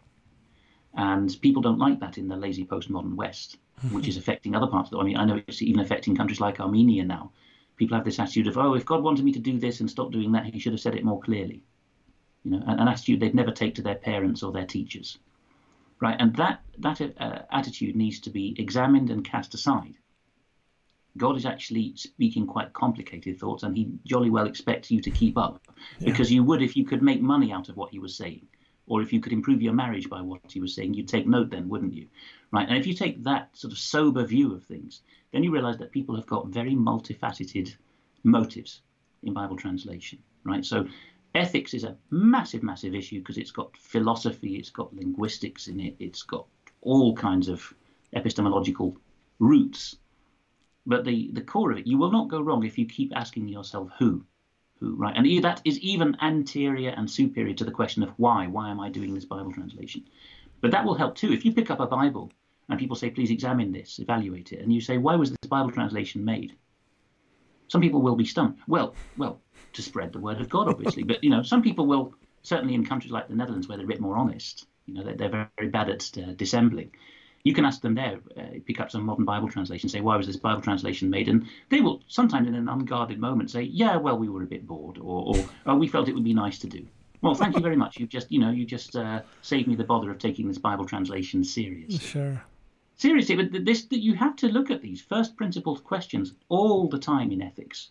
And 0.95 1.35
people 1.41 1.61
don't 1.61 1.79
like 1.79 1.99
that 1.99 2.17
in 2.17 2.27
the 2.27 2.37
lazy 2.37 2.65
postmodern 2.65 3.15
West, 3.15 3.57
which 3.91 4.07
is 4.07 4.17
affecting 4.17 4.55
other 4.55 4.67
parts 4.67 4.87
of 4.87 4.91
the 4.91 4.99
I 4.99 5.03
mean, 5.03 5.17
I 5.17 5.25
know 5.25 5.41
it's 5.47 5.61
even 5.61 5.81
affecting 5.81 6.15
countries 6.15 6.39
like 6.39 6.59
Armenia 6.59 7.03
now. 7.03 7.31
People 7.75 7.97
have 7.97 8.05
this 8.05 8.19
attitude 8.19 8.47
of, 8.47 8.57
oh, 8.57 8.75
if 8.75 8.85
God 8.85 9.03
wanted 9.03 9.25
me 9.25 9.33
to 9.33 9.39
do 9.39 9.59
this 9.59 9.81
and 9.81 9.89
stop 9.89 10.11
doing 10.11 10.31
that, 10.31 10.45
he 10.45 10.59
should 10.59 10.71
have 10.71 10.79
said 10.79 10.95
it 10.95 11.03
more 11.03 11.19
clearly 11.19 11.61
you 12.45 12.51
know, 12.51 12.63
an, 12.65 12.87
attitude 12.87 13.19
they'd 13.19 13.35
never 13.35 13.51
take 13.51 13.75
to 13.75 13.81
their 13.81 13.95
parents 13.95 14.43
or 14.43 14.51
their 14.51 14.65
teachers, 14.65 15.17
right? 15.99 16.15
And 16.17 16.35
that 16.35 16.61
that 16.77 17.01
uh, 17.01 17.39
attitude 17.51 17.95
needs 17.95 18.19
to 18.21 18.29
be 18.29 18.55
examined 18.57 19.09
and 19.09 19.25
cast 19.25 19.53
aside. 19.55 19.95
God 21.17 21.37
is 21.37 21.45
actually 21.45 21.93
speaking 21.95 22.45
quite 22.45 22.73
complicated 22.73 23.39
thoughts, 23.39 23.63
and 23.63 23.75
He 23.75 23.91
jolly 24.05 24.29
well 24.29 24.45
expects 24.45 24.91
you 24.91 25.01
to 25.01 25.11
keep 25.11 25.37
up, 25.37 25.59
yeah. 25.99 26.05
because 26.05 26.31
you 26.31 26.43
would 26.43 26.61
if 26.61 26.77
you 26.77 26.85
could 26.85 27.01
make 27.01 27.21
money 27.21 27.51
out 27.51 27.67
of 27.67 27.77
what 27.77 27.89
He 27.89 27.99
was 27.99 28.15
saying, 28.15 28.47
or 28.87 29.01
if 29.01 29.11
you 29.11 29.19
could 29.19 29.33
improve 29.33 29.61
your 29.61 29.73
marriage 29.73 30.09
by 30.09 30.21
what 30.21 30.51
He 30.51 30.59
was 30.59 30.75
saying. 30.75 30.93
You'd 30.93 31.07
take 31.07 31.27
note 31.27 31.49
then, 31.49 31.69
wouldn't 31.69 31.93
you? 31.93 32.07
Right? 32.51 32.67
And 32.67 32.77
if 32.77 32.85
you 32.85 32.93
take 32.93 33.23
that 33.23 33.55
sort 33.57 33.73
of 33.73 33.79
sober 33.79 34.23
view 34.23 34.53
of 34.53 34.63
things, 34.63 35.01
then 35.31 35.43
you 35.43 35.51
realise 35.51 35.77
that 35.77 35.91
people 35.91 36.15
have 36.15 36.27
got 36.27 36.47
very 36.47 36.75
multifaceted 36.75 37.75
motives 38.23 38.81
in 39.23 39.33
Bible 39.33 39.57
translation. 39.57 40.19
Right? 40.43 40.63
So 40.63 40.87
ethics 41.33 41.73
is 41.73 41.83
a 41.83 41.97
massive, 42.11 42.63
massive 42.63 42.95
issue 42.95 43.19
because 43.19 43.37
it's 43.37 43.51
got 43.51 43.75
philosophy, 43.77 44.55
it's 44.55 44.69
got 44.69 44.95
linguistics 44.95 45.67
in 45.67 45.79
it, 45.79 45.95
it's 45.99 46.23
got 46.23 46.45
all 46.81 47.15
kinds 47.15 47.49
of 47.49 47.73
epistemological 48.13 48.97
roots. 49.39 49.97
But 50.85 51.03
the, 51.03 51.31
the 51.33 51.41
core 51.41 51.71
of 51.71 51.77
it, 51.77 51.87
you 51.87 51.97
will 51.97 52.11
not 52.11 52.29
go 52.29 52.41
wrong 52.41 52.63
if 52.63 52.77
you 52.77 52.85
keep 52.85 53.11
asking 53.15 53.47
yourself 53.47 53.89
who, 53.97 54.23
who, 54.79 54.95
right? 54.95 55.15
And 55.15 55.43
that 55.43 55.61
is 55.65 55.79
even 55.79 56.17
anterior 56.21 56.93
and 56.95 57.09
superior 57.09 57.53
to 57.55 57.63
the 57.63 57.71
question 57.71 58.03
of 58.03 58.09
why. 58.17 58.47
Why 58.47 58.69
am 58.69 58.79
I 58.79 58.89
doing 58.89 59.13
this 59.13 59.25
Bible 59.25 59.53
translation? 59.53 60.05
But 60.61 60.71
that 60.71 60.85
will 60.85 60.95
help 60.95 61.15
too. 61.15 61.31
If 61.31 61.45
you 61.45 61.53
pick 61.53 61.69
up 61.69 61.79
a 61.79 61.87
Bible 61.87 62.31
and 62.69 62.79
people 62.79 62.95
say, 62.95 63.09
please 63.09 63.31
examine 63.31 63.71
this, 63.71 63.99
evaluate 63.99 64.51
it, 64.51 64.61
and 64.61 64.73
you 64.73 64.81
say, 64.81 64.97
why 64.97 65.15
was 65.15 65.29
this 65.29 65.49
Bible 65.49 65.71
translation 65.71 66.25
made? 66.25 66.55
Some 67.67 67.81
people 67.81 68.01
will 68.01 68.15
be 68.15 68.25
stumped. 68.25 68.61
Well, 68.67 68.95
well, 69.17 69.41
to 69.73 69.81
spread 69.81 70.13
the 70.13 70.19
word 70.19 70.41
of 70.41 70.49
God, 70.49 70.67
obviously. 70.67 71.03
but 71.03 71.23
you 71.23 71.29
know, 71.29 71.43
some 71.43 71.61
people 71.61 71.87
will 71.87 72.13
certainly 72.43 72.75
in 72.75 72.85
countries 72.85 73.11
like 73.11 73.27
the 73.27 73.35
Netherlands 73.35 73.67
where 73.67 73.77
they're 73.77 73.85
a 73.85 73.89
bit 73.89 74.01
more 74.01 74.17
honest. 74.17 74.67
You 74.85 74.93
know, 74.93 75.03
they're, 75.03 75.15
they're 75.15 75.29
very, 75.29 75.47
very 75.57 75.69
bad 75.69 75.89
at 75.89 76.17
uh, 76.17 76.33
dissembling. 76.33 76.91
You 77.45 77.53
can 77.53 77.63
ask 77.63 77.81
them 77.81 77.95
there, 77.95 78.19
uh, 78.37 78.59
pick 78.65 78.81
up 78.81 78.91
some 78.91 79.03
modern 79.05 79.23
Bible 79.23 79.47
translation, 79.47 79.87
say, 79.87 80.01
why 80.01 80.17
was 80.17 80.27
this 80.27 80.35
Bible 80.35 80.61
translation 80.61 81.09
made? 81.09 81.29
And 81.29 81.47
they 81.69 81.79
will 81.79 82.01
sometimes 82.09 82.47
in 82.47 82.55
an 82.55 82.67
unguarded 82.67 83.19
moment 83.19 83.51
say, 83.51 83.61
yeah, 83.61 83.95
well, 83.95 84.17
we 84.17 84.27
were 84.27 84.43
a 84.43 84.47
bit 84.47 84.67
bored, 84.67 84.97
or, 84.97 85.37
or 85.37 85.45
oh, 85.65 85.75
we 85.77 85.87
felt 85.87 86.09
it 86.09 86.15
would 86.15 86.23
be 86.23 86.33
nice 86.33 86.59
to 86.59 86.67
do. 86.67 86.85
Well, 87.21 87.35
thank 87.35 87.55
you 87.55 87.61
very 87.61 87.77
much. 87.77 87.97
You've 87.97 88.09
just, 88.09 88.29
you 88.29 88.39
know, 88.39 88.51
you 88.51 88.65
just 88.65 88.97
uh, 88.97 89.21
saved 89.41 89.69
me 89.69 89.75
the 89.75 89.85
bother 89.85 90.11
of 90.11 90.19
taking 90.19 90.49
this 90.49 90.57
Bible 90.57 90.85
translation 90.85 91.43
seriously. 91.43 91.99
Sure. 91.99 92.43
Seriously, 92.97 93.35
but 93.35 93.65
this 93.65 93.87
you 93.89 94.15
have 94.15 94.35
to 94.37 94.47
look 94.47 94.69
at 94.69 94.81
these 94.81 95.01
first 95.01 95.37
principles 95.37 95.79
questions 95.81 96.33
all 96.49 96.89
the 96.89 96.99
time 96.99 97.31
in 97.31 97.41
ethics 97.41 97.89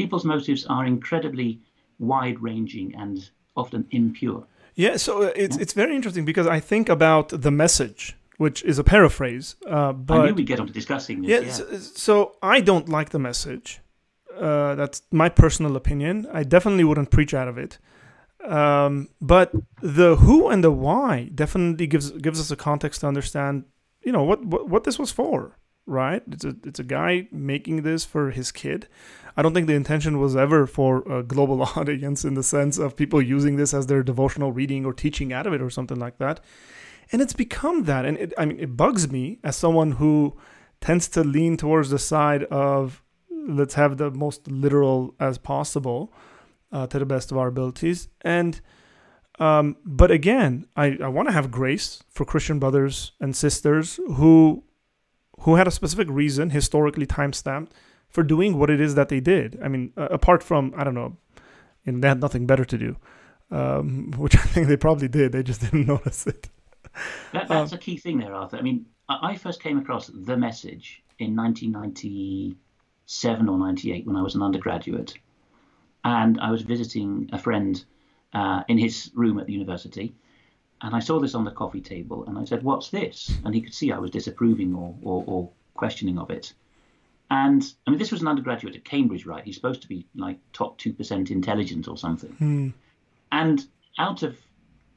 people's 0.00 0.24
motives 0.24 0.64
are 0.66 0.86
incredibly 0.86 1.60
wide 1.98 2.40
ranging 2.40 2.94
and 2.96 3.30
often 3.54 3.86
impure. 3.90 4.46
Yeah, 4.74 4.96
so 4.96 5.24
uh, 5.24 5.32
it's 5.36 5.56
yeah. 5.56 5.62
it's 5.62 5.74
very 5.74 5.94
interesting 5.94 6.24
because 6.24 6.46
I 6.46 6.60
think 6.60 6.88
about 6.88 7.28
the 7.46 7.50
message, 7.50 8.16
which 8.40 8.64
is 8.64 8.78
a 8.78 8.84
paraphrase. 8.84 9.56
Uh, 9.66 9.92
but 9.92 10.20
I 10.20 10.26
knew 10.28 10.34
we'd 10.34 10.46
get 10.46 10.60
on 10.60 10.66
to 10.66 10.72
discussing 10.72 11.20
this. 11.20 11.30
Yeah, 11.30 11.40
yeah. 11.40 11.52
So, 11.52 11.78
so, 11.78 12.36
I 12.40 12.62
don't 12.62 12.88
like 12.88 13.10
the 13.10 13.18
message. 13.18 13.80
Uh, 14.34 14.74
that's 14.76 15.02
my 15.10 15.28
personal 15.28 15.76
opinion. 15.76 16.26
I 16.32 16.44
definitely 16.44 16.84
wouldn't 16.84 17.10
preach 17.10 17.34
out 17.34 17.48
of 17.48 17.58
it. 17.58 17.78
Um, 18.42 19.10
but 19.20 19.52
the 19.82 20.16
who 20.16 20.48
and 20.48 20.64
the 20.64 20.70
why 20.70 21.28
definitely 21.34 21.86
gives 21.86 22.12
gives 22.12 22.40
us 22.40 22.50
a 22.50 22.56
context 22.56 23.02
to 23.02 23.08
understand, 23.08 23.64
you 24.00 24.10
know, 24.10 24.22
what 24.22 24.42
what, 24.42 24.70
what 24.70 24.84
this 24.84 24.98
was 24.98 25.12
for 25.12 25.58
right? 25.86 26.22
It's 26.30 26.44
a 26.44 26.54
it's 26.64 26.78
a 26.78 26.84
guy 26.84 27.26
making 27.32 27.82
this 27.82 28.04
for 28.04 28.30
his 28.30 28.52
kid. 28.52 28.86
I 29.36 29.42
don't 29.42 29.54
think 29.54 29.66
the 29.66 29.74
intention 29.74 30.20
was 30.20 30.36
ever 30.36 30.66
for 30.66 31.02
a 31.10 31.22
global 31.22 31.62
audience 31.76 32.24
in 32.24 32.34
the 32.34 32.42
sense 32.42 32.78
of 32.78 32.96
people 32.96 33.20
using 33.20 33.56
this 33.56 33.74
as 33.74 33.86
their 33.86 34.02
devotional 34.02 34.52
reading 34.52 34.86
or 34.86 34.92
teaching 34.92 35.32
out 35.32 35.46
of 35.46 35.52
it 35.52 35.60
or 35.60 35.68
something 35.68 35.98
like 35.98 36.18
that. 36.18 36.40
And 37.12 37.20
it's 37.20 37.32
become 37.32 37.84
that, 37.84 38.04
and 38.04 38.16
it, 38.18 38.32
I 38.38 38.44
mean, 38.44 38.60
it 38.60 38.76
bugs 38.76 39.10
me 39.10 39.38
as 39.42 39.56
someone 39.56 39.92
who 39.92 40.36
tends 40.80 41.08
to 41.08 41.24
lean 41.24 41.56
towards 41.56 41.90
the 41.90 41.98
side 41.98 42.44
of 42.44 43.02
let's 43.30 43.74
have 43.74 43.96
the 43.96 44.10
most 44.10 44.48
literal 44.48 45.14
as 45.18 45.38
possible 45.38 46.12
uh, 46.72 46.86
to 46.86 46.98
the 46.98 47.06
best 47.06 47.32
of 47.32 47.38
our 47.38 47.48
abilities. 47.48 48.08
And 48.20 48.60
um, 49.38 49.76
but 49.84 50.10
again, 50.10 50.66
I, 50.76 50.98
I 51.02 51.08
want 51.08 51.28
to 51.28 51.32
have 51.32 51.50
grace 51.50 52.02
for 52.10 52.26
Christian 52.26 52.58
brothers 52.58 53.12
and 53.20 53.34
sisters 53.34 53.98
who 54.14 54.62
who 55.40 55.54
had 55.54 55.66
a 55.66 55.70
specific 55.70 56.08
reason, 56.10 56.50
historically 56.50 57.06
time 57.06 57.32
stamped, 57.32 57.72
for 58.08 58.22
doing 58.22 58.58
what 58.58 58.68
it 58.68 58.78
is 58.78 58.94
that 58.94 59.08
they 59.08 59.20
did. 59.20 59.58
I 59.64 59.68
mean, 59.68 59.92
uh, 59.96 60.08
apart 60.10 60.42
from, 60.42 60.74
I 60.76 60.84
don't 60.84 60.94
know, 60.94 61.16
and 61.86 62.04
they 62.04 62.08
had 62.08 62.20
nothing 62.20 62.46
better 62.46 62.66
to 62.66 62.76
do, 62.76 62.96
um, 63.50 64.10
which 64.18 64.36
I 64.36 64.42
think 64.42 64.68
they 64.68 64.76
probably 64.76 65.08
did. 65.08 65.32
They 65.32 65.42
just 65.42 65.62
didn't 65.62 65.86
notice 65.94 66.26
it. 66.26 66.50
That, 67.32 67.48
that's 67.48 67.72
um, 67.72 67.78
a 67.78 67.80
key 67.80 67.96
thing 67.96 68.18
there, 68.18 68.34
Arthur. 68.34 68.56
I 68.56 68.62
mean, 68.62 68.86
I 69.08 69.36
first 69.36 69.62
came 69.62 69.78
across 69.78 70.08
the 70.08 70.36
message 70.36 71.04
in 71.18 71.36
1997 71.36 73.48
or 73.48 73.58
98 73.58 74.06
when 74.06 74.16
I 74.16 74.22
was 74.22 74.34
an 74.34 74.42
undergraduate. 74.42 75.14
And 76.04 76.40
I 76.40 76.50
was 76.50 76.62
visiting 76.62 77.30
a 77.32 77.38
friend 77.38 77.84
uh, 78.32 78.62
in 78.68 78.78
his 78.78 79.10
room 79.14 79.38
at 79.38 79.46
the 79.46 79.52
university 79.52 80.14
and 80.82 80.94
I 80.94 81.00
saw 81.00 81.20
this 81.20 81.34
on 81.34 81.44
the 81.44 81.50
coffee 81.50 81.80
table 81.80 82.24
and 82.26 82.38
I 82.38 82.44
said, 82.44 82.62
What's 82.62 82.88
this? 82.88 83.36
And 83.44 83.54
he 83.54 83.60
could 83.60 83.74
see 83.74 83.92
I 83.92 83.98
was 83.98 84.10
disapproving 84.10 84.74
or, 84.74 84.94
or, 85.02 85.24
or 85.26 85.50
questioning 85.74 86.18
of 86.18 86.30
it. 86.30 86.52
And 87.30 87.62
I 87.86 87.90
mean, 87.90 87.98
this 87.98 88.10
was 88.10 88.22
an 88.22 88.28
undergraduate 88.28 88.74
at 88.74 88.84
Cambridge, 88.84 89.26
right? 89.26 89.44
He's 89.44 89.54
supposed 89.54 89.82
to 89.82 89.88
be 89.88 90.06
like 90.16 90.38
top 90.52 90.80
2% 90.80 91.30
intelligent 91.30 91.86
or 91.86 91.96
something. 91.96 92.30
Hmm. 92.30 92.68
And 93.30 93.64
out 93.98 94.22
of 94.22 94.38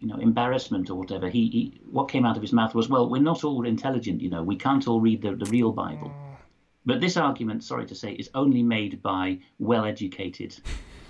you 0.03 0.09
know 0.09 0.19
embarrassment 0.19 0.89
or 0.89 0.95
whatever, 0.95 1.29
he, 1.29 1.47
he, 1.47 1.81
what 1.89 2.09
came 2.09 2.25
out 2.25 2.35
of 2.35 2.41
his 2.41 2.51
mouth 2.51 2.75
was, 2.75 2.89
"Well, 2.89 3.09
we're 3.09 3.21
not 3.21 3.45
all 3.45 3.65
intelligent, 3.65 4.21
you 4.21 4.29
know. 4.29 4.43
We 4.43 4.57
can't 4.57 4.85
all 4.87 4.99
read 4.99 5.21
the, 5.21 5.33
the 5.35 5.45
real 5.45 5.71
Bible." 5.71 6.11
Oh. 6.13 6.37
But 6.85 6.99
this 6.99 7.15
argument, 7.15 7.63
sorry 7.63 7.85
to 7.85 7.95
say, 7.95 8.11
is 8.11 8.29
only 8.33 8.61
made 8.61 9.01
by 9.01 9.39
well-educated, 9.57 10.59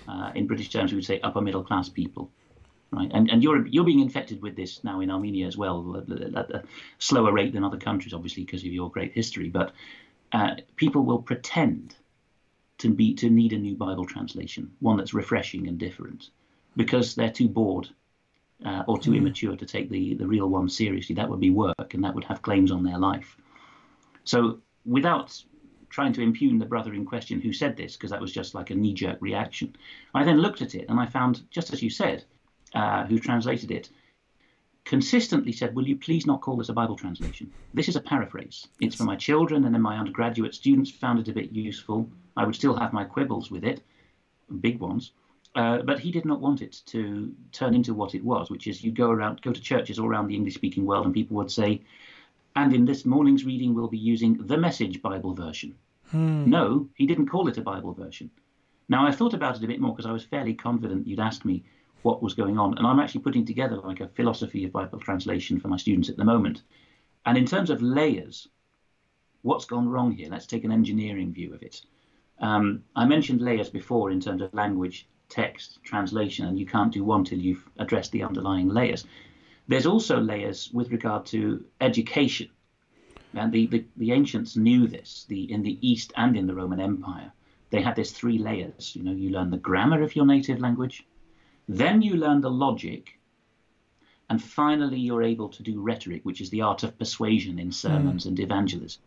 uh, 0.07 0.31
in 0.35 0.45
British 0.45 0.69
terms, 0.69 0.91
we 0.91 0.97
would 0.97 1.05
say 1.05 1.19
upper 1.21 1.41
middle 1.41 1.63
class 1.63 1.89
people 1.89 2.31
right? 2.91 3.09
And 3.11 3.31
and 3.31 3.41
you're 3.41 3.65
you're 3.67 3.83
being 3.83 3.99
infected 3.99 4.41
with 4.41 4.55
this 4.55 4.83
now 4.83 4.99
in 4.99 5.09
Armenia 5.09 5.47
as 5.47 5.57
well, 5.57 6.03
at 6.37 6.51
a 6.51 6.63
slower 6.99 7.33
rate 7.33 7.53
than 7.53 7.63
other 7.63 7.77
countries, 7.77 8.13
obviously 8.13 8.45
because 8.45 8.61
of 8.61 8.71
your 8.71 8.91
great 8.91 9.13
history. 9.13 9.49
But 9.49 9.73
uh, 10.31 10.55
people 10.75 11.01
will 11.01 11.21
pretend 11.21 11.95
to 12.77 12.89
be 12.89 13.15
to 13.15 13.29
need 13.29 13.53
a 13.53 13.57
new 13.57 13.75
Bible 13.75 14.05
translation, 14.05 14.71
one 14.79 14.97
that's 14.97 15.13
refreshing 15.13 15.67
and 15.67 15.79
different, 15.79 16.29
because 16.75 17.15
they're 17.15 17.31
too 17.31 17.47
bored 17.47 17.89
uh, 18.66 18.84
or 18.88 18.97
too 18.97 19.11
mm. 19.11 19.18
immature 19.18 19.55
to 19.55 19.66
take 19.66 19.89
the 19.89 20.14
the 20.16 20.28
real 20.28 20.47
one 20.47 20.70
seriously. 20.70 21.16
That 21.16 21.30
would 21.30 21.39
be 21.39 21.49
work, 21.49 21.93
and 21.93 22.03
that 22.03 22.14
would 22.16 22.24
have 22.26 22.41
claims 22.41 22.72
on 22.72 22.84
their 22.84 22.97
life. 22.97 23.38
So 24.24 24.59
without 24.86 25.43
trying 25.93 26.11
to 26.11 26.22
impugn 26.22 26.57
the 26.57 26.66
brother 26.66 26.93
in 26.95 27.05
question 27.05 27.39
who 27.39 27.53
said 27.53 27.78
this, 27.78 27.95
because 27.95 28.09
that 28.09 28.20
was 28.20 28.34
just 28.34 28.55
like 28.55 28.72
a 28.72 28.76
knee 28.76 28.95
jerk 28.95 29.18
reaction. 29.22 29.76
I 30.16 30.24
then 30.24 30.39
looked 30.39 30.64
at 30.64 30.74
it 30.74 30.89
and 30.89 30.99
I 30.99 31.05
found, 31.05 31.43
just 31.51 31.72
as 31.72 31.84
you 31.84 31.91
said, 31.91 32.26
uh, 32.74 33.05
who 33.05 33.20
translated 33.20 33.70
it, 33.70 33.89
consistently 34.86 35.51
said, 35.51 35.76
Will 35.76 35.88
you 35.88 35.95
please 35.95 36.26
not 36.26 36.41
call 36.41 36.57
this 36.57 36.70
a 36.70 36.74
Bible 36.74 36.95
translation? 36.95 37.53
This 37.76 37.88
is 37.88 37.95
a 37.95 38.01
paraphrase. 38.01 38.68
It's 38.82 38.95
for 38.95 39.03
my 39.03 39.16
children, 39.16 39.66
and 39.66 39.74
then 39.74 39.84
my 39.84 39.97
undergraduate 39.97 40.55
students 40.55 40.89
found 40.89 41.20
it 41.20 41.28
a 41.28 41.34
bit 41.34 41.51
useful. 41.51 42.09
I 42.36 42.43
would 42.43 42.55
still 42.55 42.76
have 42.76 42.91
my 42.91 43.03
quibbles 43.03 43.51
with 43.51 43.64
it, 43.64 43.84
big 44.61 44.80
ones. 44.80 45.11
Uh, 45.56 45.80
but 45.84 45.99
he 45.99 46.12
did 46.12 46.26
not 46.26 46.41
want 46.41 46.62
it 46.62 46.82
to 46.86 47.32
turn 47.51 47.76
into 47.76 47.93
what 47.93 48.16
it 48.16 48.24
was, 48.24 48.49
which 48.49 48.66
is 48.68 48.84
you 48.84 48.91
go 48.91 49.12
around, 49.12 49.41
go 49.41 49.51
to 49.51 49.62
churches 49.62 49.99
all 49.99 50.08
around 50.08 50.28
the 50.28 50.36
English-speaking 50.36 50.86
world, 50.86 51.06
and 51.06 51.14
people 51.14 51.38
would 51.38 51.51
say, 51.51 51.82
"And 52.56 52.74
in 52.74 52.86
this 52.86 53.06
morning's 53.06 53.45
reading, 53.45 53.74
we'll 53.74 53.88
be 53.88 53.97
using 53.97 54.34
the 54.47 54.58
Message 54.58 55.01
Bible 55.01 55.34
version." 55.36 55.76
Hmm. 56.10 56.49
No, 56.49 56.89
he 56.95 57.06
didn't 57.06 57.28
call 57.28 57.47
it 57.47 57.58
a 57.58 57.62
Bible 57.62 57.93
version. 57.93 58.32
Now 58.89 59.06
I 59.06 59.12
thought 59.12 59.34
about 59.34 59.58
it 59.58 59.64
a 59.64 59.68
bit 59.68 59.80
more 59.80 59.91
because 59.91 60.10
I 60.10 60.12
was 60.12 60.24
fairly 60.26 60.54
confident 60.54 61.08
you'd 61.08 61.20
ask 61.20 61.45
me, 61.45 61.64
what 62.04 62.22
was 62.22 62.34
going 62.34 62.60
on. 62.60 62.78
And 62.78 62.86
I'm 62.86 62.99
actually 62.99 63.22
putting 63.22 63.45
together 63.45 63.78
like 63.78 64.01
a 64.01 64.08
philosophy 64.10 64.66
of 64.66 64.72
Bible 64.72 64.99
translation 64.99 65.60
for 65.60 65.70
my 65.70 65.78
students 65.78 66.10
at 66.10 66.18
the 66.18 66.24
moment. 66.24 66.62
And 67.26 67.38
in 67.38 67.45
terms 67.45 67.70
of 67.70 67.82
layers, 67.82 68.47
what's 69.41 69.66
gone 69.66 69.89
wrong 69.89 70.12
here? 70.12 70.30
Let's 70.30 70.45
take 70.45 70.66
an 70.66 70.72
engineering 70.72 71.34
view 71.34 71.54
of 71.54 71.64
it. 71.64 71.82
Um, 72.39 72.84
I 72.95 73.06
mentioned 73.06 73.41
layers 73.41 73.70
before 73.70 74.12
in 74.12 74.20
terms 74.20 74.41
of 74.41 74.54
language, 74.54 75.08
text, 75.34 75.79
translation, 75.84 76.45
and 76.45 76.59
you 76.59 76.65
can't 76.65 76.93
do 76.93 77.03
one 77.03 77.23
till 77.23 77.39
you've 77.39 77.67
addressed 77.79 78.11
the 78.11 78.23
underlying 78.23 78.69
layers. 78.69 79.05
There's 79.67 79.88
also 79.88 80.19
layers 80.19 80.69
with 80.71 80.91
regard 80.91 81.25
to 81.27 81.65
education. 81.81 82.49
And 83.34 83.51
the, 83.51 83.65
the, 83.67 83.86
the 83.97 84.11
ancients 84.11 84.55
knew 84.55 84.88
this, 84.88 85.25
the, 85.27 85.51
in 85.51 85.63
the 85.63 85.77
East 85.81 86.13
and 86.15 86.38
in 86.38 86.45
the 86.45 86.53
Roman 86.53 86.79
Empire. 86.79 87.31
They 87.71 87.81
had 87.81 87.95
this 87.95 88.11
three 88.11 88.38
layers. 88.38 88.95
You 88.95 89.03
know, 89.03 89.11
you 89.11 89.31
learn 89.31 89.49
the 89.49 89.57
grammar 89.57 90.03
of 90.03 90.15
your 90.15 90.27
native 90.27 90.59
language, 90.59 91.05
then 91.67 92.03
you 92.03 92.15
learn 92.15 92.41
the 92.41 92.51
logic, 92.51 93.19
and 94.29 94.41
finally 94.41 94.99
you're 94.99 95.23
able 95.23 95.49
to 95.49 95.63
do 95.63 95.81
rhetoric, 95.81 96.21
which 96.23 96.41
is 96.41 96.51
the 96.51 96.61
art 96.61 96.84
of 96.84 96.99
persuasion 96.99 97.57
in 97.57 97.71
sermons 97.71 98.25
mm. 98.25 98.27
and 98.27 98.39
evangelism. 98.39 99.01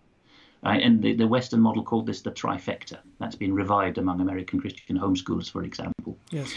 Right? 0.62 0.82
And 0.82 1.02
the, 1.02 1.14
the 1.14 1.28
Western 1.28 1.60
model 1.60 1.82
called 1.82 2.06
this 2.06 2.22
the 2.22 2.32
trifecta. 2.32 2.98
That's 3.20 3.36
been 3.36 3.54
revived 3.54 3.98
among 3.98 4.20
American 4.20 4.60
Christian 4.60 4.98
homeschoolers, 4.98 5.50
for 5.50 5.62
example. 5.62 6.18
Yes. 6.30 6.52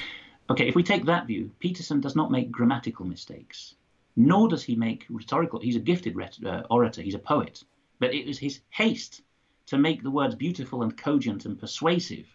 Okay, 0.50 0.68
if 0.68 0.76
we 0.76 0.84
take 0.84 1.06
that 1.06 1.28
view, 1.28 1.52
Peterson 1.60 2.02
does 2.02 2.16
not 2.16 2.32
make 2.32 2.52
grammatical 2.52 3.06
mistakes, 3.06 3.76
nor 4.16 4.48
does 4.48 4.64
he 4.64 4.76
make 4.76 5.06
rhetorical. 5.10 5.60
He's 5.60 5.76
a 5.76 5.80
gifted 5.80 6.16
uh, 6.44 6.64
orator, 6.72 7.02
he's 7.02 7.14
a 7.14 7.20
poet, 7.20 7.64
but 8.00 8.14
it 8.14 8.26
was 8.26 8.40
his 8.40 8.62
haste 8.72 9.22
to 9.68 9.78
make 9.78 10.02
the 10.02 10.10
words 10.10 10.34
beautiful 10.34 10.82
and 10.82 10.98
cogent 10.98 11.46
and 11.46 11.60
persuasive 11.60 12.26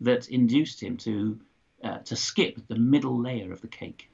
that 0.00 0.28
induced 0.28 0.80
him 0.80 0.96
to 0.98 1.40
uh, 1.82 1.98
to 1.98 2.14
skip 2.14 2.60
the 2.68 2.76
middle 2.76 3.20
layer 3.20 3.52
of 3.52 3.60
the 3.60 3.68
cake. 3.68 4.10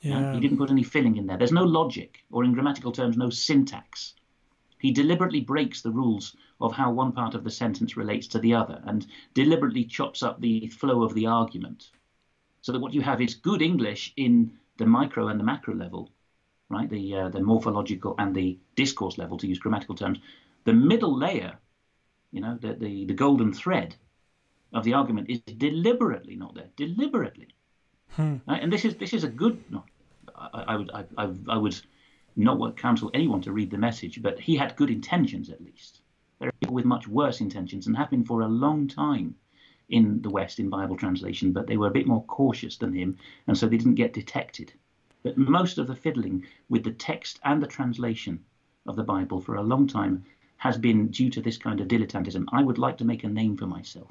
Yeah. 0.00 0.34
he 0.34 0.40
didn't 0.40 0.58
put 0.58 0.70
any 0.70 0.82
filling 0.82 1.16
in 1.16 1.26
there. 1.26 1.36
There's 1.36 1.52
no 1.52 1.64
logic, 1.64 2.24
or 2.30 2.44
in 2.44 2.52
grammatical 2.52 2.92
terms, 2.92 3.16
no 3.16 3.30
syntax. 3.30 4.14
He 4.80 4.90
deliberately 4.92 5.40
breaks 5.40 5.82
the 5.82 5.90
rules 5.90 6.34
of 6.60 6.72
how 6.72 6.90
one 6.90 7.12
part 7.12 7.34
of 7.34 7.44
the 7.44 7.50
sentence 7.50 7.96
relates 7.96 8.26
to 8.28 8.38
the 8.38 8.54
other 8.54 8.82
and 8.86 9.06
deliberately 9.34 9.84
chops 9.84 10.22
up 10.22 10.40
the 10.40 10.68
flow 10.68 11.02
of 11.02 11.14
the 11.14 11.26
argument. 11.26 11.90
So 12.62 12.72
that 12.72 12.80
what 12.80 12.94
you 12.94 13.02
have 13.02 13.20
is 13.20 13.34
good 13.34 13.62
English 13.62 14.12
in 14.16 14.52
the 14.78 14.86
micro 14.86 15.28
and 15.28 15.38
the 15.38 15.44
macro 15.44 15.74
level, 15.74 16.10
right? 16.70 16.88
The, 16.88 17.14
uh, 17.14 17.28
the 17.28 17.40
morphological 17.40 18.14
and 18.18 18.34
the 18.34 18.58
discourse 18.74 19.18
level, 19.18 19.36
to 19.38 19.46
use 19.46 19.58
grammatical 19.58 19.94
terms. 19.94 20.18
The 20.64 20.72
middle 20.72 21.16
layer, 21.16 21.58
you 22.32 22.40
know, 22.40 22.58
the, 22.60 22.74
the, 22.74 23.04
the 23.04 23.14
golden 23.14 23.52
thread 23.52 23.96
of 24.72 24.84
the 24.84 24.94
argument 24.94 25.28
is 25.28 25.40
deliberately 25.40 26.36
not 26.36 26.54
there, 26.54 26.70
deliberately. 26.76 27.48
Hmm. 28.12 28.36
Right? 28.46 28.62
And 28.62 28.72
this 28.72 28.84
is 28.84 28.96
this 28.96 29.12
is 29.12 29.24
a 29.24 29.28
good. 29.28 29.62
No, 29.70 29.84
I, 30.34 30.64
I 30.68 30.76
would 30.76 30.90
I, 30.92 31.04
I, 31.16 31.34
I 31.48 31.56
would 31.56 31.80
not 32.36 32.58
what 32.58 32.76
counsel 32.76 33.10
anyone 33.14 33.40
to 33.42 33.52
read 33.52 33.70
the 33.70 33.78
message, 33.78 34.22
but 34.22 34.38
he 34.38 34.56
had 34.56 34.76
good 34.76 34.90
intentions 34.90 35.50
at 35.50 35.62
least. 35.62 36.00
There 36.38 36.48
are 36.48 36.52
people 36.60 36.74
with 36.74 36.84
much 36.84 37.06
worse 37.06 37.40
intentions 37.40 37.86
and 37.86 37.96
have 37.96 38.10
been 38.10 38.24
for 38.24 38.42
a 38.42 38.48
long 38.48 38.88
time 38.88 39.34
in 39.88 40.22
the 40.22 40.30
West 40.30 40.58
in 40.58 40.70
Bible 40.70 40.96
translation, 40.96 41.52
but 41.52 41.66
they 41.66 41.76
were 41.76 41.88
a 41.88 41.92
bit 41.92 42.06
more 42.06 42.24
cautious 42.24 42.76
than 42.76 42.94
him, 42.94 43.18
and 43.46 43.58
so 43.58 43.66
they 43.66 43.76
didn't 43.76 43.96
get 43.96 44.12
detected. 44.12 44.72
But 45.22 45.36
most 45.36 45.78
of 45.78 45.86
the 45.86 45.96
fiddling 45.96 46.46
with 46.68 46.84
the 46.84 46.92
text 46.92 47.40
and 47.44 47.62
the 47.62 47.66
translation 47.66 48.44
of 48.86 48.96
the 48.96 49.02
Bible 49.02 49.40
for 49.40 49.56
a 49.56 49.62
long 49.62 49.86
time 49.86 50.24
has 50.56 50.78
been 50.78 51.08
due 51.08 51.30
to 51.30 51.40
this 51.40 51.58
kind 51.58 51.80
of 51.80 51.88
dilettantism. 51.88 52.44
I 52.52 52.62
would 52.62 52.78
like 52.78 52.96
to 52.98 53.04
make 53.04 53.24
a 53.24 53.28
name 53.28 53.56
for 53.56 53.66
myself. 53.66 54.10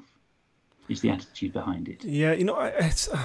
Is 0.88 1.00
the 1.00 1.10
attitude 1.10 1.52
behind 1.52 1.88
it? 1.88 2.04
Yeah, 2.04 2.32
you 2.32 2.44
know, 2.44 2.60
it's. 2.60 3.08
Uh 3.08 3.24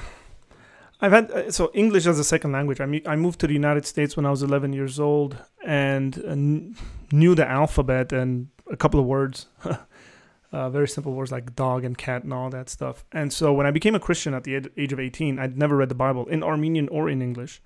I've 1.06 1.12
had 1.12 1.32
uh, 1.32 1.52
so 1.52 1.70
English 1.76 2.08
as 2.08 2.18
a 2.18 2.24
second 2.24 2.52
language. 2.52 2.82
I 2.82 3.02
I 3.06 3.16
moved 3.16 3.40
to 3.42 3.48
the 3.48 3.54
United 3.54 3.86
States 3.86 4.18
when 4.18 4.26
I 4.26 4.32
was 4.32 4.42
11 4.42 4.74
years 4.74 5.00
old 5.00 5.38
and 5.64 6.18
uh, 6.18 7.16
knew 7.16 7.36
the 7.36 7.48
alphabet 7.48 8.12
and 8.12 8.48
a 8.72 8.76
couple 8.76 9.00
of 9.00 9.06
words, 9.06 9.46
uh, 10.52 10.70
very 10.72 10.88
simple 10.88 11.14
words 11.14 11.32
like 11.32 11.56
dog 11.56 11.86
and 11.86 11.96
cat 11.96 12.24
and 12.24 12.34
all 12.34 12.50
that 12.50 12.70
stuff. 12.70 13.06
And 13.12 13.32
so 13.32 13.54
when 13.54 13.68
I 13.68 13.72
became 13.72 13.94
a 13.94 14.00
Christian 14.00 14.34
at 14.34 14.46
the 14.46 14.56
age 14.78 14.94
of 14.94 15.00
18, 15.00 15.38
I'd 15.38 15.60
never 15.60 15.78
read 15.78 15.90
the 15.90 15.96
Bible 15.96 16.26
in 16.26 16.42
Armenian 16.42 16.90
or 16.90 17.08
in 17.08 17.22
English. 17.22 17.62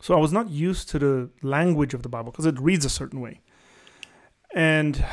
So 0.00 0.16
I 0.16 0.18
was 0.18 0.32
not 0.32 0.50
used 0.50 0.88
to 0.88 0.98
the 0.98 1.30
language 1.42 1.94
of 1.94 2.02
the 2.02 2.08
Bible 2.08 2.32
because 2.32 2.46
it 2.46 2.58
reads 2.58 2.84
a 2.84 2.90
certain 2.90 3.20
way. 3.20 3.40
And 4.52 5.04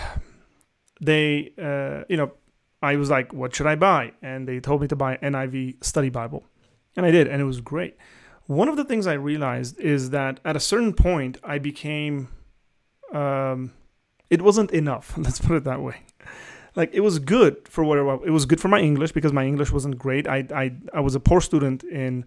they, 1.00 1.54
uh, 1.62 2.06
you 2.10 2.18
know, 2.18 2.32
I 2.82 2.96
was 2.96 3.12
like, 3.12 3.34
what 3.34 3.56
should 3.56 3.68
I 3.68 3.76
buy? 3.76 4.14
And 4.24 4.48
they 4.48 4.60
told 4.60 4.82
me 4.82 4.88
to 4.88 4.96
buy 4.96 5.18
NIV 5.18 5.84
Study 5.84 6.10
Bible. 6.10 6.44
And 6.98 7.06
I 7.06 7.12
did, 7.12 7.28
and 7.28 7.42
it 7.42 7.46
was 7.46 7.62
great. 7.62 7.96
One 8.48 8.68
of 8.68 8.76
the 8.76 8.84
things 8.84 9.08
I 9.08 9.14
realized 9.14 9.80
is 9.80 10.10
that 10.10 10.40
at 10.44 10.56
a 10.56 10.60
certain 10.60 10.94
point, 10.94 11.38
I 11.44 11.60
became, 11.60 12.30
um, 13.14 13.72
it 14.30 14.42
wasn't 14.42 14.72
enough. 14.72 15.14
Let's 15.18 15.40
put 15.40 15.56
it 15.56 15.64
that 15.66 15.82
way. 15.82 16.02
Like 16.76 16.90
it 16.94 17.02
was 17.02 17.20
good 17.20 17.68
for 17.68 17.84
what 17.84 17.98
it 17.98 18.04
was. 18.04 18.22
It 18.26 18.32
was 18.32 18.46
good 18.46 18.60
for 18.60 18.68
my 18.68 18.80
English 18.80 19.12
because 19.12 19.32
my 19.32 19.46
English 19.46 19.72
wasn't 19.72 19.98
great. 19.98 20.28
I 20.28 20.46
I, 20.54 20.76
I 20.94 21.00
was 21.00 21.16
a 21.16 21.20
poor 21.20 21.42
student 21.42 21.84
in 21.84 22.26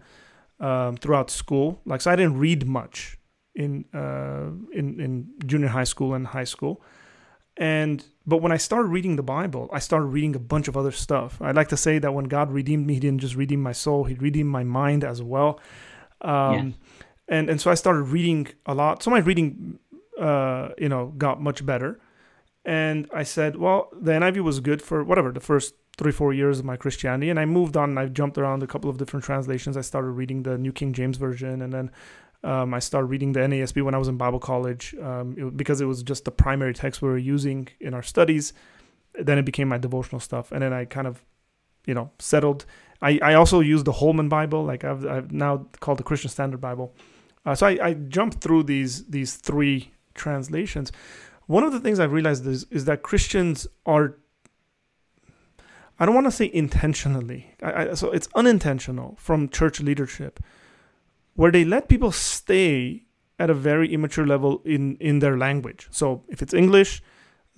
um, 0.59 0.97
throughout 0.97 1.29
school. 1.29 1.79
Like 1.85 2.01
so, 2.01 2.11
I 2.11 2.15
didn't 2.17 2.37
read 2.37 2.67
much 2.67 3.17
in 3.55 3.85
uh, 3.93 4.49
in 4.73 4.99
in 4.99 5.29
junior 5.45 5.69
high 5.69 5.85
school 5.85 6.13
and 6.13 6.27
high 6.27 6.43
school. 6.55 6.81
And 7.61 8.03
but 8.25 8.37
when 8.37 8.51
I 8.51 8.57
started 8.57 8.87
reading 8.87 9.17
the 9.17 9.23
Bible, 9.23 9.69
I 9.71 9.77
started 9.77 10.07
reading 10.07 10.35
a 10.35 10.39
bunch 10.39 10.67
of 10.67 10.75
other 10.75 10.91
stuff. 10.91 11.39
I 11.39 11.51
like 11.51 11.67
to 11.67 11.77
say 11.77 11.99
that 11.99 12.11
when 12.11 12.25
God 12.25 12.51
redeemed 12.51 12.87
me, 12.87 12.95
He 12.95 12.99
didn't 12.99 13.21
just 13.21 13.35
redeem 13.35 13.61
my 13.61 13.71
soul; 13.71 14.05
He 14.05 14.15
redeemed 14.15 14.49
my 14.49 14.63
mind 14.63 15.03
as 15.03 15.21
well. 15.21 15.59
Um, 16.21 16.53
yeah. 16.55 16.71
And 17.27 17.49
and 17.51 17.61
so 17.61 17.69
I 17.69 17.75
started 17.75 18.01
reading 18.01 18.47
a 18.65 18.73
lot. 18.73 19.03
So 19.03 19.11
my 19.11 19.19
reading, 19.19 19.77
uh, 20.19 20.69
you 20.79 20.89
know, 20.89 21.13
got 21.19 21.39
much 21.39 21.63
better. 21.63 21.99
And 22.65 23.07
I 23.13 23.23
said, 23.23 23.55
well, 23.57 23.89
the 23.93 24.11
NIV 24.11 24.41
was 24.41 24.59
good 24.59 24.81
for 24.81 25.03
whatever 25.03 25.31
the 25.31 25.39
first 25.39 25.75
three 25.97 26.11
four 26.11 26.33
years 26.33 26.57
of 26.57 26.65
my 26.65 26.77
Christianity, 26.77 27.29
and 27.29 27.39
I 27.39 27.45
moved 27.45 27.77
on. 27.77 27.95
I 27.95 28.07
jumped 28.07 28.39
around 28.39 28.63
a 28.63 28.67
couple 28.67 28.89
of 28.89 28.97
different 28.97 29.23
translations. 29.23 29.77
I 29.77 29.81
started 29.81 30.09
reading 30.11 30.41
the 30.41 30.57
New 30.57 30.71
King 30.71 30.93
James 30.93 31.17
Version, 31.17 31.61
and 31.61 31.71
then 31.71 31.91
um, 32.43 32.73
I 32.73 32.79
started 32.79 33.07
reading 33.07 33.33
the 33.33 33.41
NASB 33.41 33.83
when 33.83 33.93
I 33.93 33.97
was 33.97 34.07
in 34.07 34.17
Bible 34.17 34.39
college 34.39 34.95
um, 35.01 35.35
it, 35.37 35.55
because 35.55 35.79
it 35.79 35.85
was 35.85 36.01
just 36.01 36.25
the 36.25 36.31
primary 36.31 36.73
text 36.73 37.01
we 37.01 37.09
were 37.09 37.17
using 37.17 37.67
in 37.79 37.93
our 37.93 38.01
studies. 38.01 38.53
Then 39.13 39.37
it 39.37 39.45
became 39.45 39.67
my 39.67 39.77
devotional 39.77 40.19
stuff, 40.19 40.51
and 40.51 40.61
then 40.61 40.73
I 40.73 40.85
kind 40.85 41.05
of, 41.05 41.23
you 41.85 41.93
know, 41.93 42.09
settled. 42.17 42.65
I, 43.01 43.19
I 43.21 43.33
also 43.33 43.59
use 43.59 43.83
the 43.83 43.91
Holman 43.91 44.29
Bible, 44.29 44.63
like 44.63 44.83
I've, 44.83 45.05
I've 45.05 45.31
now 45.31 45.67
called 45.79 45.99
the 45.99 46.03
Christian 46.03 46.29
Standard 46.29 46.61
Bible. 46.61 46.95
Uh, 47.45 47.55
so 47.55 47.67
I, 47.67 47.77
I 47.81 47.93
jumped 47.93 48.41
through 48.41 48.63
these 48.63 49.05
these 49.07 49.35
three 49.35 49.91
translations. 50.13 50.91
One 51.47 51.63
of 51.63 51.73
the 51.73 51.79
things 51.79 51.99
I've 51.99 52.13
realized 52.13 52.47
is 52.47 52.65
is 52.71 52.85
that 52.85 53.03
Christians 53.03 53.67
are. 53.85 54.17
I 55.99 56.05
don't 56.05 56.15
want 56.15 56.25
to 56.25 56.31
say 56.31 56.49
intentionally. 56.51 57.53
I, 57.61 57.89
I, 57.89 57.93
so 57.93 58.09
it's 58.11 58.27
unintentional 58.33 59.17
from 59.19 59.49
church 59.49 59.81
leadership 59.81 60.39
where 61.35 61.51
they 61.51 61.65
let 61.65 61.87
people 61.87 62.11
stay 62.11 63.05
at 63.39 63.49
a 63.49 63.53
very 63.53 63.91
immature 63.93 64.25
level 64.25 64.61
in 64.65 64.97
in 64.97 65.19
their 65.19 65.37
language. 65.37 65.87
So 65.91 66.23
if 66.29 66.41
it's 66.41 66.53
English, 66.53 67.01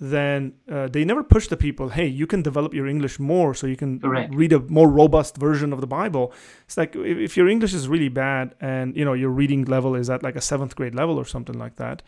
then 0.00 0.54
uh, 0.70 0.88
they 0.88 1.04
never 1.04 1.22
push 1.22 1.48
the 1.48 1.56
people. 1.56 1.90
Hey, 1.90 2.06
you 2.06 2.26
can 2.26 2.42
develop 2.42 2.74
your 2.74 2.86
English 2.86 3.18
more, 3.18 3.54
so 3.54 3.66
you 3.66 3.76
can 3.76 4.00
Correct. 4.00 4.34
read 4.34 4.52
a 4.52 4.60
more 4.60 4.88
robust 4.88 5.36
version 5.36 5.72
of 5.72 5.80
the 5.80 5.86
Bible. 5.86 6.32
It's 6.64 6.76
like 6.76 6.96
if, 6.96 7.18
if 7.18 7.36
your 7.36 7.48
English 7.48 7.74
is 7.74 7.86
really 7.88 8.08
bad 8.08 8.54
and 8.60 8.96
you 8.96 9.04
know 9.04 9.12
your 9.12 9.30
reading 9.30 9.64
level 9.64 9.94
is 9.94 10.10
at 10.10 10.22
like 10.22 10.36
a 10.36 10.40
seventh 10.40 10.74
grade 10.74 10.94
level 10.94 11.18
or 11.18 11.24
something 11.24 11.58
like 11.58 11.76
that. 11.76 12.02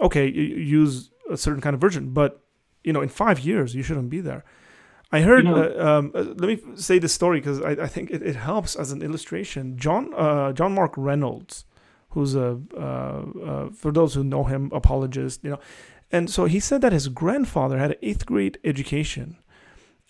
Okay, 0.00 0.26
you 0.26 0.42
use 0.82 1.10
a 1.30 1.36
certain 1.36 1.60
kind 1.60 1.74
of 1.74 1.80
version, 1.80 2.12
but 2.12 2.40
you 2.84 2.92
know 2.92 3.02
in 3.02 3.08
five 3.08 3.40
years 3.40 3.74
you 3.74 3.82
shouldn't 3.82 4.10
be 4.10 4.20
there. 4.20 4.44
I 5.10 5.20
heard. 5.20 5.44
You 5.44 5.50
know, 5.50 5.62
uh, 5.62 5.98
um, 5.98 6.12
uh, 6.14 6.22
let 6.22 6.48
me 6.48 6.58
say 6.74 6.98
this 6.98 7.12
story 7.12 7.40
because 7.40 7.60
I, 7.62 7.70
I, 7.70 7.86
think 7.86 8.10
it, 8.10 8.22
it, 8.22 8.36
helps 8.36 8.76
as 8.76 8.92
an 8.92 9.02
illustration. 9.02 9.78
John 9.78 10.12
uh, 10.14 10.52
John 10.52 10.74
Mark 10.74 10.92
Reynolds, 10.96 11.64
who's 12.10 12.34
a 12.34 12.60
uh, 12.76 12.80
uh, 12.80 13.70
for 13.70 13.90
those 13.90 14.14
who 14.14 14.22
know 14.22 14.44
him, 14.44 14.70
apologist, 14.72 15.42
you 15.42 15.50
know, 15.50 15.60
and 16.10 16.30
so 16.30 16.44
he 16.44 16.60
said 16.60 16.82
that 16.82 16.92
his 16.92 17.08
grandfather 17.08 17.78
had 17.78 17.92
an 17.92 17.98
eighth 18.02 18.26
grade 18.26 18.58
education, 18.64 19.38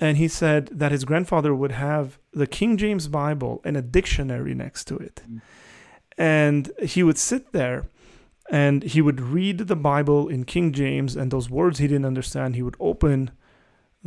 and 0.00 0.16
he 0.16 0.26
said 0.26 0.66
that 0.72 0.90
his 0.90 1.04
grandfather 1.04 1.54
would 1.54 1.72
have 1.72 2.18
the 2.32 2.46
King 2.46 2.76
James 2.76 3.06
Bible 3.06 3.60
and 3.64 3.76
a 3.76 3.82
dictionary 3.82 4.54
next 4.54 4.84
to 4.86 4.96
it, 4.96 5.22
mm. 5.30 5.40
and 6.16 6.72
he 6.82 7.02
would 7.02 7.18
sit 7.18 7.52
there. 7.52 7.88
And 8.50 8.82
he 8.82 9.02
would 9.02 9.20
read 9.20 9.58
the 9.58 9.76
Bible 9.76 10.26
in 10.26 10.44
King 10.44 10.72
James, 10.72 11.16
and 11.16 11.30
those 11.30 11.50
words 11.50 11.80
he 11.80 11.86
didn't 11.86 12.06
understand, 12.06 12.54
he 12.54 12.62
would 12.62 12.78
open 12.80 13.30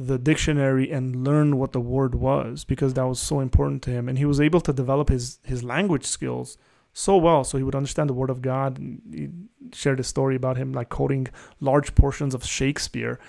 the 0.08 0.18
dictionary 0.18 0.92
and 0.92 1.24
learn 1.24 1.58
what 1.58 1.72
the 1.72 1.80
word 1.80 2.16
was 2.16 2.64
because 2.64 2.94
that 2.94 3.08
was 3.08 3.20
so 3.20 3.40
important 3.40 3.82
to 3.84 3.92
him. 3.92 4.10
And 4.10 4.18
he 4.18 4.26
was 4.26 4.40
able 4.40 4.62
to 4.62 4.74
develop 4.74 5.10
his 5.10 5.40
his 5.44 5.64
language 5.64 6.06
skills 6.06 6.58
so 6.94 7.16
well 7.16 7.46
so 7.46 7.58
he 7.58 7.64
would 7.64 7.76
understand 7.76 8.10
the 8.10 8.14
word 8.14 8.30
of 8.30 8.42
god 8.42 8.78
and 8.78 9.02
he 9.14 9.30
shared 9.72 9.98
a 9.98 10.04
story 10.04 10.36
about 10.36 10.58
him 10.58 10.74
like 10.74 10.90
quoting 10.90 11.26
large 11.62 11.96
portions 11.96 12.34
of 12.36 12.44
shakespeare. 12.44 13.20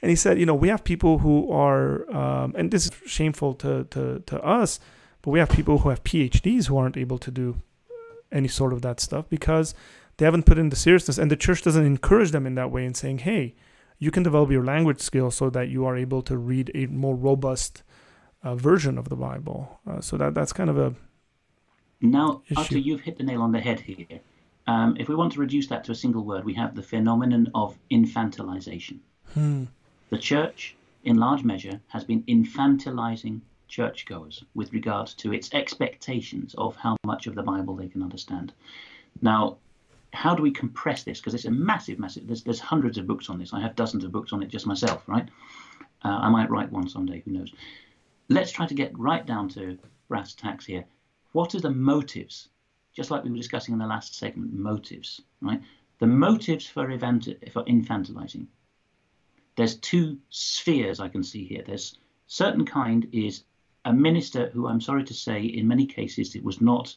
And 0.00 0.10
he 0.10 0.16
said 0.16 0.38
you 0.38 0.46
know 0.46 0.54
we 0.54 0.68
have 0.68 0.82
people 0.82 1.18
who 1.18 1.50
are 1.52 2.10
um, 2.14 2.54
and 2.56 2.70
this 2.70 2.86
is 2.86 2.92
shameful 3.06 3.54
to, 3.54 3.84
to 3.84 4.20
to 4.26 4.42
us 4.42 4.80
but 5.22 5.30
we 5.30 5.38
have 5.38 5.50
people 5.50 5.78
who 5.78 5.88
have 5.88 6.02
PhDs 6.02 6.66
who 6.66 6.76
aren't 6.76 6.96
able 6.96 7.18
to 7.18 7.30
do 7.30 7.62
any 8.32 8.48
sort 8.48 8.72
of 8.72 8.82
that 8.82 8.98
stuff 8.98 9.26
because 9.28 9.74
they 10.16 10.24
haven't 10.24 10.46
put 10.46 10.58
in 10.58 10.68
the 10.68 10.76
seriousness, 10.76 11.18
and 11.18 11.30
the 11.30 11.36
church 11.36 11.62
doesn't 11.62 11.86
encourage 11.86 12.32
them 12.32 12.46
in 12.46 12.54
that 12.56 12.70
way 12.70 12.84
and 12.84 12.96
saying, 12.96 13.18
"Hey, 13.18 13.54
you 14.04 14.10
can 14.10 14.22
develop 14.22 14.50
your 14.50 14.64
language 14.64 15.00
skills 15.00 15.34
so 15.36 15.46
that 15.50 15.68
you 15.68 15.86
are 15.88 15.96
able 15.96 16.22
to 16.22 16.36
read 16.36 16.70
a 16.74 16.86
more 16.86 17.16
robust 17.28 17.82
uh, 18.42 18.54
version 18.56 18.98
of 18.98 19.08
the 19.08 19.16
Bible." 19.16 19.60
Uh, 19.88 20.00
so 20.00 20.16
that 20.16 20.34
that's 20.34 20.52
kind 20.52 20.70
of 20.70 20.78
a 20.86 20.94
now, 22.00 22.42
issue. 22.50 22.60
Arthur, 22.60 22.78
you've 22.78 23.02
hit 23.02 23.16
the 23.16 23.22
nail 23.22 23.42
on 23.42 23.52
the 23.52 23.60
head 23.60 23.80
here. 23.80 24.18
Um, 24.66 24.96
if 24.98 25.08
we 25.08 25.14
want 25.14 25.32
to 25.34 25.40
reduce 25.40 25.68
that 25.68 25.84
to 25.84 25.92
a 25.92 25.94
single 25.94 26.24
word, 26.24 26.44
we 26.44 26.54
have 26.54 26.74
the 26.74 26.82
phenomenon 26.82 27.50
of 27.54 27.78
infantilization. 27.90 28.98
Hmm. 29.34 29.64
The 30.10 30.18
church, 30.18 30.76
in 31.04 31.16
large 31.16 31.44
measure, 31.44 31.80
has 31.88 32.04
been 32.04 32.22
infantilizing 32.24 33.40
churchgoers 33.68 34.44
with 34.54 34.72
regard 34.72 35.06
to 35.22 35.32
its 35.32 35.54
expectations 35.54 36.54
of 36.58 36.76
how 36.76 36.96
much 37.04 37.26
of 37.26 37.34
the 37.34 37.42
Bible 37.42 37.74
they 37.76 37.88
can 37.88 38.02
understand. 38.02 38.52
Now, 39.20 39.58
how 40.12 40.34
do 40.34 40.42
we 40.42 40.50
compress 40.50 41.04
this? 41.04 41.20
Because 41.20 41.34
it's 41.34 41.46
a 41.46 41.50
massive, 41.50 41.98
massive. 41.98 42.26
There's, 42.26 42.42
there's 42.42 42.60
hundreds 42.60 42.98
of 42.98 43.06
books 43.06 43.30
on 43.30 43.38
this. 43.38 43.52
I 43.52 43.60
have 43.60 43.74
dozens 43.76 44.04
of 44.04 44.12
books 44.12 44.32
on 44.32 44.42
it 44.42 44.48
just 44.48 44.66
myself, 44.66 45.02
right? 45.06 45.28
Uh, 46.04 46.08
I 46.08 46.28
might 46.28 46.50
write 46.50 46.70
one 46.70 46.88
someday. 46.88 47.22
Who 47.24 47.32
knows? 47.32 47.52
Let's 48.28 48.52
try 48.52 48.66
to 48.66 48.74
get 48.74 48.98
right 48.98 49.24
down 49.24 49.48
to 49.50 49.78
brass 50.08 50.34
tacks 50.34 50.66
here. 50.66 50.84
What 51.32 51.54
are 51.54 51.60
the 51.60 51.70
motives? 51.70 52.48
Just 52.94 53.10
like 53.10 53.24
we 53.24 53.30
were 53.30 53.36
discussing 53.36 53.72
in 53.72 53.78
the 53.78 53.86
last 53.86 54.14
segment, 54.14 54.52
motives, 54.52 55.22
right? 55.40 55.62
The 55.98 56.06
motives 56.06 56.66
for, 56.66 56.90
event, 56.90 57.28
for 57.52 57.64
infantilizing. 57.64 58.46
There's 59.56 59.76
two 59.76 60.18
spheres 60.28 61.00
I 61.00 61.08
can 61.08 61.22
see 61.22 61.44
here. 61.44 61.62
There's 61.66 61.98
certain 62.26 62.66
kind 62.66 63.08
is 63.12 63.44
a 63.84 63.92
minister 63.92 64.50
who 64.50 64.66
I'm 64.66 64.80
sorry 64.80 65.04
to 65.04 65.14
say, 65.14 65.42
in 65.42 65.66
many 65.66 65.86
cases, 65.86 66.34
it 66.34 66.44
was 66.44 66.60
not 66.60 66.94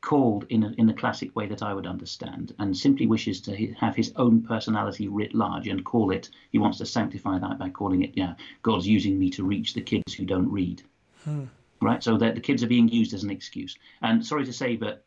called 0.00 0.46
in, 0.48 0.62
a, 0.62 0.72
in 0.78 0.86
the 0.86 0.92
classic 0.92 1.34
way 1.34 1.46
that 1.46 1.62
I 1.62 1.74
would 1.74 1.86
understand, 1.86 2.54
and 2.58 2.76
simply 2.76 3.06
wishes 3.06 3.40
to 3.42 3.74
have 3.74 3.96
his 3.96 4.12
own 4.16 4.42
personality 4.42 5.08
writ 5.08 5.34
large 5.34 5.66
and 5.66 5.84
call 5.84 6.10
it, 6.10 6.30
he 6.50 6.58
wants 6.58 6.78
to 6.78 6.86
sanctify 6.86 7.38
that 7.38 7.58
by 7.58 7.70
calling 7.70 8.02
it, 8.02 8.12
yeah, 8.14 8.34
God's 8.62 8.86
using 8.86 9.18
me 9.18 9.30
to 9.30 9.44
reach 9.44 9.74
the 9.74 9.80
kids 9.80 10.14
who 10.14 10.24
don't 10.24 10.50
read. 10.50 10.82
Hmm. 11.24 11.44
Right? 11.80 12.02
So 12.02 12.16
that 12.18 12.34
the 12.34 12.40
kids 12.40 12.62
are 12.62 12.68
being 12.68 12.88
used 12.88 13.14
as 13.14 13.22
an 13.22 13.30
excuse. 13.30 13.76
And 14.02 14.24
sorry 14.24 14.44
to 14.44 14.52
say, 14.52 14.76
but 14.76 15.04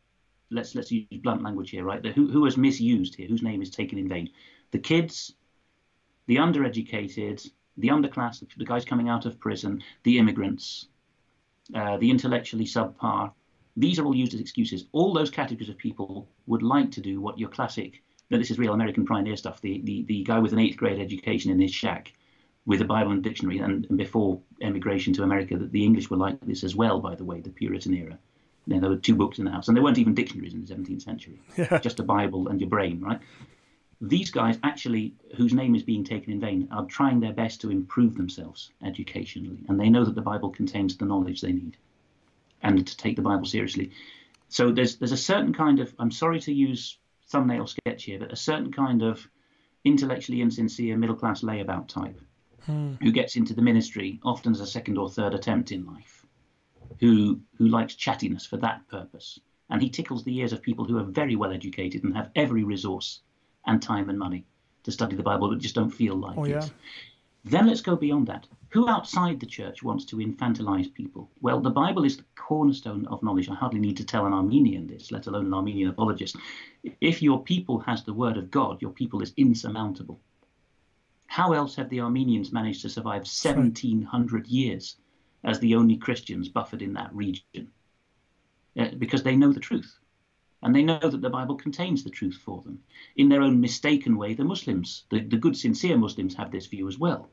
let's 0.50 0.74
let's 0.74 0.92
use 0.92 1.06
blunt 1.22 1.42
language 1.42 1.70
here, 1.70 1.84
right? 1.84 2.02
The, 2.02 2.12
who, 2.12 2.30
who 2.30 2.44
has 2.44 2.56
misused 2.56 3.14
here? 3.14 3.28
Whose 3.28 3.42
name 3.42 3.62
is 3.62 3.70
taken 3.70 3.98
in 3.98 4.08
vain? 4.08 4.30
The 4.70 4.78
kids, 4.78 5.34
the 6.26 6.36
undereducated, 6.36 7.50
the 7.76 7.88
underclass, 7.88 8.44
the 8.56 8.64
guys 8.64 8.84
coming 8.84 9.08
out 9.08 9.26
of 9.26 9.40
prison, 9.40 9.82
the 10.02 10.18
immigrants, 10.18 10.86
uh, 11.74 11.96
the 11.96 12.10
intellectually 12.10 12.66
subpar. 12.66 13.32
These 13.76 13.98
are 13.98 14.04
all 14.04 14.14
used 14.14 14.34
as 14.34 14.40
excuses. 14.40 14.86
All 14.92 15.12
those 15.12 15.30
categories 15.30 15.68
of 15.68 15.78
people 15.78 16.28
would 16.46 16.62
like 16.62 16.90
to 16.92 17.00
do 17.00 17.20
what 17.20 17.38
your 17.38 17.48
classic, 17.48 18.02
no, 18.30 18.38
this 18.38 18.50
is 18.50 18.58
real 18.58 18.74
American 18.74 19.06
pioneer 19.06 19.36
stuff, 19.36 19.60
the, 19.60 19.80
the, 19.84 20.02
the 20.04 20.24
guy 20.24 20.38
with 20.38 20.52
an 20.52 20.58
eighth 20.58 20.76
grade 20.76 21.00
education 21.00 21.50
in 21.50 21.60
his 21.60 21.72
shack 21.72 22.12
with 22.64 22.80
a 22.80 22.84
Bible 22.84 23.10
and 23.10 23.22
dictionary, 23.22 23.58
and, 23.58 23.86
and 23.88 23.98
before 23.98 24.40
emigration 24.60 25.12
to 25.14 25.22
America, 25.24 25.56
that 25.58 25.72
the 25.72 25.84
English 25.84 26.10
were 26.10 26.16
like 26.16 26.38
this 26.42 26.62
as 26.62 26.76
well, 26.76 27.00
by 27.00 27.14
the 27.14 27.24
way, 27.24 27.40
the 27.40 27.50
Puritan 27.50 27.94
era. 27.94 28.18
You 28.66 28.74
know, 28.74 28.80
there 28.80 28.90
were 28.90 28.96
two 28.96 29.16
books 29.16 29.38
in 29.38 29.44
the 29.44 29.50
house, 29.50 29.66
and 29.66 29.76
there 29.76 29.82
weren't 29.82 29.98
even 29.98 30.14
dictionaries 30.14 30.54
in 30.54 30.64
the 30.64 30.72
17th 30.72 31.02
century, 31.02 31.40
yeah. 31.56 31.78
just 31.78 31.98
a 31.98 32.04
Bible 32.04 32.48
and 32.48 32.60
your 32.60 32.70
brain, 32.70 33.00
right? 33.00 33.20
these 34.02 34.32
guys 34.32 34.58
actually, 34.64 35.14
whose 35.36 35.54
name 35.54 35.76
is 35.76 35.84
being 35.84 36.02
taken 36.02 36.32
in 36.32 36.40
vain, 36.40 36.68
are 36.72 36.84
trying 36.86 37.20
their 37.20 37.32
best 37.32 37.60
to 37.60 37.70
improve 37.70 38.16
themselves 38.16 38.70
educationally, 38.84 39.64
and 39.68 39.78
they 39.78 39.88
know 39.88 40.04
that 40.04 40.16
the 40.16 40.20
Bible 40.20 40.50
contains 40.50 40.96
the 40.96 41.04
knowledge 41.04 41.40
they 41.40 41.52
need, 41.52 41.76
and 42.62 42.86
to 42.86 42.96
take 42.96 43.16
the 43.16 43.22
Bible 43.22 43.44
seriously. 43.44 43.92
So 44.48 44.70
there's 44.70 44.96
there's 44.96 45.12
a 45.12 45.16
certain 45.16 45.52
kind 45.52 45.80
of 45.80 45.94
I'm 45.98 46.10
sorry 46.10 46.40
to 46.40 46.52
use 46.52 46.98
thumbnail 47.28 47.66
sketch 47.66 48.04
here, 48.04 48.18
but 48.18 48.32
a 48.32 48.36
certain 48.36 48.72
kind 48.72 49.02
of 49.02 49.26
intellectually 49.84 50.40
insincere 50.40 50.96
middle 50.96 51.16
class 51.16 51.42
layabout 51.42 51.88
type 51.88 52.20
hmm. 52.66 52.94
who 53.00 53.10
gets 53.10 53.36
into 53.36 53.54
the 53.54 53.62
ministry 53.62 54.20
often 54.22 54.52
as 54.52 54.60
a 54.60 54.66
second 54.66 54.98
or 54.98 55.08
third 55.08 55.34
attempt 55.34 55.72
in 55.72 55.84
life, 55.86 56.26
who 57.00 57.40
who 57.56 57.68
likes 57.68 57.94
chattiness 57.94 58.46
for 58.46 58.58
that 58.58 58.86
purpose, 58.88 59.40
and 59.70 59.82
he 59.82 59.90
tickles 59.90 60.24
the 60.24 60.36
ears 60.38 60.52
of 60.52 60.62
people 60.62 60.84
who 60.84 60.98
are 60.98 61.04
very 61.04 61.36
well 61.36 61.52
educated 61.52 62.04
and 62.04 62.16
have 62.16 62.30
every 62.36 62.64
resource 62.64 63.20
and 63.66 63.80
time 63.80 64.10
and 64.10 64.18
money 64.18 64.44
to 64.84 64.92
study 64.92 65.16
the 65.16 65.22
Bible, 65.22 65.48
but 65.48 65.58
just 65.58 65.74
don't 65.74 65.90
feel 65.90 66.16
like 66.16 66.36
oh, 66.36 66.44
it. 66.44 66.50
Yeah. 66.50 66.68
Then 67.44 67.66
let's 67.66 67.80
go 67.80 67.96
beyond 67.96 68.28
that. 68.28 68.46
Who 68.68 68.88
outside 68.88 69.40
the 69.40 69.46
church 69.46 69.82
wants 69.82 70.04
to 70.06 70.16
infantilize 70.16 70.94
people? 70.94 71.30
Well, 71.40 71.60
the 71.60 71.70
Bible 71.70 72.04
is 72.04 72.16
the 72.16 72.24
cornerstone 72.36 73.06
of 73.06 73.22
knowledge. 73.22 73.48
I 73.48 73.54
hardly 73.54 73.80
need 73.80 73.96
to 73.98 74.04
tell 74.04 74.26
an 74.26 74.32
Armenian 74.32 74.86
this, 74.86 75.10
let 75.10 75.26
alone 75.26 75.46
an 75.46 75.54
Armenian 75.54 75.90
apologist. 75.90 76.36
If 77.00 77.20
your 77.20 77.42
people 77.42 77.80
has 77.80 78.04
the 78.04 78.14
word 78.14 78.36
of 78.36 78.50
God, 78.50 78.80
your 78.80 78.92
people 78.92 79.22
is 79.22 79.34
insurmountable. 79.36 80.20
How 81.26 81.52
else 81.52 81.74
have 81.76 81.88
the 81.88 82.00
Armenians 82.00 82.52
managed 82.52 82.82
to 82.82 82.88
survive 82.88 83.22
1700 83.22 84.46
years 84.46 84.96
as 85.44 85.58
the 85.58 85.74
only 85.74 85.96
Christians 85.96 86.48
buffered 86.48 86.82
in 86.82 86.92
that 86.94 87.14
region? 87.14 87.72
Uh, 88.78 88.88
because 88.98 89.22
they 89.22 89.36
know 89.36 89.52
the 89.52 89.60
truth 89.60 89.98
and 90.62 90.74
they 90.74 90.82
know 90.82 90.98
that 90.98 91.20
the 91.20 91.30
Bible 91.30 91.56
contains 91.56 92.04
the 92.04 92.10
truth 92.10 92.36
for 92.36 92.62
them. 92.62 92.78
In 93.16 93.28
their 93.28 93.42
own 93.42 93.60
mistaken 93.60 94.16
way, 94.16 94.34
the 94.34 94.44
Muslims, 94.44 95.04
the, 95.10 95.20
the 95.20 95.36
good, 95.36 95.56
sincere 95.56 95.98
Muslims, 95.98 96.34
have 96.34 96.52
this 96.52 96.66
view 96.66 96.88
as 96.88 96.98
well. 96.98 97.30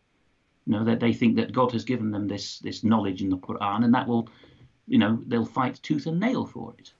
You 0.65 0.73
know 0.73 0.83
that 0.85 0.99
they 0.99 1.13
think 1.13 1.35
that 1.37 1.53
God 1.53 1.71
has 1.71 1.83
given 1.83 2.11
them 2.11 2.27
this 2.27 2.59
this 2.59 2.83
knowledge 2.83 3.21
in 3.21 3.29
the 3.29 3.37
Quran, 3.37 3.83
and 3.83 3.93
that 3.93 4.07
will, 4.07 4.29
you 4.87 4.97
know, 4.97 5.19
they'll 5.27 5.45
fight 5.45 5.79
tooth 5.81 6.05
and 6.05 6.19
nail 6.19 6.45
for 6.45 6.75
it. 6.77 6.93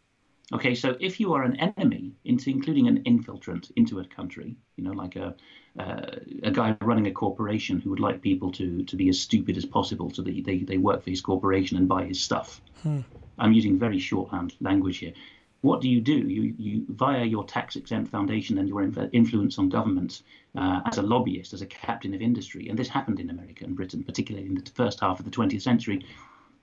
Okay, 0.51 0.73
so 0.73 0.97
if 0.99 1.19
you 1.19 1.34
are 1.34 1.43
an 1.43 1.55
enemy, 1.57 2.15
into 2.25 2.49
including 2.49 2.88
an 2.88 3.03
infiltrant 3.03 3.71
into 3.75 3.99
a 3.99 4.05
country, 4.05 4.55
you 4.75 4.84
know, 4.84 4.93
like 4.93 5.15
a 5.15 5.36
uh, 5.80 6.05
a 6.43 6.51
guy 6.51 6.75
running 6.82 7.07
a 7.07 7.11
corporation 7.11 7.80
who 7.80 7.91
would 7.91 7.99
like 7.99 8.21
people 8.21 8.51
to 8.53 8.84
to 8.84 8.95
be 8.95 9.09
as 9.09 9.19
stupid 9.19 9.57
as 9.57 9.65
possible, 9.65 10.09
so 10.11 10.21
that 10.23 10.43
they 10.45 10.59
they 10.59 10.77
work 10.77 11.03
for 11.03 11.09
his 11.09 11.21
corporation 11.21 11.77
and 11.77 11.88
buy 11.88 12.05
his 12.05 12.19
stuff. 12.19 12.61
Hmm. 12.82 13.01
I'm 13.38 13.53
using 13.53 13.80
very 13.80 13.99
shorthand 13.99 14.55
language 14.59 14.97
here 14.97 15.13
what 15.62 15.82
do 15.82 15.89
you 15.89 15.99
do? 15.99 16.14
You, 16.14 16.53
you 16.57 16.86
via 16.89 17.24
your 17.26 17.43
tax 17.43 17.76
exempt 17.76 18.10
foundation 18.12 18.57
and 18.57 18.70
your 18.70 18.82
influence 19.12 19.60
on 19.60 19.70
governments 19.70 20.24
uh, 20.55 20.82
as 20.86 20.97
a 20.97 21.01
lobbyist, 21.01 21.53
as 21.53 21.62
a 21.62 21.66
captain 21.66 22.14
of 22.14 22.22
industry, 22.22 22.70
and 22.70 22.80
this 22.80 22.88
happened 22.88 23.20
in 23.20 23.30
America 23.30 23.66
and 23.66 23.76
Britain, 23.76 24.03
particularly 24.03 24.47
in 24.47 24.55
the 24.55 24.72
first 24.74 24.99
half 25.01 25.20
of 25.20 25.26
the 25.26 25.32
20th 25.32 25.62
century. 25.62 26.05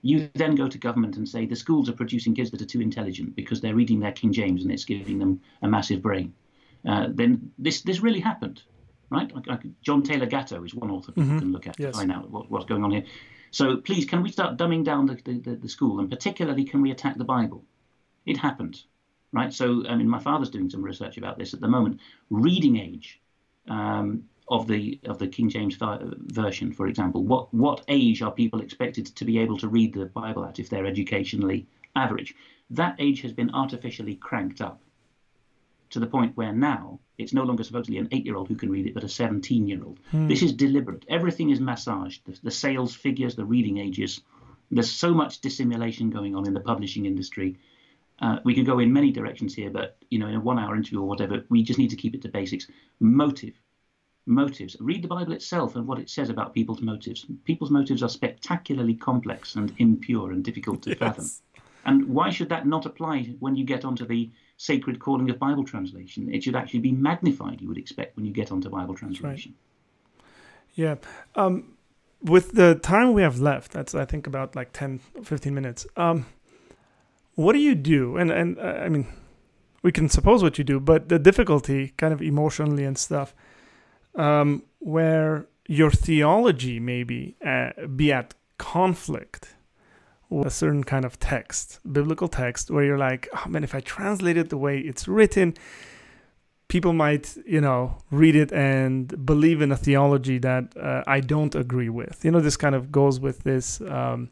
You 0.01 0.29
then 0.35 0.55
go 0.55 0.67
to 0.67 0.77
government 0.77 1.17
and 1.17 1.27
say 1.27 1.45
the 1.45 1.55
schools 1.55 1.89
are 1.89 1.93
producing 1.93 2.35
kids 2.35 2.51
that 2.51 2.61
are 2.61 2.65
too 2.65 2.81
intelligent 2.81 3.35
because 3.35 3.61
they're 3.61 3.75
reading 3.75 3.99
their 3.99 4.11
King 4.11 4.31
James 4.31 4.63
and 4.63 4.71
it's 4.71 4.85
giving 4.85 5.19
them 5.19 5.41
a 5.61 5.67
massive 5.67 6.01
brain. 6.01 6.33
Uh, 6.87 7.07
then 7.09 7.51
this 7.57 7.81
this 7.81 7.99
really 7.99 8.19
happened, 8.19 8.61
right? 9.09 9.33
Like, 9.33 9.47
like 9.47 9.61
John 9.81 10.03
Taylor 10.03 10.27
Gatto 10.27 10.63
is 10.63 10.73
one 10.73 10.91
author 10.91 11.11
people 11.11 11.29
mm-hmm. 11.29 11.39
can 11.39 11.51
look 11.51 11.67
at 11.67 11.79
yes. 11.79 11.93
to 11.93 11.99
find 11.99 12.11
out 12.11 12.29
what, 12.29 12.49
what's 12.49 12.65
going 12.65 12.83
on 12.83 12.91
here. 12.91 13.03
So 13.51 13.77
please, 13.77 14.05
can 14.05 14.21
we 14.21 14.29
start 14.29 14.57
dumbing 14.57 14.83
down 14.83 15.07
the, 15.07 15.15
the, 15.15 15.55
the 15.55 15.69
school, 15.69 15.99
and 15.99 16.09
particularly 16.09 16.63
can 16.63 16.81
we 16.81 16.91
attack 16.91 17.17
the 17.17 17.23
Bible? 17.23 17.63
It 18.27 18.37
happened, 18.37 18.83
right? 19.31 19.53
So, 19.53 19.87
I 19.87 19.95
mean, 19.95 20.09
my 20.09 20.19
father's 20.19 20.49
doing 20.49 20.69
some 20.69 20.83
research 20.83 21.17
about 21.17 21.39
this 21.39 21.53
at 21.53 21.61
the 21.61 21.67
moment. 21.67 22.01
Reading 22.29 22.77
age 22.77 23.21
um, 23.69 24.25
of 24.49 24.67
the 24.67 24.99
of 25.05 25.17
the 25.17 25.27
King 25.27 25.49
James 25.49 25.77
version, 25.79 26.73
for 26.73 26.87
example, 26.87 27.23
what 27.23 27.53
what 27.53 27.83
age 27.87 28.21
are 28.21 28.31
people 28.31 28.61
expected 28.61 29.05
to 29.07 29.25
be 29.25 29.39
able 29.39 29.57
to 29.57 29.69
read 29.69 29.93
the 29.93 30.05
Bible 30.05 30.45
at 30.45 30.59
if 30.59 30.69
they're 30.69 30.85
educationally 30.85 31.65
average? 31.95 32.35
That 32.69 32.97
age 32.99 33.21
has 33.21 33.31
been 33.31 33.49
artificially 33.51 34.15
cranked 34.15 34.59
up 34.61 34.81
to 35.89 35.99
the 35.99 36.07
point 36.07 36.35
where 36.35 36.51
now 36.51 36.99
it's 37.17 37.33
no 37.33 37.43
longer 37.43 37.63
supposedly 37.63 37.97
an 37.97 38.09
eight-year-old 38.11 38.49
who 38.49 38.55
can 38.55 38.69
read 38.69 38.87
it, 38.87 38.93
but 38.93 39.03
a 39.03 39.07
17-year-old. 39.07 39.99
Hmm. 40.11 40.27
This 40.27 40.43
is 40.43 40.51
deliberate. 40.51 41.05
Everything 41.07 41.49
is 41.49 41.61
massaged. 41.61 42.25
The, 42.25 42.37
the 42.43 42.51
sales 42.51 42.93
figures, 42.93 43.35
the 43.35 43.45
reading 43.45 43.77
ages. 43.77 44.21
There's 44.69 44.91
so 44.91 45.13
much 45.13 45.39
dissimulation 45.39 46.09
going 46.09 46.35
on 46.35 46.45
in 46.45 46.53
the 46.53 46.59
publishing 46.59 47.05
industry 47.05 47.55
uh, 48.19 48.39
we 48.43 48.55
could 48.55 48.65
go 48.65 48.79
in 48.79 48.91
many 48.91 49.11
directions 49.11 49.53
here, 49.53 49.69
but 49.69 49.97
you 50.09 50.19
know, 50.19 50.27
in 50.27 50.35
a 50.35 50.39
one-hour 50.39 50.75
interview 50.75 51.01
or 51.01 51.07
whatever, 51.07 51.43
we 51.49 51.63
just 51.63 51.79
need 51.79 51.89
to 51.89 51.95
keep 51.95 52.15
it 52.15 52.21
to 52.23 52.29
basics. 52.29 52.67
Motive, 52.99 53.53
motives. 54.25 54.75
Read 54.79 55.03
the 55.03 55.07
Bible 55.07 55.33
itself 55.33 55.75
and 55.75 55.87
what 55.87 55.99
it 55.99 56.09
says 56.09 56.29
about 56.29 56.53
people's 56.53 56.81
motives. 56.81 57.25
People's 57.45 57.71
motives 57.71 58.03
are 58.03 58.09
spectacularly 58.09 58.95
complex 58.95 59.55
and 59.55 59.73
impure 59.77 60.31
and 60.31 60.43
difficult 60.43 60.81
to 60.83 60.89
yes. 60.91 60.99
fathom. 60.99 61.29
And 61.85 62.07
why 62.09 62.29
should 62.29 62.49
that 62.49 62.67
not 62.67 62.85
apply 62.85 63.35
when 63.39 63.55
you 63.55 63.63
get 63.63 63.85
onto 63.85 64.05
the 64.05 64.29
sacred 64.57 64.99
calling 64.99 65.29
of 65.29 65.39
Bible 65.39 65.63
translation? 65.63 66.33
It 66.33 66.43
should 66.43 66.55
actually 66.55 66.81
be 66.81 66.91
magnified. 66.91 67.61
You 67.61 67.69
would 67.69 67.77
expect 67.77 68.17
when 68.17 68.25
you 68.25 68.33
get 68.33 68.51
onto 68.51 68.69
Bible 68.69 68.93
translation. 68.93 69.53
Right. 69.53 70.25
Yeah. 70.73 70.95
Um, 71.35 71.77
with 72.21 72.53
the 72.53 72.75
time 72.75 73.13
we 73.13 73.21
have 73.21 73.39
left, 73.39 73.71
that's 73.71 73.95
I 73.95 74.05
think 74.05 74.27
about 74.27 74.55
like 74.55 74.73
10, 74.73 74.99
15 75.23 75.53
minutes. 75.53 75.87
Um, 75.95 76.25
what 77.37 77.53
do 77.53 77.59
you 77.59 77.75
do? 77.75 78.17
And 78.17 78.31
and 78.31 78.57
uh, 78.57 78.81
I 78.85 78.89
mean, 78.89 79.05
we 79.83 79.91
can 79.91 80.09
suppose 80.09 80.41
what 80.41 80.57
you 80.57 80.63
do, 80.63 80.79
but 80.79 81.07
the 81.07 81.19
difficulty, 81.19 81.93
kind 81.95 82.11
of 82.11 82.21
emotionally 82.21 82.83
and 82.83 82.97
stuff, 82.97 83.33
um, 84.15 84.63
where 84.79 85.47
your 85.67 85.91
theology 85.91 86.79
maybe 86.79 87.37
uh, 87.45 87.69
be 87.95 88.11
at 88.11 88.33
conflict 88.57 89.55
with 90.29 90.47
a 90.47 90.49
certain 90.49 90.83
kind 90.83 91.05
of 91.05 91.19
text, 91.19 91.79
biblical 91.89 92.27
text, 92.27 92.71
where 92.71 92.83
you're 92.83 92.97
like, 92.97 93.29
oh 93.33 93.49
man, 93.49 93.63
if 93.63 93.75
I 93.75 93.81
translate 93.81 94.35
it 94.35 94.49
the 94.49 94.57
way 94.57 94.79
it's 94.79 95.07
written, 95.07 95.53
people 96.69 96.91
might, 96.91 97.37
you 97.45 97.61
know, 97.61 97.99
read 98.09 98.35
it 98.35 98.51
and 98.51 99.25
believe 99.25 99.61
in 99.61 99.71
a 99.71 99.77
theology 99.77 100.39
that 100.39 100.75
uh, 100.75 101.03
I 101.05 101.19
don't 101.19 101.53
agree 101.53 101.89
with. 101.89 102.25
You 102.25 102.31
know, 102.31 102.39
this 102.39 102.57
kind 102.57 102.73
of 102.73 102.91
goes 102.91 103.19
with 103.19 103.43
this. 103.43 103.79
Um, 103.81 104.31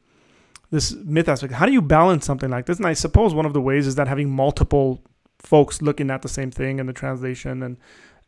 this 0.76 0.94
myth 0.94 1.28
aspect. 1.28 1.54
How 1.54 1.66
do 1.66 1.72
you 1.72 1.82
balance 1.82 2.26
something 2.26 2.50
like 2.50 2.66
this? 2.66 2.78
And 2.78 2.86
I 2.86 2.94
suppose 2.94 3.34
one 3.34 3.46
of 3.46 3.54
the 3.54 3.62
ways 3.62 3.88
is 3.88 3.96
that 3.96 4.08
having 4.08 4.30
multiple 4.30 5.02
folks 5.40 5.82
looking 5.82 6.12
at 6.12 6.22
the 6.22 6.30
same 6.30 6.52
thing 6.52 6.80
in 6.80 6.86
the 6.86 6.94
translation 6.94 7.64
and 7.64 7.78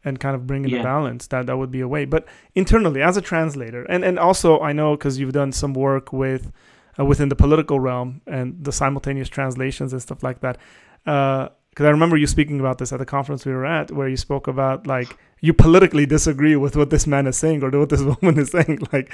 and 0.05 0.19
kind 0.19 0.35
of 0.35 0.45
bringing 0.47 0.69
yeah. 0.69 0.77
the 0.77 0.83
balance 0.83 1.27
that 1.27 1.47
that 1.47 1.57
would 1.57 1.71
be 1.71 1.81
a 1.81 1.87
way 1.87 2.05
but 2.05 2.25
internally 2.53 3.01
as 3.01 3.17
a 3.17 3.21
translator 3.21 3.83
and 3.85 4.05
and 4.05 4.19
also 4.19 4.59
i 4.59 4.71
know 4.71 4.95
because 4.95 5.17
you've 5.17 5.33
done 5.33 5.51
some 5.51 5.73
work 5.73 6.13
with 6.13 6.51
uh, 6.99 7.03
within 7.03 7.29
the 7.29 7.35
political 7.35 7.79
realm 7.79 8.21
and 8.27 8.63
the 8.63 8.71
simultaneous 8.71 9.27
translations 9.27 9.91
and 9.91 10.01
stuff 10.01 10.21
like 10.21 10.39
that 10.41 10.57
because 11.03 11.85
uh, 11.85 11.87
i 11.87 11.89
remember 11.89 12.15
you 12.15 12.27
speaking 12.27 12.59
about 12.59 12.77
this 12.77 12.93
at 12.93 12.99
the 12.99 13.05
conference 13.05 13.43
we 13.45 13.51
were 13.51 13.65
at 13.65 13.91
where 13.91 14.07
you 14.07 14.17
spoke 14.17 14.47
about 14.47 14.85
like 14.85 15.17
you 15.41 15.53
politically 15.53 16.05
disagree 16.05 16.55
with 16.55 16.75
what 16.75 16.91
this 16.91 17.07
man 17.07 17.25
is 17.25 17.35
saying 17.35 17.63
or 17.63 17.71
what 17.71 17.89
this 17.89 18.01
woman 18.21 18.37
is 18.37 18.51
saying 18.51 18.79
like 18.93 19.11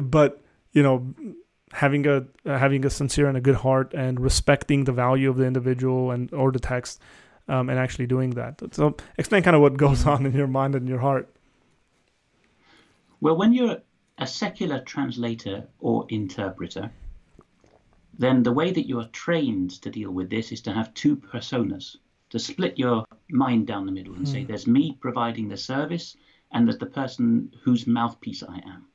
but 0.00 0.42
you 0.72 0.82
know 0.82 1.14
having 1.76 2.06
a 2.06 2.16
uh, 2.44 2.58
having 2.58 2.86
a 2.86 2.90
sincere 2.90 3.28
and 3.28 3.36
a 3.36 3.40
good 3.40 3.56
heart 3.56 3.92
and 3.94 4.18
respecting 4.18 4.84
the 4.84 4.92
value 4.92 5.28
of 5.30 5.36
the 5.36 5.44
individual 5.44 6.10
and 6.10 6.32
or 6.32 6.50
the 6.50 6.58
text 6.58 7.00
um, 7.48 7.68
and 7.68 7.78
actually 7.78 8.06
doing 8.06 8.30
that. 8.30 8.62
So 8.72 8.96
explain 9.18 9.42
kind 9.42 9.56
of 9.56 9.62
what 9.62 9.76
goes 9.76 10.06
on 10.06 10.26
in 10.26 10.32
your 10.32 10.46
mind 10.46 10.74
and 10.74 10.88
your 10.88 11.00
heart. 11.00 11.28
Well, 13.20 13.36
when 13.36 13.52
you're 13.52 13.78
a 14.18 14.26
secular 14.26 14.80
translator 14.80 15.66
or 15.78 16.06
interpreter, 16.08 16.90
then 18.18 18.42
the 18.42 18.52
way 18.52 18.72
that 18.72 18.88
you 18.88 18.98
are 19.00 19.08
trained 19.08 19.82
to 19.82 19.90
deal 19.90 20.10
with 20.10 20.30
this 20.30 20.52
is 20.52 20.62
to 20.62 20.72
have 20.72 20.94
two 20.94 21.16
personas, 21.16 21.96
to 22.30 22.38
split 22.38 22.78
your 22.78 23.04
mind 23.30 23.66
down 23.66 23.84
the 23.84 23.92
middle 23.92 24.14
and 24.14 24.26
mm. 24.26 24.32
say, 24.32 24.44
there's 24.44 24.66
me 24.66 24.96
providing 25.00 25.48
the 25.48 25.56
service, 25.56 26.16
and 26.52 26.66
there's 26.66 26.78
the 26.78 26.86
person 26.86 27.52
whose 27.62 27.86
mouthpiece 27.86 28.42
I 28.42 28.56
am. 28.56 28.86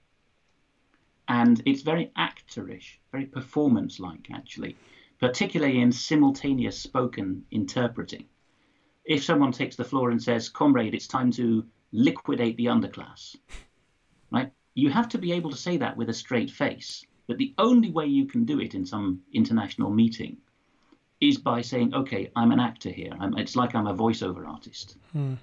And 1.32 1.64
it's 1.66 1.82
very 1.82 2.12
actorish, 2.18 2.98
very 3.14 3.26
performance 3.26 4.02
like, 4.02 4.28
actually, 4.34 4.76
particularly 5.18 5.80
in 5.80 5.94
simultaneous 5.94 6.78
spoken 6.78 7.46
interpreting 7.52 8.26
if 9.06 9.24
someone 9.24 9.54
takes 9.54 9.78
the 9.78 9.86
floor 9.86 10.12
and 10.12 10.22
says, 10.22 10.50
"Comrade, 10.50 10.94
it's 10.94 11.08
time 11.08 11.32
to 11.32 11.66
liquidate 11.94 12.58
the 12.58 12.66
underclass," 12.66 13.38
right? 14.30 14.52
You 14.74 14.90
have 14.90 15.08
to 15.08 15.18
be 15.18 15.32
able 15.32 15.52
to 15.52 15.64
say 15.66 15.78
that 15.78 15.96
with 15.96 16.10
a 16.10 16.14
straight 16.14 16.52
face. 16.52 17.06
But 17.28 17.38
the 17.38 17.54
only 17.58 17.92
way 17.92 18.08
you 18.08 18.26
can 18.26 18.44
do 18.44 18.60
it 18.60 18.76
in 18.76 18.86
some 18.86 19.22
international 19.32 19.90
meeting 19.90 20.36
is 21.22 21.38
by 21.38 21.62
saying, 21.62 21.96
"Okay, 21.96 22.30
I'm 22.36 22.52
an 22.52 22.60
actor 22.60 22.90
here. 22.90 23.14
I'm, 23.18 23.38
it's 23.38 23.56
like 23.56 23.74
I'm 23.74 23.88
a 23.88 23.96
voiceover 23.96 24.46
artist." 24.46 24.98
Hmm. 25.14 25.36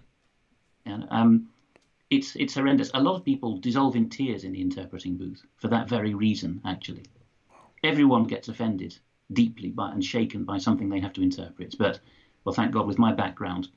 And 0.85 1.07
um, 1.11 1.49
it's 2.11 2.37
it's 2.37 2.55
horrendous. 2.55 2.91
A 2.95 3.03
lot 3.03 3.17
of 3.17 3.25
people 3.25 3.59
dissolve 3.59 3.97
in 3.97 4.09
tears 4.09 4.45
in 4.45 4.53
the 4.53 4.61
interpreting 4.61 5.17
booth 5.17 5.43
for 5.57 5.69
that 5.69 5.89
very 5.89 6.15
reason. 6.15 6.61
Actually, 6.65 7.05
everyone 7.83 8.25
gets 8.25 8.49
offended 8.49 8.99
deeply 9.33 9.71
by 9.71 9.91
and 9.93 10.05
shaken 10.05 10.45
by 10.45 10.59
something 10.59 10.89
they 10.89 11.01
have 11.01 11.13
to 11.13 11.23
interpret, 11.23 11.75
but 11.79 12.01
well, 12.45 12.55
thank 12.55 12.73
God, 12.73 12.87
with 12.87 12.99
my 12.99 13.13
background 13.13 13.69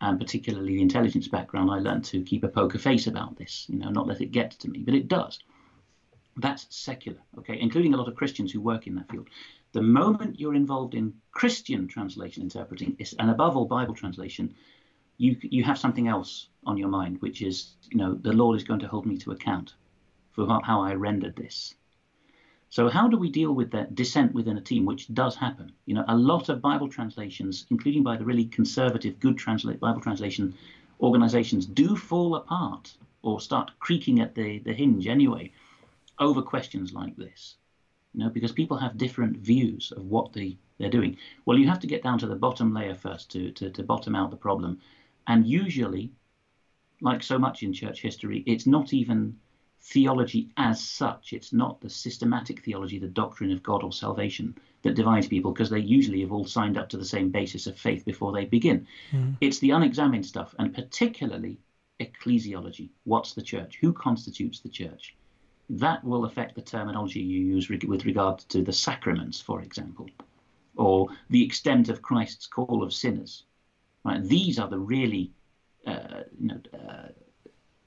and 0.00 0.18
particularly 0.18 0.74
the 0.74 0.82
intelligence 0.82 1.28
background, 1.28 1.70
I 1.70 1.78
learned 1.78 2.04
to 2.06 2.22
keep 2.22 2.44
a 2.44 2.48
poker 2.48 2.78
face 2.78 3.06
about 3.06 3.36
this, 3.36 3.66
you 3.68 3.78
know, 3.78 3.88
not 3.90 4.06
let 4.06 4.20
it 4.20 4.32
get 4.32 4.50
to 4.52 4.68
me, 4.68 4.80
but 4.80 4.94
it 4.94 5.08
does. 5.08 5.38
That's 6.36 6.66
secular, 6.74 7.18
okay, 7.38 7.58
including 7.58 7.94
a 7.94 7.96
lot 7.96 8.08
of 8.08 8.16
Christians 8.16 8.52
who 8.52 8.60
work 8.60 8.86
in 8.86 8.94
that 8.96 9.10
field. 9.10 9.28
The 9.72 9.82
moment 9.82 10.38
you're 10.38 10.54
involved 10.54 10.94
in 10.94 11.14
Christian 11.30 11.88
translation 11.88 12.42
interpreting, 12.42 12.96
and 13.18 13.30
above 13.30 13.56
all 13.56 13.64
Bible 13.64 13.94
translation, 13.94 14.54
you 15.18 15.36
you 15.40 15.64
have 15.64 15.78
something 15.78 16.08
else 16.08 16.48
on 16.66 16.76
your 16.76 16.88
mind, 16.88 17.22
which 17.22 17.40
is, 17.42 17.74
you 17.90 17.96
know, 17.96 18.14
the 18.14 18.32
Lord 18.32 18.56
is 18.56 18.64
going 18.64 18.80
to 18.80 18.88
hold 18.88 19.06
me 19.06 19.16
to 19.18 19.32
account 19.32 19.74
for 20.32 20.46
how 20.64 20.82
I 20.82 20.94
rendered 20.94 21.36
this. 21.36 21.74
So 22.68 22.88
how 22.88 23.08
do 23.08 23.16
we 23.16 23.30
deal 23.30 23.52
with 23.52 23.70
that 23.70 23.94
dissent 23.94 24.34
within 24.34 24.58
a 24.58 24.60
team, 24.60 24.84
which 24.84 25.12
does 25.14 25.36
happen? 25.36 25.72
You 25.86 25.94
know, 25.94 26.04
a 26.08 26.16
lot 26.16 26.48
of 26.48 26.60
Bible 26.60 26.88
translations, 26.88 27.64
including 27.70 28.02
by 28.02 28.16
the 28.16 28.24
really 28.24 28.44
conservative, 28.44 29.20
good 29.20 29.38
translate 29.38 29.80
Bible 29.80 30.00
translation 30.00 30.54
organizations, 31.00 31.64
do 31.64 31.96
fall 31.96 32.34
apart 32.34 32.94
or 33.22 33.40
start 33.40 33.70
creaking 33.78 34.20
at 34.20 34.34
the, 34.34 34.58
the 34.58 34.72
hinge 34.72 35.06
anyway 35.06 35.52
over 36.18 36.42
questions 36.42 36.92
like 36.92 37.16
this. 37.16 37.56
You 38.14 38.24
know, 38.24 38.30
because 38.30 38.52
people 38.52 38.78
have 38.78 38.98
different 38.98 39.36
views 39.38 39.92
of 39.96 40.06
what 40.06 40.32
they, 40.32 40.58
they're 40.78 40.90
doing. 40.90 41.16
Well, 41.44 41.58
you 41.58 41.68
have 41.68 41.80
to 41.80 41.86
get 41.86 42.02
down 42.02 42.18
to 42.18 42.26
the 42.26 42.34
bottom 42.34 42.74
layer 42.74 42.94
first 42.94 43.30
to, 43.32 43.52
to, 43.52 43.70
to 43.70 43.82
bottom 43.82 44.14
out 44.14 44.30
the 44.30 44.36
problem. 44.36 44.80
And 45.26 45.46
usually, 45.46 46.12
like 47.00 47.22
so 47.22 47.38
much 47.38 47.62
in 47.62 47.72
church 47.72 48.02
history, 48.02 48.42
it's 48.46 48.66
not 48.66 48.92
even 48.92 49.36
theology 49.82 50.50
as 50.56 50.82
such. 50.82 51.32
It's 51.32 51.52
not 51.52 51.80
the 51.80 51.90
systematic 51.90 52.64
theology, 52.64 52.98
the 52.98 53.06
doctrine 53.06 53.52
of 53.52 53.62
God 53.62 53.84
or 53.84 53.92
salvation 53.92 54.56
that 54.82 54.94
divides 54.94 55.28
people 55.28 55.52
because 55.52 55.70
they 55.70 55.78
usually 55.78 56.20
have 56.22 56.32
all 56.32 56.44
signed 56.44 56.76
up 56.76 56.88
to 56.88 56.96
the 56.96 57.04
same 57.04 57.30
basis 57.30 57.66
of 57.66 57.78
faith 57.78 58.04
before 58.04 58.32
they 58.32 58.44
begin. 58.44 58.86
Mm. 59.12 59.36
It's 59.40 59.58
the 59.58 59.70
unexamined 59.70 60.26
stuff, 60.26 60.54
and 60.58 60.74
particularly 60.74 61.58
ecclesiology. 62.00 62.90
What's 63.04 63.34
the 63.34 63.42
church? 63.42 63.78
Who 63.80 63.92
constitutes 63.92 64.60
the 64.60 64.68
church? 64.68 65.14
That 65.70 66.04
will 66.04 66.24
affect 66.24 66.54
the 66.54 66.62
terminology 66.62 67.20
you 67.20 67.40
use 67.40 67.68
with 67.68 68.06
regard 68.06 68.38
to 68.50 68.62
the 68.62 68.72
sacraments, 68.72 69.40
for 69.40 69.62
example, 69.62 70.08
or 70.76 71.08
the 71.30 71.44
extent 71.44 71.88
of 71.88 72.02
Christ's 72.02 72.46
call 72.46 72.82
of 72.82 72.92
sinners. 72.92 73.44
Right? 74.04 74.22
These 74.22 74.58
are 74.58 74.68
the 74.68 74.78
really 74.78 75.32
you 75.86 76.48
know, 76.48 76.60
uh, 76.74 77.08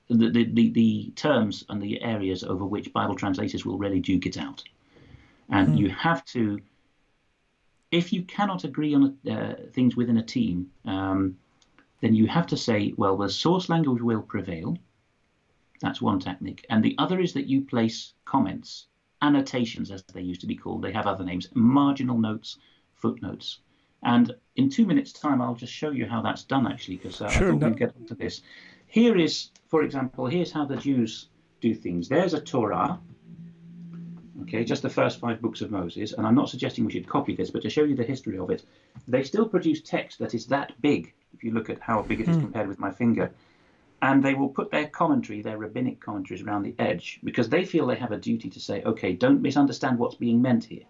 the, 0.10 0.30
the, 0.30 0.70
the, 0.72 1.14
terms 1.16 1.66
and 1.70 1.82
the 1.82 2.02
areas 2.02 2.44
over 2.44 2.66
which 2.66 2.92
Bible 2.94 3.16
translators 3.16 3.66
will 3.66 3.78
really 3.78 4.00
duke 4.00 4.26
it 4.26 4.38
out. 4.38 4.64
And 5.50 5.70
hmm. 5.70 5.76
you 5.76 5.90
have 5.90 6.26
to, 6.26 6.60
if 7.92 8.12
you 8.12 8.24
cannot 8.24 8.64
agree 8.64 8.96
on 8.96 9.18
uh, 9.30 9.56
things 9.72 9.96
within 9.96 10.18
a 10.18 10.24
team, 10.24 10.72
um, 10.86 11.38
then 12.02 12.16
you 12.16 12.28
have 12.28 12.48
to 12.48 12.58
say, 12.58 12.94
well, 12.98 13.18
the 13.18 13.30
source 13.30 13.70
language 13.70 14.02
will 14.02 14.22
prevail. 14.22 14.78
That's 15.82 16.02
one 16.02 16.20
technique. 16.20 16.66
And 16.70 16.84
the 16.84 16.96
other 16.98 17.20
is 17.20 17.34
that 17.34 17.48
you 17.48 17.62
place 17.62 18.14
comments, 18.26 18.88
annotations, 19.22 19.92
as 19.92 20.04
they 20.04 20.22
used 20.22 20.42
to 20.42 20.48
be 20.48 20.56
called. 20.56 20.82
They 20.82 20.92
have 20.92 21.08
other 21.08 21.24
names, 21.24 21.50
marginal 21.54 22.18
notes, 22.18 22.58
footnotes. 22.96 23.60
And 24.04 24.34
in 24.56 24.70
two 24.70 24.86
minutes' 24.86 25.12
time, 25.12 25.42
I'll 25.42 25.56
just 25.56 25.74
show 25.74 25.92
you 25.92 26.06
how 26.06 26.22
that's 26.22 26.44
done, 26.44 26.68
actually, 26.68 26.98
because 26.98 27.22
uh, 27.22 27.30
sure, 27.30 27.48
I 27.48 27.52
thought 27.52 27.60
no. 27.60 27.68
we'd 27.68 27.78
get 27.78 27.96
into 27.98 28.16
this. 28.16 28.42
Here 28.88 29.18
is, 29.18 29.50
for 29.68 29.84
example, 29.84 30.26
here's 30.28 30.52
how 30.52 30.66
the 30.66 30.78
Jews 30.78 31.28
do 31.62 31.76
things. 31.76 32.08
There's 32.08 32.34
a 32.34 32.42
Torah, 32.42 33.00
okay, 34.44 34.64
just 34.64 34.82
the 34.82 34.90
first 34.90 35.20
five 35.20 35.42
books 35.42 35.62
of 35.62 35.70
Moses, 35.70 36.14
and 36.14 36.26
I'm 36.26 36.36
not 36.36 36.50
suggesting 36.50 36.86
we 36.86 36.92
should 36.92 37.08
copy 37.08 37.36
this, 37.36 37.52
but 37.52 37.62
to 37.64 37.70
show 37.70 37.84
you 37.84 37.96
the 37.96 38.04
history 38.04 38.38
of 38.38 38.50
it, 38.50 38.64
they 39.08 39.24
still 39.24 39.48
produce 39.48 39.82
text 39.82 40.20
that 40.20 40.34
is 40.34 40.48
that 40.48 40.74
big, 40.82 41.14
if 41.34 41.44
you 41.44 41.52
look 41.52 41.70
at 41.70 41.82
how 41.82 42.02
big 42.02 42.22
it 42.22 42.30
is 42.30 42.38
mm. 42.38 42.42
compared 42.42 42.68
with 42.68 42.80
my 42.80 42.92
finger, 42.92 43.32
and 44.02 44.24
they 44.24 44.34
will 44.34 44.50
put 44.50 44.72
their 44.72 44.88
commentary, 44.88 45.42
their 45.42 45.58
rabbinic 45.58 46.00
commentaries 46.00 46.42
around 46.42 46.64
the 46.64 46.76
edge, 46.80 47.20
because 47.24 47.50
they 47.50 47.66
feel 47.66 47.86
they 47.86 47.96
have 47.96 48.14
a 48.14 48.18
duty 48.18 48.50
to 48.50 48.60
say, 48.60 48.82
okay, 48.84 49.12
don't 49.14 49.42
misunderstand 49.42 50.00
what's 50.00 50.16
being 50.16 50.42
meant 50.42 50.64
here. 50.64 50.86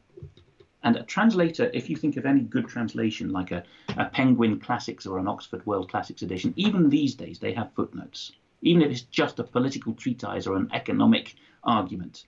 And 0.83 0.95
a 0.95 1.03
translator, 1.03 1.69
if 1.73 1.89
you 1.89 1.95
think 1.95 2.15
of 2.15 2.25
any 2.25 2.41
good 2.41 2.67
translation 2.67 3.31
like 3.31 3.51
a, 3.51 3.63
a 3.97 4.05
Penguin 4.05 4.59
Classics 4.59 5.05
or 5.05 5.19
an 5.19 5.27
Oxford 5.27 5.65
World 5.65 5.91
Classics 5.91 6.21
edition, 6.21 6.53
even 6.55 6.89
these 6.89 7.15
days 7.15 7.39
they 7.39 7.53
have 7.53 7.73
footnotes, 7.73 8.31
even 8.61 8.81
if 8.81 8.91
it's 8.91 9.01
just 9.01 9.39
a 9.39 9.43
political 9.43 9.93
treatise 9.93 10.47
or 10.47 10.55
an 10.55 10.69
economic 10.73 11.35
argument. 11.63 12.25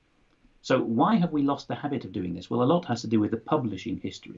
So 0.64 0.80
why 0.80 1.16
have 1.16 1.32
we 1.32 1.42
lost 1.42 1.68
the 1.68 1.76
habit 1.76 2.06
of 2.06 2.12
doing 2.12 2.34
this? 2.34 2.50
Well, 2.50 2.62
a 2.62 2.72
lot 2.72 2.86
has 2.86 3.02
to 3.02 3.08
do 3.08 3.20
with 3.20 3.32
the 3.32 3.38
publishing 3.38 3.98
history 3.98 4.38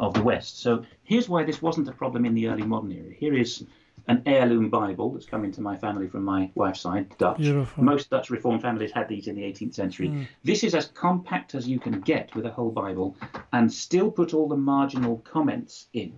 of 0.00 0.14
the 0.14 0.22
West. 0.22 0.60
So 0.60 0.84
here's 1.04 1.28
why 1.28 1.44
this 1.44 1.62
wasn't 1.62 1.88
a 1.88 1.92
problem 1.92 2.24
in 2.24 2.34
the 2.34 2.48
early 2.48 2.64
modern 2.64 2.92
era. 2.92 3.12
Here 3.12 3.34
is 3.34 3.64
an 4.06 4.22
heirloom 4.26 4.68
Bible 4.68 5.12
that's 5.12 5.26
come 5.26 5.44
into 5.44 5.60
my 5.60 5.76
family 5.76 6.08
from 6.08 6.24
my 6.24 6.50
wife's 6.54 6.80
side, 6.80 7.16
Dutch. 7.16 7.38
Beautiful. 7.38 7.82
Most 7.82 8.10
Dutch 8.10 8.30
Reformed 8.30 8.62
families 8.62 8.92
had 8.92 9.08
these 9.08 9.28
in 9.28 9.36
the 9.36 9.42
18th 9.42 9.74
century. 9.74 10.08
Mm. 10.08 10.26
This 10.42 10.62
is 10.62 10.74
as 10.74 10.86
compact 10.86 11.54
as 11.54 11.66
you 11.66 11.80
can 11.80 12.00
get 12.00 12.34
with 12.34 12.44
a 12.44 12.50
whole 12.50 12.70
Bible 12.70 13.16
and 13.52 13.72
still 13.72 14.10
put 14.10 14.34
all 14.34 14.48
the 14.48 14.56
marginal 14.56 15.18
comments 15.18 15.88
in, 15.94 16.12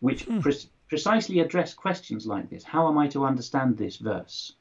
which 0.00 0.26
mm. 0.26 0.40
pre- 0.40 0.70
precisely 0.88 1.40
address 1.40 1.74
questions 1.74 2.26
like 2.26 2.48
this. 2.48 2.64
How 2.64 2.88
am 2.88 2.96
I 2.96 3.08
to 3.08 3.26
understand 3.26 3.76
this 3.76 3.96
verse? 3.96 4.54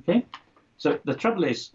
Okay? 0.00 0.26
So 0.78 0.98
the 1.04 1.14
trouble 1.14 1.44
is, 1.44 1.70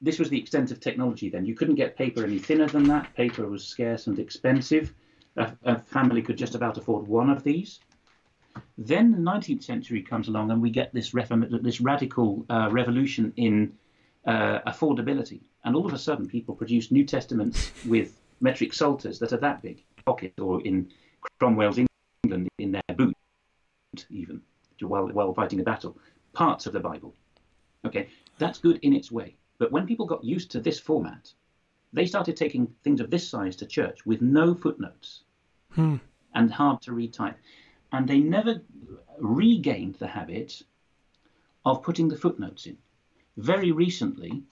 this 0.00 0.18
was 0.18 0.30
the 0.30 0.38
extent 0.38 0.70
of 0.70 0.80
technology 0.80 1.28
then. 1.28 1.44
You 1.44 1.54
couldn't 1.54 1.76
get 1.76 1.96
paper 1.96 2.24
any 2.24 2.38
thinner 2.38 2.66
than 2.66 2.84
that. 2.84 3.14
Paper 3.14 3.46
was 3.46 3.64
scarce 3.64 4.06
and 4.06 4.18
expensive. 4.18 4.94
A, 5.36 5.52
a 5.64 5.78
family 5.78 6.22
could 6.22 6.38
just 6.38 6.54
about 6.54 6.78
afford 6.78 7.06
one 7.06 7.28
of 7.28 7.44
these. 7.44 7.80
Then 8.78 9.12
the 9.12 9.18
19th 9.18 9.62
century 9.62 10.02
comes 10.02 10.28
along, 10.28 10.50
and 10.50 10.60
we 10.62 10.70
get 10.70 10.92
this 10.92 11.14
reform- 11.14 11.48
this 11.62 11.80
radical 11.80 12.44
uh, 12.50 12.68
revolution 12.70 13.32
in 13.36 13.72
uh, 14.26 14.60
affordability. 14.66 15.40
And 15.64 15.74
all 15.74 15.86
of 15.86 15.92
a 15.92 15.98
sudden, 15.98 16.26
people 16.28 16.54
produce 16.54 16.90
New 16.90 17.04
Testaments 17.04 17.72
with 17.86 18.20
metric 18.40 18.72
psalters 18.72 19.18
that 19.18 19.32
are 19.32 19.38
that 19.38 19.62
big, 19.62 19.84
pocket, 20.04 20.34
or 20.38 20.60
in 20.62 20.90
Cromwell's 21.40 21.78
England, 22.24 22.48
in 22.58 22.72
their 22.72 22.96
boot, 22.96 23.14
even, 24.10 24.42
while, 24.80 25.08
while 25.08 25.32
fighting 25.34 25.60
a 25.60 25.64
battle, 25.64 25.96
parts 26.32 26.66
of 26.66 26.72
the 26.72 26.80
Bible. 26.80 27.14
Okay, 27.84 28.08
that's 28.38 28.58
good 28.58 28.78
in 28.82 28.92
its 28.92 29.10
way. 29.10 29.36
But 29.58 29.72
when 29.72 29.86
people 29.86 30.06
got 30.06 30.22
used 30.24 30.50
to 30.52 30.60
this 30.60 30.78
format, 30.78 31.32
they 31.92 32.04
started 32.06 32.36
taking 32.36 32.66
things 32.84 33.00
of 33.00 33.10
this 33.10 33.28
size 33.28 33.56
to 33.56 33.66
church 33.66 34.04
with 34.04 34.20
no 34.20 34.54
footnotes 34.54 35.22
Hmm. 35.72 35.96
and 36.34 36.50
hard 36.50 36.82
to 36.82 36.92
read 36.92 37.12
type. 37.12 37.36
And 37.96 38.06
they 38.06 38.20
never 38.20 38.60
regained 39.18 39.94
the 39.94 40.06
habit 40.06 40.62
of 41.64 41.82
putting 41.82 42.08
the 42.08 42.16
footnotes 42.16 42.66
in. 42.66 42.76
Very 43.38 43.72
recently, 43.72 44.42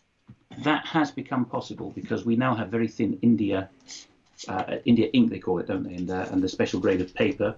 that 0.62 0.86
has 0.86 1.11
become 1.11 1.45
possible 1.45 1.90
because 1.90 2.24
we 2.24 2.36
now 2.36 2.55
have 2.55 2.68
very 2.70 2.88
thin 2.88 3.18
India 3.20 3.68
uh, 4.49 4.78
India 4.86 5.09
ink, 5.12 5.30
they 5.30 5.38
call 5.38 5.59
it, 5.59 5.66
don't 5.66 5.82
they? 5.82 5.95
And, 5.95 6.11
uh, 6.11 6.26
and 6.30 6.42
the 6.42 6.49
special 6.49 6.80
grade 6.80 7.03
of 7.03 7.14
paper. 7.14 7.55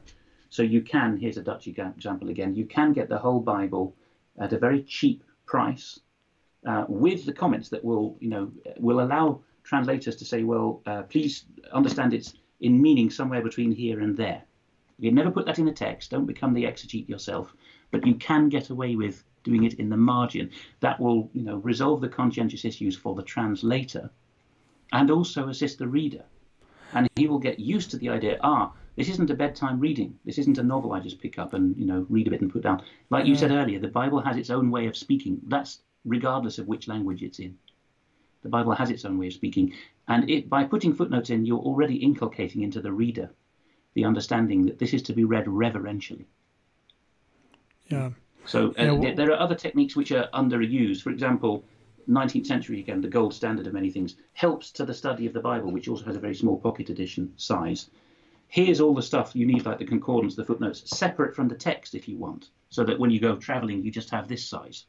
So 0.51 0.62
you 0.62 0.82
can, 0.82 1.16
here's 1.16 1.37
a 1.37 1.43
Dutch 1.43 1.68
example 1.68 2.30
again, 2.30 2.55
you 2.55 2.66
can 2.66 2.93
get 2.93 3.09
the 3.09 3.18
whole 3.18 3.41
Bible 3.41 3.95
at 4.39 4.53
a 4.53 4.59
very 4.59 4.82
cheap 4.82 5.22
price 5.47 6.01
uh, 6.66 6.84
with 6.89 7.26
the 7.26 7.32
comments 7.32 7.68
that 7.68 7.84
will, 7.84 8.16
you 8.20 8.28
know, 8.28 8.51
will 8.78 9.01
allow 9.01 9.41
translators 9.62 10.16
to 10.16 10.24
say, 10.24 10.43
well, 10.43 10.82
uh, 10.87 11.03
please 11.03 11.45
understand 11.72 12.12
it's 12.12 12.34
in 12.61 12.82
meaning 12.82 13.09
somewhere 13.09 13.43
between 13.43 13.70
here 13.70 14.01
and 14.01 14.16
there. 14.16 14.43
You 14.99 15.12
never 15.12 15.30
put 15.30 15.44
that 15.44 15.59
in 15.59 15.66
the 15.66 15.72
text. 15.72 16.11
Don't 16.11 16.24
become 16.24 16.55
the 16.55 16.64
exegete 16.64 17.07
yourself, 17.07 17.55
but 17.90 18.07
you 18.07 18.14
can 18.14 18.49
get 18.49 18.70
away 18.70 18.97
with 18.97 19.24
doing 19.44 19.64
it 19.64 19.74
in 19.74 19.90
the 19.90 19.97
margin. 19.97 20.51
That 20.80 20.99
will, 20.99 21.28
you 21.34 21.42
know, 21.42 21.59
resolve 21.59 22.01
the 22.01 22.09
conscientious 22.09 22.64
issues 22.64 22.97
for 22.97 23.14
the 23.14 23.22
translator, 23.22 24.11
and 24.94 25.11
also 25.11 25.49
assist 25.49 25.78
the 25.78 25.86
reader. 25.86 26.24
And 26.94 27.11
he 27.14 27.28
will 27.28 27.38
get 27.38 27.61
used 27.61 27.90
to 27.90 27.99
the 27.99 28.09
idea. 28.09 28.38
Ah, 28.42 28.72
this 28.94 29.11
isn't 29.11 29.30
a 29.30 29.34
bedtime 29.34 29.80
reading. 29.80 30.18
This 30.24 30.38
isn't 30.38 30.57
a 30.57 30.62
novel 30.62 30.92
I 30.92 31.01
just 31.01 31.20
pick 31.20 31.38
up 31.38 31.53
and 31.53 31.76
you 31.76 31.84
know 31.84 32.07
read 32.09 32.26
a 32.26 32.30
bit 32.30 32.40
and 32.40 32.51
put 32.51 32.62
down. 32.62 32.82
Like 33.11 33.26
you 33.26 33.36
said 33.36 33.51
earlier, 33.51 33.78
the 33.78 33.88
Bible 33.88 34.20
has 34.20 34.38
its 34.38 34.49
own 34.49 34.70
way 34.70 34.86
of 34.86 34.97
speaking. 34.97 35.42
That's 35.47 35.82
regardless 36.07 36.59
of 36.59 36.68
which 36.68 36.88
language 36.88 37.22
it's 37.22 37.38
in. 37.38 37.59
The 38.42 38.49
Bible 38.49 38.72
has 38.72 38.90
its 38.90 39.05
own 39.05 39.18
way 39.18 39.26
of 39.26 39.34
speaking, 39.34 39.74
and 40.09 40.30
it, 40.30 40.49
by 40.49 40.64
putting 40.64 40.94
footnotes 40.94 41.28
in, 41.28 41.44
you're 41.44 41.59
already 41.59 41.97
inculcating 41.97 42.62
into 42.62 42.80
the 42.80 42.92
reader 42.92 43.30
the 43.97 44.05
understanding 44.05 44.66
that 44.66 44.78
this 44.78 44.92
is 44.92 45.03
to 45.03 45.14
be 45.14 45.24
read 45.24 45.49
reverentially. 45.49 46.26
Yeah. 47.88 48.11
So 48.44 48.68
uh, 48.68 48.72
Yeah, 48.76 48.92
well- 48.92 49.14
there, 49.16 49.32
are 49.32 49.40
other 49.40 49.55
techniques 49.55 49.97
which 49.97 50.12
are 50.12 50.28
underused. 50.34 51.01
For 51.01 51.11
example, 51.11 51.64
19th 52.09 52.47
century 52.47 52.78
again, 52.78 53.01
the 53.01 53.09
gold 53.09 53.32
standard 53.32 53.66
of 53.66 53.72
many 53.72 53.90
things, 53.90 54.16
helps 54.34 54.70
to 54.72 54.84
the 54.84 54.92
study 54.92 55.26
of 55.26 55.32
the 55.32 55.40
Bible, 55.40 55.72
which 55.72 55.88
also 55.88 56.05
has 56.05 56.14
a 56.14 56.20
very 56.20 56.34
small 56.34 56.59
pocket 56.61 56.90
edition 56.90 57.32
size. 57.36 57.88
Here's 58.49 58.80
all 58.82 58.94
the 58.94 59.03
stuff 59.03 59.34
you 59.34 59.47
need, 59.47 59.64
like 59.64 59.78
the 59.78 59.86
concordance, 59.86 60.36
the 60.36 60.44
footnotes, 60.44 60.88
separate 60.97 61.34
from 61.34 61.49
the 61.49 61.57
text 61.57 61.94
if 61.94 62.07
you 62.07 62.18
want, 62.18 62.51
so 62.68 62.84
that 62.84 62.99
when 62.99 63.11
you 63.11 63.18
go 63.18 63.34
traveling, 63.34 63.82
you 63.82 63.90
just 63.90 64.11
have 64.11 64.28
this 64.28 64.47
size. 64.47 64.84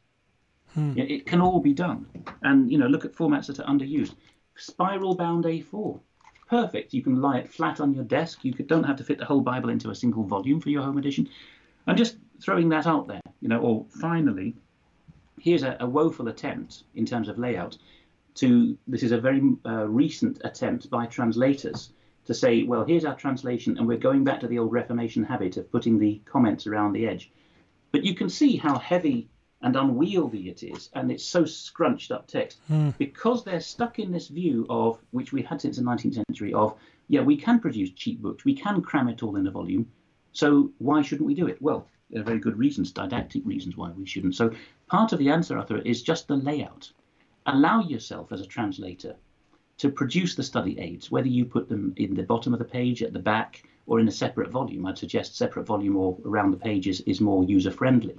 Yeah, 0.76 1.04
It 1.04 1.26
can 1.26 1.40
all 1.40 1.60
be 1.60 1.72
done. 1.72 2.06
And, 2.42 2.70
you 2.70 2.76
know, 2.76 2.86
look 2.86 3.06
at 3.06 3.14
formats 3.14 3.46
that 3.46 3.58
are 3.58 3.66
underused. 3.66 4.14
Spiral 4.56 5.16
bound 5.16 5.44
A4. 5.44 5.98
Perfect. 6.48 6.94
You 6.94 7.02
can 7.02 7.20
lie 7.20 7.38
it 7.38 7.52
flat 7.52 7.80
on 7.80 7.94
your 7.94 8.04
desk. 8.04 8.44
You 8.44 8.52
don't 8.52 8.84
have 8.84 8.96
to 8.96 9.04
fit 9.04 9.18
the 9.18 9.24
whole 9.24 9.42
Bible 9.42 9.68
into 9.68 9.90
a 9.90 9.94
single 9.94 10.24
volume 10.24 10.60
for 10.60 10.70
your 10.70 10.82
home 10.82 10.98
edition. 10.98 11.28
I'm 11.86 11.96
just 11.96 12.16
throwing 12.40 12.70
that 12.70 12.86
out 12.86 13.06
there, 13.06 13.20
you 13.40 13.48
know, 13.48 13.60
or 13.60 13.84
finally, 14.00 14.54
here's 15.40 15.62
a, 15.62 15.76
a 15.80 15.86
woeful 15.86 16.28
attempt 16.28 16.84
in 16.94 17.04
terms 17.04 17.28
of 17.28 17.38
layout 17.38 17.76
to, 18.36 18.78
this 18.86 19.02
is 19.02 19.12
a 19.12 19.20
very 19.20 19.42
uh, 19.66 19.86
recent 19.88 20.40
attempt 20.44 20.88
by 20.90 21.06
translators 21.06 21.90
to 22.26 22.34
say, 22.34 22.62
well, 22.62 22.84
here's 22.84 23.04
our 23.04 23.14
translation, 23.14 23.78
and 23.78 23.86
we're 23.86 23.98
going 23.98 24.22
back 24.22 24.40
to 24.40 24.46
the 24.46 24.58
old 24.58 24.72
Reformation 24.72 25.24
habit 25.24 25.56
of 25.56 25.70
putting 25.72 25.98
the 25.98 26.20
comments 26.24 26.66
around 26.66 26.92
the 26.92 27.06
edge. 27.06 27.30
But 27.90 28.04
you 28.04 28.14
can 28.14 28.28
see 28.28 28.56
how 28.56 28.78
heavy 28.78 29.28
and 29.62 29.74
unwieldy 29.76 30.48
it 30.48 30.62
is, 30.62 30.88
and 30.94 31.10
it's 31.10 31.24
so 31.24 31.44
scrunched 31.44 32.12
up 32.12 32.26
text 32.26 32.58
hmm. 32.68 32.90
because 32.98 33.44
they're 33.44 33.60
stuck 33.60 33.98
in 33.98 34.12
this 34.12 34.28
view 34.28 34.66
of, 34.70 34.98
which 35.10 35.32
we 35.32 35.42
had 35.42 35.60
since 35.60 35.76
the 35.76 35.82
19th 35.82 36.14
century, 36.26 36.52
of, 36.54 36.76
yeah, 37.08 37.20
we 37.20 37.36
can 37.36 37.58
produce 37.58 37.90
cheap 37.90 38.20
books, 38.22 38.44
we 38.44 38.54
can 38.54 38.80
cram 38.82 39.08
it 39.08 39.22
all 39.22 39.36
in 39.36 39.46
a 39.46 39.50
volume, 39.50 39.90
so 40.32 40.70
why 40.78 41.02
shouldn't 41.02 41.26
we 41.26 41.34
do 41.34 41.48
it? 41.48 41.60
Well, 41.60 41.88
there 42.10 42.20
are 42.20 42.24
very 42.24 42.38
good 42.38 42.58
reasons, 42.58 42.92
didactic 42.92 43.44
reasons 43.44 43.76
why 43.76 43.90
we 43.90 44.06
shouldn't. 44.06 44.34
So 44.34 44.52
part 44.86 45.12
of 45.12 45.18
the 45.18 45.30
answer, 45.30 45.58
Arthur, 45.58 45.78
is 45.78 46.02
just 46.02 46.28
the 46.28 46.36
layout. 46.36 46.92
Allow 47.46 47.82
yourself 47.82 48.32
as 48.32 48.40
a 48.40 48.46
translator 48.46 49.16
to 49.78 49.90
produce 49.90 50.34
the 50.34 50.42
study 50.42 50.78
aids, 50.78 51.10
whether 51.10 51.28
you 51.28 51.44
put 51.44 51.68
them 51.68 51.92
in 51.96 52.14
the 52.14 52.22
bottom 52.22 52.52
of 52.52 52.58
the 52.58 52.64
page, 52.64 53.02
at 53.02 53.12
the 53.12 53.18
back, 53.18 53.62
or 53.86 54.00
in 54.00 54.08
a 54.08 54.12
separate 54.12 54.50
volume. 54.50 54.86
I'd 54.86 54.98
suggest 54.98 55.36
separate 55.36 55.66
volume 55.66 55.96
or 55.96 56.18
around 56.24 56.50
the 56.50 56.56
pages 56.56 57.00
is 57.02 57.20
more 57.20 57.44
user 57.44 57.70
friendly. 57.70 58.18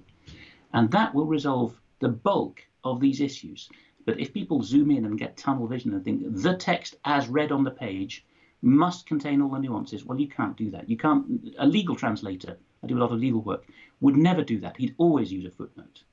And 0.73 0.91
that 0.91 1.13
will 1.13 1.25
resolve 1.25 1.79
the 1.99 2.09
bulk 2.09 2.61
of 2.83 2.99
these 2.99 3.21
issues. 3.21 3.69
But 4.05 4.19
if 4.19 4.33
people 4.33 4.63
zoom 4.63 4.91
in 4.91 5.05
and 5.05 5.19
get 5.19 5.37
tunnel 5.37 5.67
vision 5.67 5.93
and 5.93 6.03
think 6.03 6.23
the 6.41 6.55
text 6.55 6.95
as 7.05 7.27
read 7.27 7.51
on 7.51 7.63
the 7.63 7.71
page 7.71 8.25
must 8.61 9.05
contain 9.05 9.41
all 9.41 9.49
the 9.49 9.59
nuances, 9.59 10.05
well, 10.05 10.19
you 10.19 10.27
can't 10.27 10.57
do 10.57 10.71
that. 10.71 10.89
You 10.89 10.97
can't. 10.97 11.53
A 11.59 11.67
legal 11.67 11.95
translator, 11.95 12.57
I 12.83 12.87
do 12.87 12.97
a 12.97 12.99
lot 12.99 13.11
of 13.11 13.19
legal 13.19 13.41
work, 13.41 13.65
would 14.01 14.17
never 14.17 14.43
do 14.43 14.59
that. 14.61 14.77
He'd 14.77 14.95
always 14.97 15.31
use 15.31 15.45
a 15.45 15.51
footnote. 15.51 16.03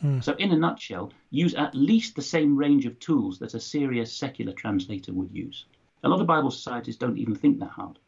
Hmm. 0.00 0.20
So, 0.20 0.34
in 0.34 0.52
a 0.52 0.56
nutshell, 0.56 1.12
use 1.30 1.54
at 1.54 1.74
least 1.74 2.16
the 2.16 2.22
same 2.22 2.56
range 2.56 2.86
of 2.86 2.98
tools 2.98 3.38
that 3.38 3.54
a 3.54 3.60
serious 3.60 4.12
secular 4.12 4.52
translator 4.52 5.12
would 5.12 5.30
use. 5.32 5.66
A 6.02 6.08
lot 6.08 6.20
of 6.20 6.26
Bible 6.26 6.50
societies 6.50 6.96
don't 6.96 7.18
even 7.18 7.34
think 7.34 7.58
that 7.58 7.70
hard 7.70 7.98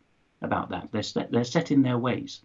about 0.41 0.71
that. 0.71 0.91
They're 0.91 1.03
set, 1.03 1.31
they're 1.31 1.45
set 1.45 1.71
in 1.71 1.83
their 1.83 1.99
ways. 1.99 2.43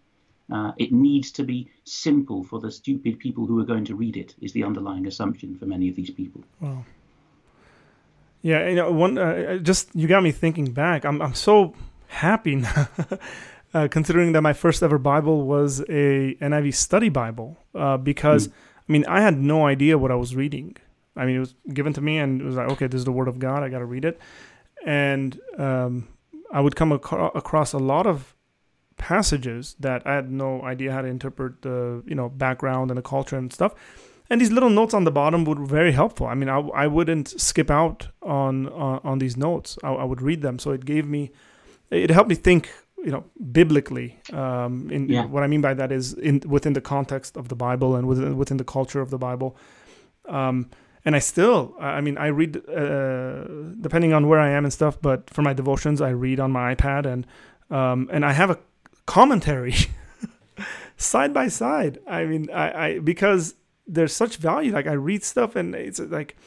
Uh, 0.51 0.71
it 0.77 0.91
needs 0.93 1.31
to 1.31 1.43
be 1.43 1.69
simple 1.83 2.43
for 2.43 2.59
the 2.59 2.71
stupid 2.71 3.19
people 3.19 3.45
who 3.45 3.59
are 3.59 3.65
going 3.65 3.83
to 3.85 3.95
read 3.95 4.15
it, 4.15 4.33
is 4.41 4.53
the 4.53 4.63
underlying 4.63 5.05
assumption 5.05 5.57
for 5.57 5.65
many 5.65 5.89
of 5.89 5.95
these 5.95 6.09
people. 6.09 6.41
Wow. 6.61 6.85
Yeah, 8.41 8.69
you 8.69 8.75
know, 8.75 8.91
one 8.91 9.17
uh, 9.17 9.57
just 9.57 9.93
you 9.93 10.07
got 10.07 10.23
me 10.23 10.31
thinking 10.31 10.71
back. 10.71 11.03
I'm 11.05 11.21
I'm 11.21 11.33
so 11.33 11.73
happy 12.07 12.55
now, 12.67 12.87
uh, 13.73 13.87
considering 13.89 14.31
that 14.33 14.41
my 14.41 14.53
first 14.53 14.81
ever 14.83 14.97
Bible 14.97 15.45
was 15.45 15.81
a 15.81 16.35
NIV 16.35 16.75
study 16.75 17.09
Bible. 17.09 17.57
Uh, 17.75 17.97
because 17.97 18.47
I 18.47 18.91
mean, 18.91 19.05
I 19.05 19.21
had 19.21 19.37
no 19.37 19.65
idea 19.65 19.97
what 19.97 20.11
I 20.11 20.15
was 20.15 20.35
reading. 20.35 20.77
I 21.15 21.25
mean, 21.25 21.35
it 21.35 21.39
was 21.39 21.55
given 21.73 21.93
to 21.93 22.01
me, 22.01 22.19
and 22.19 22.39
it 22.39 22.45
was 22.45 22.55
like, 22.55 22.69
okay, 22.69 22.87
this 22.87 22.99
is 22.99 23.05
the 23.05 23.11
Word 23.11 23.27
of 23.27 23.39
God. 23.39 23.63
I 23.63 23.69
got 23.69 23.79
to 23.79 23.85
read 23.85 24.05
it, 24.05 24.19
and 24.85 25.37
um, 25.57 26.07
I 26.53 26.61
would 26.61 26.75
come 26.75 26.93
ac- 26.93 27.31
across 27.35 27.73
a 27.73 27.79
lot 27.79 28.05
of 28.05 28.33
passages 28.97 29.75
that 29.79 30.01
I 30.05 30.15
had 30.15 30.31
no 30.31 30.61
idea 30.63 30.91
how 30.91 31.01
to 31.01 31.07
interpret 31.07 31.61
the 31.61 32.03
you 32.05 32.15
know 32.15 32.29
background 32.29 32.91
and 32.91 32.97
the 32.97 33.01
culture 33.01 33.37
and 33.37 33.51
stuff. 33.53 33.73
And 34.29 34.41
these 34.41 34.51
little 34.51 34.69
notes 34.69 34.93
on 34.93 35.05
the 35.05 35.11
bottom 35.11 35.45
were 35.45 35.55
very 35.55 35.93
helpful. 35.93 36.27
I 36.27 36.35
mean, 36.35 36.49
I, 36.49 36.59
I 36.83 36.87
wouldn't 36.87 37.39
skip 37.39 37.71
out 37.71 38.09
on 38.21 38.67
on, 38.67 38.99
on 39.03 39.19
these 39.19 39.37
notes. 39.37 39.77
I, 39.83 39.89
I 39.89 40.03
would 40.03 40.21
read 40.21 40.41
them. 40.41 40.59
So 40.59 40.71
it 40.71 40.83
gave 40.83 41.05
me, 41.07 41.31
it 41.89 42.09
helped 42.09 42.29
me 42.29 42.35
think, 42.35 42.69
you 43.05 43.11
know, 43.11 43.23
biblically. 43.51 44.19
Um, 44.33 44.89
in 44.91 45.07
Yeah. 45.09 45.25
what 45.25 45.43
I 45.43 45.47
mean 45.47 45.61
by 45.61 45.73
that 45.75 45.91
is 45.91 46.13
in 46.13 46.41
within 46.45 46.73
the 46.73 46.81
context 46.81 47.37
of 47.37 47.47
the 47.47 47.55
Bible 47.55 47.95
and 47.95 48.05
within 48.07 48.35
within 48.37 48.57
the 48.57 48.65
culture 48.65 48.99
of 49.01 49.09
the 49.09 49.17
Bible. 49.17 49.55
Um, 50.27 50.69
and 51.05 51.15
I 51.15 51.19
still, 51.19 51.73
I 51.79 51.97
I 51.97 52.01
mean, 52.01 52.17
I 52.17 52.27
read 52.27 52.57
uh, 52.67 53.45
depending 53.79 54.13
on 54.13 54.27
where 54.27 54.39
I 54.41 54.49
am 54.57 54.65
and 54.65 54.73
stuff. 54.73 54.97
But 55.01 55.29
for 55.29 55.41
my 55.41 55.53
devotions, 55.53 56.01
I 56.01 56.09
read 56.09 56.39
on 56.39 56.51
my 56.51 56.75
iPad, 56.75 57.05
and 57.05 57.25
um, 57.69 58.09
and 58.11 58.25
I 58.25 58.33
have 58.33 58.49
a 58.49 58.57
commentary 59.07 59.73
side 60.97 61.33
by 61.33 61.47
side. 61.47 61.97
I 62.05 62.25
mean, 62.25 62.51
I, 62.51 62.85
I 62.85 62.99
because 62.99 63.55
there's 63.87 64.13
such 64.13 64.37
value. 64.37 64.71
Like 64.71 64.85
I 64.85 64.93
read 64.93 65.23
stuff, 65.23 65.55
and 65.55 65.73
it's 65.73 65.99
like 65.99 66.37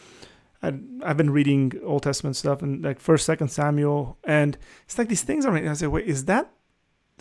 I, 0.63 0.75
I've 1.03 1.17
been 1.17 1.31
reading 1.31 1.73
Old 1.83 2.05
Testament 2.05 2.37
stuff, 2.37 2.63
and 2.63 2.85
like 2.85 3.01
First, 3.01 3.27
Second 3.27 3.49
Samuel, 3.49 4.19
and 4.23 4.57
it's 4.85 4.97
like 4.97 5.09
these 5.09 5.25
things 5.25 5.45
are. 5.45 5.57
I 5.57 5.73
say, 5.73 5.89
wait, 5.89 6.07
is 6.07 6.27
that 6.27 6.53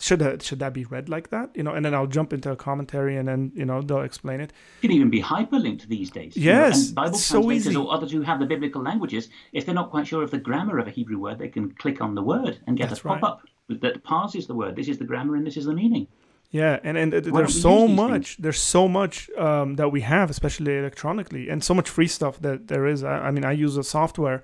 should 0.02 0.20
that 0.20 0.42
should 0.42 0.60
that 0.60 0.74
be 0.74 0.86
read 0.86 1.10
like 1.10 1.30
that? 1.30 1.50
You 1.56 1.64
know, 1.64 1.74
and 1.74 1.84
then 1.86 1.94
I'll 1.94 2.08
jump 2.08 2.34
into 2.34 2.52
a 2.52 2.56
commentary, 2.56 3.18
and 3.18 3.28
then 3.28 3.52
you 3.56 3.66
know 3.66 3.82
they'll 3.82 4.02
explain 4.02 4.40
it. 4.42 4.52
It 4.82 4.88
can 4.88 4.92
even 4.92 5.10
be 5.10 5.22
hyperlinked 5.22 5.88
these 5.88 6.10
days. 6.10 6.36
you 6.36 6.52
know, 6.52 6.60
Yes, 6.60 6.88
and 6.88 6.96
Bible 6.96 7.16
it's 7.16 7.24
so 7.24 7.52
easy. 7.52 7.76
or 7.76 7.94
others 7.94 8.12
who 8.12 8.22
have 8.22 8.40
the 8.40 8.46
biblical 8.46 8.82
languages, 8.82 9.30
if 9.54 9.66
they're 9.66 9.76
not 9.76 9.90
quite 9.92 10.08
sure 10.08 10.24
of 10.24 10.32
the 10.32 10.38
grammar 10.40 10.80
of 10.80 10.88
a 10.88 10.92
Hebrew 10.92 11.18
word, 11.20 11.40
they 11.40 11.50
can 11.50 11.72
click 11.72 12.02
on 12.02 12.16
the 12.16 12.24
word 12.24 12.60
and 12.68 12.78
get 12.78 12.90
That's 12.90 13.02
a 13.02 13.04
pop 13.04 13.24
up 13.24 13.42
that 13.70 14.04
parses 14.04 14.48
the 14.48 14.56
word. 14.56 14.76
This 14.76 14.88
is 14.88 14.98
the 14.98 15.06
grammar 15.06 15.36
and 15.36 15.46
this 15.46 15.58
is 15.58 15.66
the 15.66 15.74
meaning. 15.74 16.08
Yeah, 16.52 16.80
and 16.84 16.98
and 16.98 17.12
th- 17.12 17.26
Why 17.26 17.30
don't 17.30 17.34
there's 17.44 17.62
so 17.62 17.88
much. 17.88 18.38
There's 18.38 18.60
so 18.60 18.88
much 18.88 19.30
um, 19.38 19.76
that 19.76 19.90
we 19.92 20.02
have, 20.02 20.32
especially 20.32 20.78
electronically, 20.78 21.48
and 21.48 21.64
so 21.64 21.76
much 21.76 21.88
free 21.88 22.08
stuff 22.08 22.42
that 22.42 22.68
there 22.70 22.88
is. 22.88 23.04
I, 23.04 23.28
I 23.28 23.32
mean, 23.32 23.46
I 23.46 23.52
use 23.52 23.78
a 23.78 23.84
software. 23.84 24.42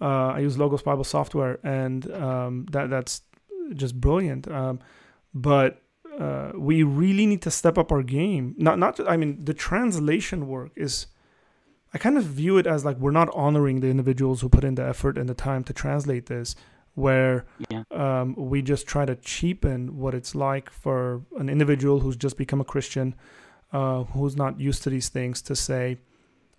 Uh, 0.00 0.34
I 0.36 0.40
use 0.40 0.58
Logos 0.58 0.82
Bible 0.82 1.04
software, 1.04 1.58
and 1.62 2.10
um, 2.12 2.66
that 2.72 2.90
that's 2.90 3.22
just 3.74 4.00
brilliant. 4.00 4.48
Um, 4.48 4.80
but 5.34 5.82
uh, 6.18 6.52
we 6.56 6.82
really 6.82 7.26
need 7.26 7.42
to 7.42 7.50
step 7.50 7.76
up 7.78 7.92
our 7.92 8.02
game. 8.02 8.54
Not 8.56 8.78
not. 8.78 8.98
I 9.08 9.16
mean, 9.16 9.44
the 9.44 9.54
translation 9.54 10.46
work 10.48 10.72
is. 10.76 11.06
I 11.94 11.98
kind 11.98 12.18
of 12.18 12.24
view 12.24 12.58
it 12.58 12.66
as 12.66 12.84
like 12.84 12.98
we're 12.98 13.10
not 13.12 13.30
honoring 13.34 13.80
the 13.80 13.88
individuals 13.88 14.40
who 14.42 14.48
put 14.50 14.64
in 14.64 14.74
the 14.74 14.84
effort 14.86 15.16
and 15.16 15.28
the 15.28 15.34
time 15.34 15.64
to 15.64 15.72
translate 15.72 16.26
this, 16.26 16.54
where 16.94 17.46
Yeah. 17.70 17.84
um, 17.90 18.34
we 18.36 18.60
just 18.60 18.86
try 18.86 19.06
to 19.06 19.14
cheapen 19.16 19.96
what 19.96 20.14
it's 20.14 20.34
like 20.34 20.68
for 20.68 21.22
an 21.38 21.48
individual 21.48 22.00
who's 22.00 22.16
just 22.16 22.36
become 22.36 22.60
a 22.60 22.64
Christian, 22.64 23.14
uh, 23.72 24.02
who's 24.04 24.36
not 24.36 24.60
used 24.60 24.82
to 24.82 24.90
these 24.90 25.08
things, 25.08 25.40
to 25.42 25.54
say, 25.56 25.98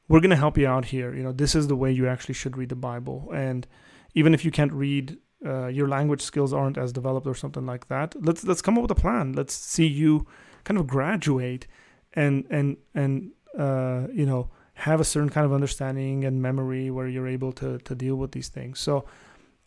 "We're 0.08 0.22
going 0.22 0.32
to 0.32 0.38
help 0.46 0.58
you 0.58 0.66
out 0.68 0.86
here. 0.86 1.14
You 1.14 1.24
know, 1.24 1.34
this 1.34 1.54
is 1.54 1.68
the 1.68 1.76
way 1.76 1.92
you 1.92 2.08
actually 2.08 2.36
should 2.36 2.58
read 2.58 2.70
the 2.70 2.76
Bible." 2.76 3.30
And 3.34 3.68
even 4.16 4.34
if 4.34 4.44
you 4.46 4.50
can't 4.50 4.74
read, 4.74 5.18
uh, 5.46 5.68
your 5.68 5.88
language 5.88 6.22
skills 6.22 6.54
aren't 6.54 6.78
as 6.78 6.92
developed 6.92 7.28
or 7.28 7.36
something 7.36 7.66
like 7.66 7.88
that. 7.88 8.16
Let's 8.20 8.44
let's 8.44 8.62
come 8.62 8.78
up 8.78 8.84
with 8.84 8.92
a 8.92 8.96
plan. 8.96 9.34
Let's 9.34 9.54
see 9.54 9.88
you 9.88 10.26
kind 10.64 10.80
of 10.80 10.88
graduate, 10.88 11.68
and 12.14 12.46
and 12.50 12.78
and 12.94 13.32
uh, 13.58 14.08
you 14.12 14.26
know 14.26 14.50
have 14.74 15.00
a 15.00 15.04
certain 15.04 15.30
kind 15.30 15.46
of 15.46 15.54
understanding 15.54 16.24
and 16.24 16.42
memory 16.42 16.92
where 16.92 17.08
you're 17.08 17.28
able 17.28 17.52
to 17.54 17.78
to 17.80 17.96
deal 17.96 18.16
with 18.16 18.32
these 18.32 18.50
things. 18.50 18.80
So 18.80 19.06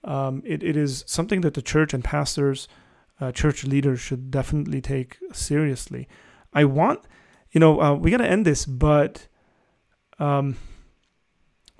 um, 0.05 0.43
it, 0.45 0.62
it 0.62 0.77
is 0.77 1.05
something 1.07 1.43
that 1.43 1.55
the 1.55 1.62
church 1.62 1.93
and 1.93 2.03
pastors, 2.03 2.68
uh, 3.21 3.33
church 3.33 3.64
leaders 3.64 4.01
should 4.01 4.31
definitely 4.31 4.81
take 4.81 5.18
seriously. 5.33 6.09
I 6.53 6.64
want, 6.64 7.01
you 7.53 7.61
know, 7.61 7.81
uh, 7.81 7.95
we 7.95 8.11
got 8.11 8.18
to 8.18 8.27
end 8.27 8.47
this, 8.47 8.64
but 8.64 9.29
um, 10.18 10.57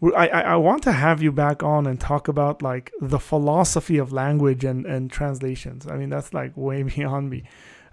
I, 0.03 0.29
I, 0.29 0.41
I 0.41 0.57
want 0.57 0.83
to 0.85 0.93
have 0.93 1.23
you 1.23 1.33
back 1.33 1.63
on 1.63 1.87
and 1.87 2.01
talk 2.01 2.29
about 2.29 2.63
like 2.63 2.91
the 3.01 3.19
philosophy 3.19 3.99
of 3.99 4.13
language 4.13 4.65
and, 4.65 4.87
and 4.87 5.11
translations. 5.11 5.87
I 5.87 5.97
mean, 5.97 6.09
that's 6.09 6.33
like 6.33 6.57
way 6.57 6.83
beyond 6.95 7.31
me. 7.31 7.45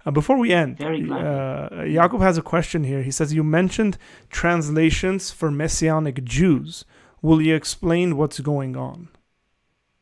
Uh, 0.06 0.10
before 0.10 0.38
we 0.38 0.52
end, 0.52 0.80
uh, 0.82 1.68
Jacob 1.84 2.20
has 2.20 2.38
a 2.38 2.42
question 2.42 2.84
here. 2.84 3.02
He 3.02 3.10
says, 3.10 3.34
You 3.34 3.44
mentioned 3.44 3.98
translations 4.30 5.30
for 5.30 5.50
Messianic 5.50 6.24
Jews. 6.24 6.84
Will 7.20 7.42
you 7.42 7.54
explain 7.54 8.16
what's 8.16 8.40
going 8.40 8.76
on? 8.76 9.08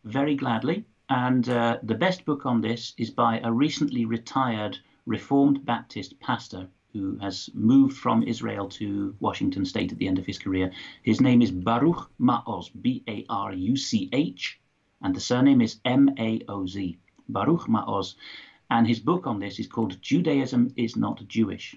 very 0.07 0.37
gladly. 0.37 0.85
And 1.09 1.49
uh, 1.49 1.79
the 1.83 1.95
best 1.95 2.25
book 2.25 2.47
on 2.47 2.61
this 2.61 2.95
is 2.97 3.11
by 3.11 3.41
a 3.43 3.53
recently 3.53 4.05
retired 4.07 4.79
Reformed 5.05 5.65
Baptist 5.65 6.19
pastor 6.21 6.69
who 6.97 7.19
has 7.19 7.51
moved 7.53 7.97
from 7.97 8.23
Israel 8.23 8.69
to 8.69 9.15
Washington 9.21 9.67
State 9.67 9.93
at 9.93 9.99
the 9.99 10.09
end 10.09 10.19
of 10.19 10.25
his 10.25 10.39
career. 10.39 10.73
His 11.03 11.21
name 11.21 11.43
is 11.43 11.51
Baruch 11.51 12.11
Maoz, 12.19 12.71
B 12.81 13.03
A 13.07 13.27
R 13.29 13.53
U 13.53 13.77
C 13.77 14.09
H, 14.13 14.59
and 15.03 15.15
the 15.15 15.21
surname 15.21 15.61
is 15.61 15.79
M 15.85 16.15
A 16.19 16.41
O 16.49 16.67
Z, 16.67 16.97
Baruch 17.29 17.69
Maoz. 17.69 18.15
And 18.71 18.87
his 18.87 18.99
book 18.99 19.27
on 19.27 19.39
this 19.39 19.59
is 19.59 19.67
called 19.67 20.01
Judaism 20.01 20.73
is 20.77 20.97
Not 20.97 21.29
Jewish. 21.29 21.77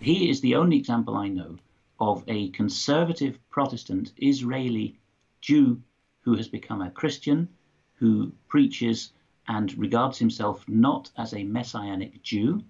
He 0.00 0.30
is 0.30 0.40
the 0.40 0.54
only 0.54 0.76
example 0.76 1.16
I 1.16 1.28
know 1.28 1.56
of 1.98 2.22
a 2.28 2.50
conservative 2.50 3.38
Protestant 3.50 4.12
Israeli 4.18 4.96
Jew 5.40 5.82
who 6.20 6.36
has 6.36 6.46
become 6.46 6.80
a 6.80 6.92
Christian, 6.92 7.48
who 7.94 8.32
preaches 8.46 9.12
and 9.48 9.76
regards 9.76 10.18
himself 10.18 10.64
not 10.68 11.10
as 11.16 11.34
a 11.34 11.42
messianic 11.42 12.22
Jew, 12.22 12.62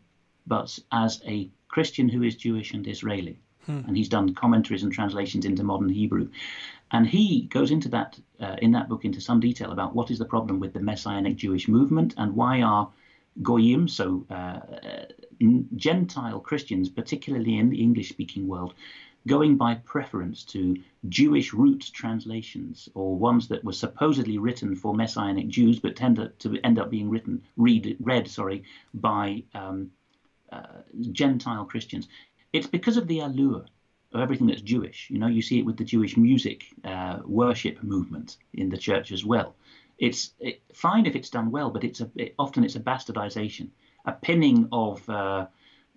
but 0.47 0.79
as 0.91 1.21
a 1.27 1.51
Christian 1.69 2.09
who 2.09 2.23
is 2.23 2.35
Jewish 2.37 2.73
and 2.75 2.87
Israeli. 2.87 3.39
And 3.87 3.97
he's 3.97 4.09
done 4.09 4.35
commentaries 4.35 4.83
and 4.83 4.93
translations 4.93 5.45
into 5.45 5.63
modern 5.63 5.91
Hebrew. 5.91 6.31
And 6.91 7.07
he 7.07 7.43
goes 7.43 7.71
into 7.71 7.91
that 7.91 8.19
uh, 8.41 8.57
in 8.63 8.73
that 8.73 8.89
book 8.89 9.05
into 9.05 9.21
some 9.21 9.41
detail 9.41 9.73
about 9.73 9.95
what 9.95 10.11
is 10.11 10.19
the 10.19 10.25
problem 10.25 10.59
with 10.59 10.73
the 10.73 10.81
messianic 10.81 11.37
Jewish 11.37 11.69
movement 11.69 12.15
and 12.17 12.35
why 12.35 12.63
are 12.63 12.89
goyim, 13.43 13.89
so 13.89 14.27
uh, 14.31 14.61
Gentile 15.77 16.41
Christians, 16.41 16.89
particularly 16.89 17.59
in 17.59 17.71
the 17.71 17.81
English-speaking 17.81 18.49
world, 18.49 18.75
going 19.27 19.57
by 19.57 19.75
preference 19.75 20.43
to 20.45 20.77
Jewish 21.09 21.53
root 21.53 21.91
translations 21.93 22.89
or 22.95 23.17
ones 23.17 23.49
that 23.49 23.63
were 23.63 23.73
supposedly 23.73 24.39
written 24.39 24.75
for 24.75 24.95
Messianic 24.95 25.49
Jews 25.49 25.79
but 25.79 25.97
tend 25.97 26.17
to 26.39 26.59
end 26.65 26.79
up 26.79 26.91
being 26.91 27.11
written 27.11 27.43
read 27.57 27.97
read 28.01 28.27
sorry 28.29 28.65
by 28.95 29.43
um, 29.55 29.91
uh, 30.53 30.83
Gentile 31.13 31.65
Christians. 31.65 32.09
It's 32.53 32.67
because 32.67 32.97
of 32.97 33.07
the 33.07 33.21
allure 33.21 33.65
of 34.13 34.21
everything 34.21 34.47
that's 34.47 34.63
Jewish. 34.63 35.09
You 35.11 35.19
know, 35.19 35.27
you 35.27 35.43
see 35.43 35.59
it 35.59 35.67
with 35.67 35.77
the 35.77 35.85
Jewish 35.85 36.17
music 36.17 36.65
uh, 36.85 37.19
worship 37.25 37.83
movement 37.83 38.39
in 38.55 38.71
the 38.71 38.79
church 38.79 39.13
as 39.13 39.25
well. 39.25 39.55
It's 39.99 40.33
it, 40.41 40.63
fine 40.73 41.07
if 41.07 41.15
it's 41.17 41.31
done 41.31 41.51
well, 41.51 41.71
but 41.71 41.85
it's 41.85 42.01
a 42.01 42.11
it, 42.15 42.35
often 42.39 42.65
it's 42.65 42.77
a 42.77 42.81
bastardization, 42.81 43.69
a 44.07 44.13
pinning 44.13 44.69
of 44.73 45.09
uh, 45.11 45.47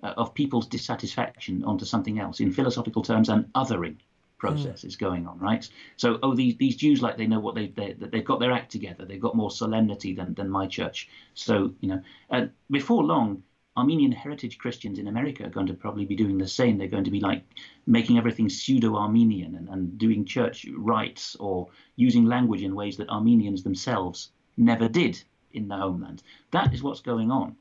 uh, 0.03 0.13
of 0.17 0.33
people's 0.33 0.67
dissatisfaction 0.67 1.63
onto 1.63 1.85
something 1.85 2.19
else 2.19 2.39
in 2.39 2.51
philosophical 2.51 3.01
terms 3.01 3.29
and 3.29 3.51
othering 3.53 3.97
process 4.37 4.81
mm. 4.81 4.85
is 4.85 4.95
going 4.95 5.27
on 5.27 5.37
right 5.37 5.69
so 5.97 6.17
oh 6.23 6.33
these 6.33 6.57
these 6.57 6.75
jews 6.75 6.99
like 6.99 7.15
they 7.15 7.27
know 7.27 7.39
what 7.39 7.53
they, 7.53 7.67
they 7.67 7.93
they've 7.93 8.25
got 8.25 8.39
their 8.39 8.51
act 8.51 8.71
together 8.71 9.05
they've 9.05 9.21
got 9.21 9.35
more 9.35 9.51
solemnity 9.51 10.15
than 10.15 10.33
than 10.33 10.49
my 10.49 10.65
church 10.65 11.07
so 11.35 11.71
you 11.79 11.89
know 11.89 12.01
uh, 12.31 12.47
before 12.71 13.03
long 13.03 13.43
armenian 13.77 14.11
heritage 14.11 14.57
christians 14.57 14.99
in 14.99 15.07
america 15.07 15.45
are 15.45 15.49
going 15.49 15.67
to 15.67 15.73
probably 15.73 16.05
be 16.05 16.15
doing 16.15 16.37
the 16.37 16.47
same. 16.47 16.77
They're 16.77 16.87
going 16.87 17.05
to 17.05 17.11
be 17.11 17.21
like 17.21 17.43
making 17.87 18.17
everything 18.17 18.49
pseudo-armenian 18.49 19.55
and, 19.55 19.69
and 19.69 19.97
doing 19.97 20.25
church 20.25 20.65
rites 20.75 21.35
or 21.39 21.69
using 21.95 22.25
language 22.25 22.63
in 22.63 22.75
ways 22.75 22.97
that 22.97 23.09
armenians 23.09 23.63
themselves 23.63 24.31
never 24.57 24.87
did 24.89 25.23
in 25.53 25.67
the 25.67 25.77
homeland. 25.77 26.23
That 26.51 26.73
is 26.73 26.83
what's 26.83 27.01
going 27.01 27.31
on. 27.31 27.55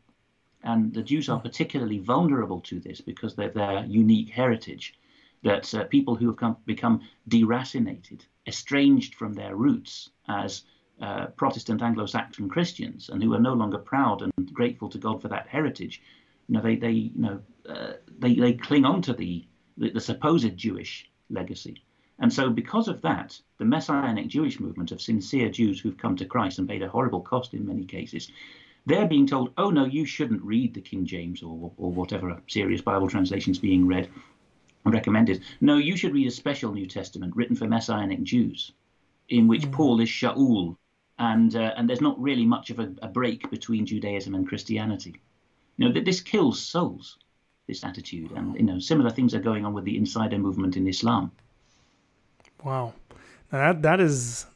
And 0.62 0.92
the 0.92 1.02
Jews 1.02 1.28
are 1.28 1.40
particularly 1.40 1.98
vulnerable 1.98 2.60
to 2.62 2.80
this 2.80 3.00
because 3.00 3.38
of 3.38 3.54
their 3.54 3.84
unique 3.86 4.30
heritage. 4.30 4.94
That 5.42 5.74
uh, 5.74 5.84
people 5.84 6.16
who 6.16 6.26
have 6.26 6.36
come, 6.36 6.56
become 6.66 7.00
deracinated, 7.28 8.20
estranged 8.46 9.14
from 9.14 9.32
their 9.32 9.56
roots 9.56 10.10
as 10.28 10.64
uh, 11.00 11.26
Protestant 11.28 11.82
Anglo-Saxon 11.82 12.48
Christians, 12.48 13.08
and 13.08 13.22
who 13.22 13.34
are 13.34 13.40
no 13.40 13.54
longer 13.54 13.78
proud 13.78 14.22
and 14.22 14.52
grateful 14.52 14.88
to 14.90 14.98
God 14.98 15.20
for 15.22 15.28
that 15.28 15.48
heritage, 15.48 16.02
you 16.48 16.54
know, 16.54 16.62
they 16.62 16.76
they 16.76 16.90
you 16.90 17.10
know 17.14 17.40
uh, 17.68 17.92
they 18.18 18.34
they 18.34 18.52
cling 18.52 18.84
on 18.84 19.02
to 19.02 19.12
the, 19.12 19.44
the 19.76 19.90
the 19.90 20.00
supposed 20.00 20.56
Jewish 20.56 21.10
legacy. 21.30 21.82
And 22.18 22.30
so, 22.30 22.50
because 22.50 22.86
of 22.86 23.00
that, 23.00 23.40
the 23.56 23.64
Messianic 23.64 24.28
Jewish 24.28 24.60
movement 24.60 24.92
of 24.92 25.00
sincere 25.00 25.48
Jews 25.48 25.80
who've 25.80 25.96
come 25.96 26.16
to 26.16 26.26
Christ 26.26 26.58
and 26.58 26.68
paid 26.68 26.82
a 26.82 26.88
horrible 26.88 27.22
cost 27.22 27.54
in 27.54 27.66
many 27.66 27.84
cases, 27.86 28.30
they're 28.84 29.08
being 29.08 29.26
told, 29.26 29.52
oh 29.56 29.70
no, 29.70 29.86
you 29.86 30.04
shouldn't 30.04 30.42
read 30.42 30.74
the 30.74 30.82
King 30.82 31.06
James 31.06 31.42
or, 31.42 31.72
or 31.78 31.90
whatever 31.90 32.42
serious 32.46 32.82
Bible 32.82 33.08
translation 33.08 33.52
is 33.52 33.58
being 33.58 33.86
read 33.86 34.10
and 34.84 34.92
recommended. 34.94 35.42
No, 35.60 35.76
you 35.76 35.96
should 35.96 36.12
read 36.12 36.28
a 36.28 36.30
special 36.30 36.72
New 36.72 36.86
Testament 36.86 37.34
written 37.36 37.56
for 37.56 37.66
Messianic 37.66 38.22
Jews, 38.22 38.72
in 39.28 39.48
which 39.48 39.62
mm. 39.62 39.72
Paul 39.72 40.00
is 40.00 40.08
Shaul, 40.08 40.76
and 41.20 41.54
uh, 41.54 41.74
and 41.76 41.88
there's 41.88 42.00
not 42.00 42.20
really 42.20 42.46
much 42.46 42.70
of 42.70 42.80
a, 42.80 42.90
a, 43.02 43.08
break 43.08 43.48
between 43.50 43.84
Judaism 43.86 44.34
and 44.34 44.48
Christianity. 44.48 45.14
You 45.76 45.88
know, 45.88 46.00
this 46.00 46.20
kills 46.20 46.60
souls, 46.60 47.18
this 47.68 47.84
attitude, 47.84 48.32
and 48.32 48.56
you 48.56 48.62
know, 48.62 48.78
similar 48.78 49.10
things 49.10 49.34
are 49.34 49.40
going 49.40 49.64
on 49.64 49.74
with 49.74 49.84
the 49.84 49.96
insider 49.96 50.38
movement 50.38 50.76
in 50.76 50.88
Islam. 50.88 51.30
Wow, 52.64 52.94
now 53.52 53.72
that 53.72 53.82
that 53.82 54.00
is, 54.00 54.46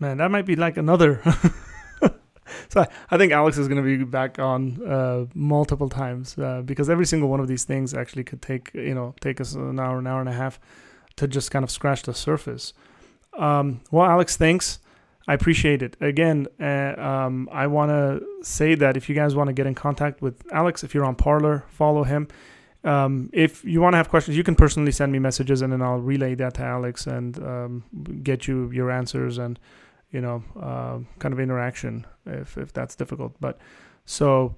man, 0.00 0.16
that 0.16 0.30
might 0.30 0.46
be 0.46 0.56
like 0.56 0.78
another. 0.78 1.20
so 2.70 2.86
I 3.10 3.18
think 3.18 3.32
Alex 3.32 3.58
is 3.58 3.68
going 3.68 3.82
to 3.82 3.98
be 3.98 4.02
back 4.04 4.38
on 4.38 4.82
uh, 4.86 5.26
multiple 5.34 5.90
times 5.90 6.38
uh, 6.38 6.62
because 6.64 6.88
every 6.88 7.06
single 7.06 7.28
one 7.28 7.40
of 7.40 7.48
these 7.48 7.64
things 7.64 7.92
actually 7.92 8.24
could 8.24 8.40
take 8.40 8.70
you 8.72 8.94
know 8.94 9.14
take 9.20 9.42
us 9.42 9.52
an 9.52 9.78
hour, 9.78 9.98
an 9.98 10.06
hour 10.06 10.20
and 10.20 10.28
a 10.28 10.32
half 10.32 10.58
to 11.16 11.28
just 11.28 11.50
kind 11.50 11.62
of 11.62 11.70
scratch 11.70 12.02
the 12.04 12.14
surface. 12.14 12.72
Um, 13.38 13.82
well, 13.90 14.06
Alex, 14.06 14.38
thanks. 14.38 14.78
I 15.28 15.34
appreciate 15.34 15.82
it. 15.82 15.96
Again, 16.00 16.48
uh, 16.60 16.94
um, 16.98 17.48
I 17.52 17.66
want 17.66 17.90
to 17.90 18.22
say 18.42 18.74
that 18.74 18.96
if 18.96 19.08
you 19.08 19.14
guys 19.14 19.34
want 19.34 19.48
to 19.48 19.52
get 19.52 19.66
in 19.66 19.74
contact 19.74 20.20
with 20.20 20.42
Alex, 20.52 20.82
if 20.82 20.94
you're 20.94 21.04
on 21.04 21.14
Parler, 21.14 21.64
follow 21.68 22.02
him. 22.02 22.28
Um, 22.84 23.30
if 23.32 23.64
you 23.64 23.80
want 23.80 23.92
to 23.92 23.98
have 23.98 24.08
questions, 24.08 24.36
you 24.36 24.42
can 24.42 24.56
personally 24.56 24.90
send 24.90 25.12
me 25.12 25.20
messages, 25.20 25.62
and 25.62 25.72
then 25.72 25.80
I'll 25.80 25.98
relay 26.00 26.34
that 26.34 26.54
to 26.54 26.62
Alex 26.62 27.06
and 27.06 27.38
um, 27.38 27.84
get 28.24 28.48
you 28.48 28.70
your 28.72 28.90
answers 28.90 29.38
and 29.38 29.58
you 30.12 30.20
know, 30.20 30.44
uh, 30.60 30.98
kind 31.18 31.32
of 31.32 31.40
interaction 31.40 32.06
if, 32.26 32.56
if 32.56 32.72
that's 32.72 32.94
difficult. 32.94 33.34
But 33.40 33.58
so 34.04 34.54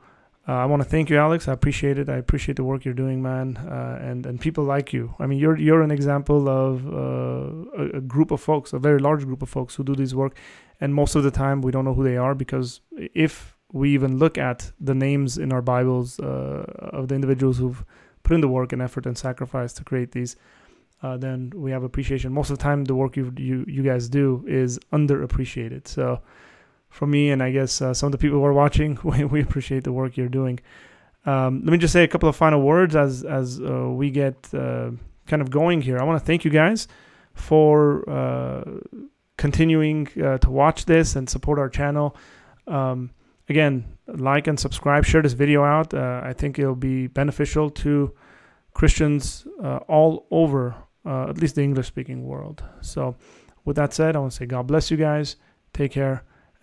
uh, 0.47 0.53
I 0.53 0.67
want 0.67 0.83
to 0.83 0.89
thank 0.89 1.09
you, 1.11 1.17
Alex. 1.17 1.49
I 1.49 1.53
appreciate 1.53 1.99
it. 1.99 2.09
I 2.09 2.17
appreciate 2.17 2.57
the 2.57 2.65
work 2.65 2.85
you're 2.85 2.95
doing, 2.95 3.23
man, 3.23 3.57
uh, 3.57 3.99
and 4.01 4.27
and 4.27 4.41
people 4.41 4.65
like 4.65 4.93
you. 4.93 5.15
I 5.19 5.27
mean, 5.27 5.39
you're 5.39 5.57
you're 5.57 5.83
an 5.83 5.91
example 5.91 6.49
of 6.49 6.87
uh, 6.87 7.83
a, 7.83 7.99
a, 7.99 8.01
group 8.01 8.31
of 8.31 8.41
folks, 8.41 8.73
a 8.73 8.79
very 8.79 8.99
large 8.99 9.25
group 9.25 9.43
of 9.43 9.49
folks 9.49 9.75
who 9.75 9.85
do 9.85 9.95
this 9.95 10.13
work, 10.13 10.37
and 10.81 10.95
most 10.95 11.15
of 11.15 11.23
the 11.23 11.31
time 11.31 11.63
we 11.63 11.73
don't 11.73 11.85
know 11.85 11.95
who 11.95 12.05
they 12.05 12.17
are 12.17 12.35
because 12.35 12.81
if 12.93 13.57
we 13.73 13.91
even 13.91 14.19
look 14.19 14.39
at 14.39 14.71
the 14.79 14.95
names 14.95 15.39
in 15.39 15.53
our 15.53 15.63
Bibles 15.63 16.21
uh, 16.21 16.65
of 16.93 17.09
the 17.09 17.15
individuals 17.15 17.59
who've 17.59 17.85
put 18.23 18.35
in 18.35 18.41
the 18.41 18.49
work 18.49 18.73
and 18.73 18.83
effort 18.83 19.07
and 19.07 19.17
sacrifice 19.17 19.73
to 19.73 19.85
create 19.85 20.13
these 20.13 20.37
uh, 21.05 21.19
then 21.19 21.53
we 21.55 21.71
have 21.71 21.83
appreciation. 21.83 22.33
Most 22.33 22.51
of 22.51 22.57
the 22.57 22.63
time, 22.63 22.85
the 22.85 22.95
work 22.95 23.15
you 23.15 23.31
you 23.37 23.65
you 23.69 23.83
guys 23.83 24.09
do 24.09 24.43
is 24.49 24.79
underappreciated. 24.91 25.87
So, 25.87 26.23
for 26.95 27.09
me 27.09 27.31
and 27.33 27.43
I 27.43 27.51
guess 27.51 27.83
uh, 27.83 27.93
some 27.93 28.07
of 28.07 28.13
the 28.13 28.19
people 28.19 28.39
who 28.39 28.45
are 28.45 28.53
watching, 28.53 28.97
we, 29.05 29.25
we 29.25 29.43
appreciate 29.43 29.83
the 29.83 29.93
work 29.93 30.17
you're 30.17 30.29
doing. 30.29 30.61
Um, 31.27 31.63
let 31.65 31.73
me 31.73 31.79
just 31.79 31.93
say 31.93 32.05
a 32.05 32.09
couple 32.09 32.29
of 32.29 32.37
final 32.37 32.63
words 32.63 32.95
as 32.95 33.25
as 33.25 33.61
uh, 33.61 33.89
we 33.91 34.11
get 34.11 34.37
uh, 34.55 34.91
kind 35.27 35.43
of 35.43 35.51
going 35.51 35.83
here. 35.83 35.99
I 35.99 36.05
want 36.05 36.21
to 36.21 36.25
thank 36.25 36.45
you 36.45 36.51
guys 36.51 36.87
for 37.33 38.09
uh, 38.09 38.65
continuing 39.37 40.07
uh, 40.23 40.39
to 40.39 40.51
watch 40.51 40.85
this 40.85 41.17
and 41.17 41.29
support 41.29 41.59
our 41.59 41.69
channel. 41.69 42.15
Um, 42.69 43.11
again, 43.49 43.97
like 44.07 44.47
and 44.47 44.61
subscribe, 44.61 45.05
share 45.05 45.23
this 45.23 45.33
video 45.33 45.65
out. 45.65 45.95
Uh, 45.95 46.21
I 46.23 46.33
think 46.33 46.59
it'll 46.59 46.77
be 46.77 47.09
beneficial 47.09 47.71
to 47.71 48.15
Christians 48.75 49.47
all 49.89 50.27
over, 50.31 50.77
at 51.07 51.39
least 51.39 51.55
the 51.57 51.63
English 51.63 51.89
speaking 51.89 52.25
world. 52.25 52.63
So, 52.83 53.17
with 53.65 53.77
that 53.77 53.95
said, 53.95 54.15
I 54.15 54.19
want 54.21 54.33
to 54.33 54.37
say 54.37 54.47
God 54.47 54.67
bless 54.67 54.91
you 54.91 54.99
guys. 54.99 55.37
Take 55.73 55.93
care, 55.93 56.23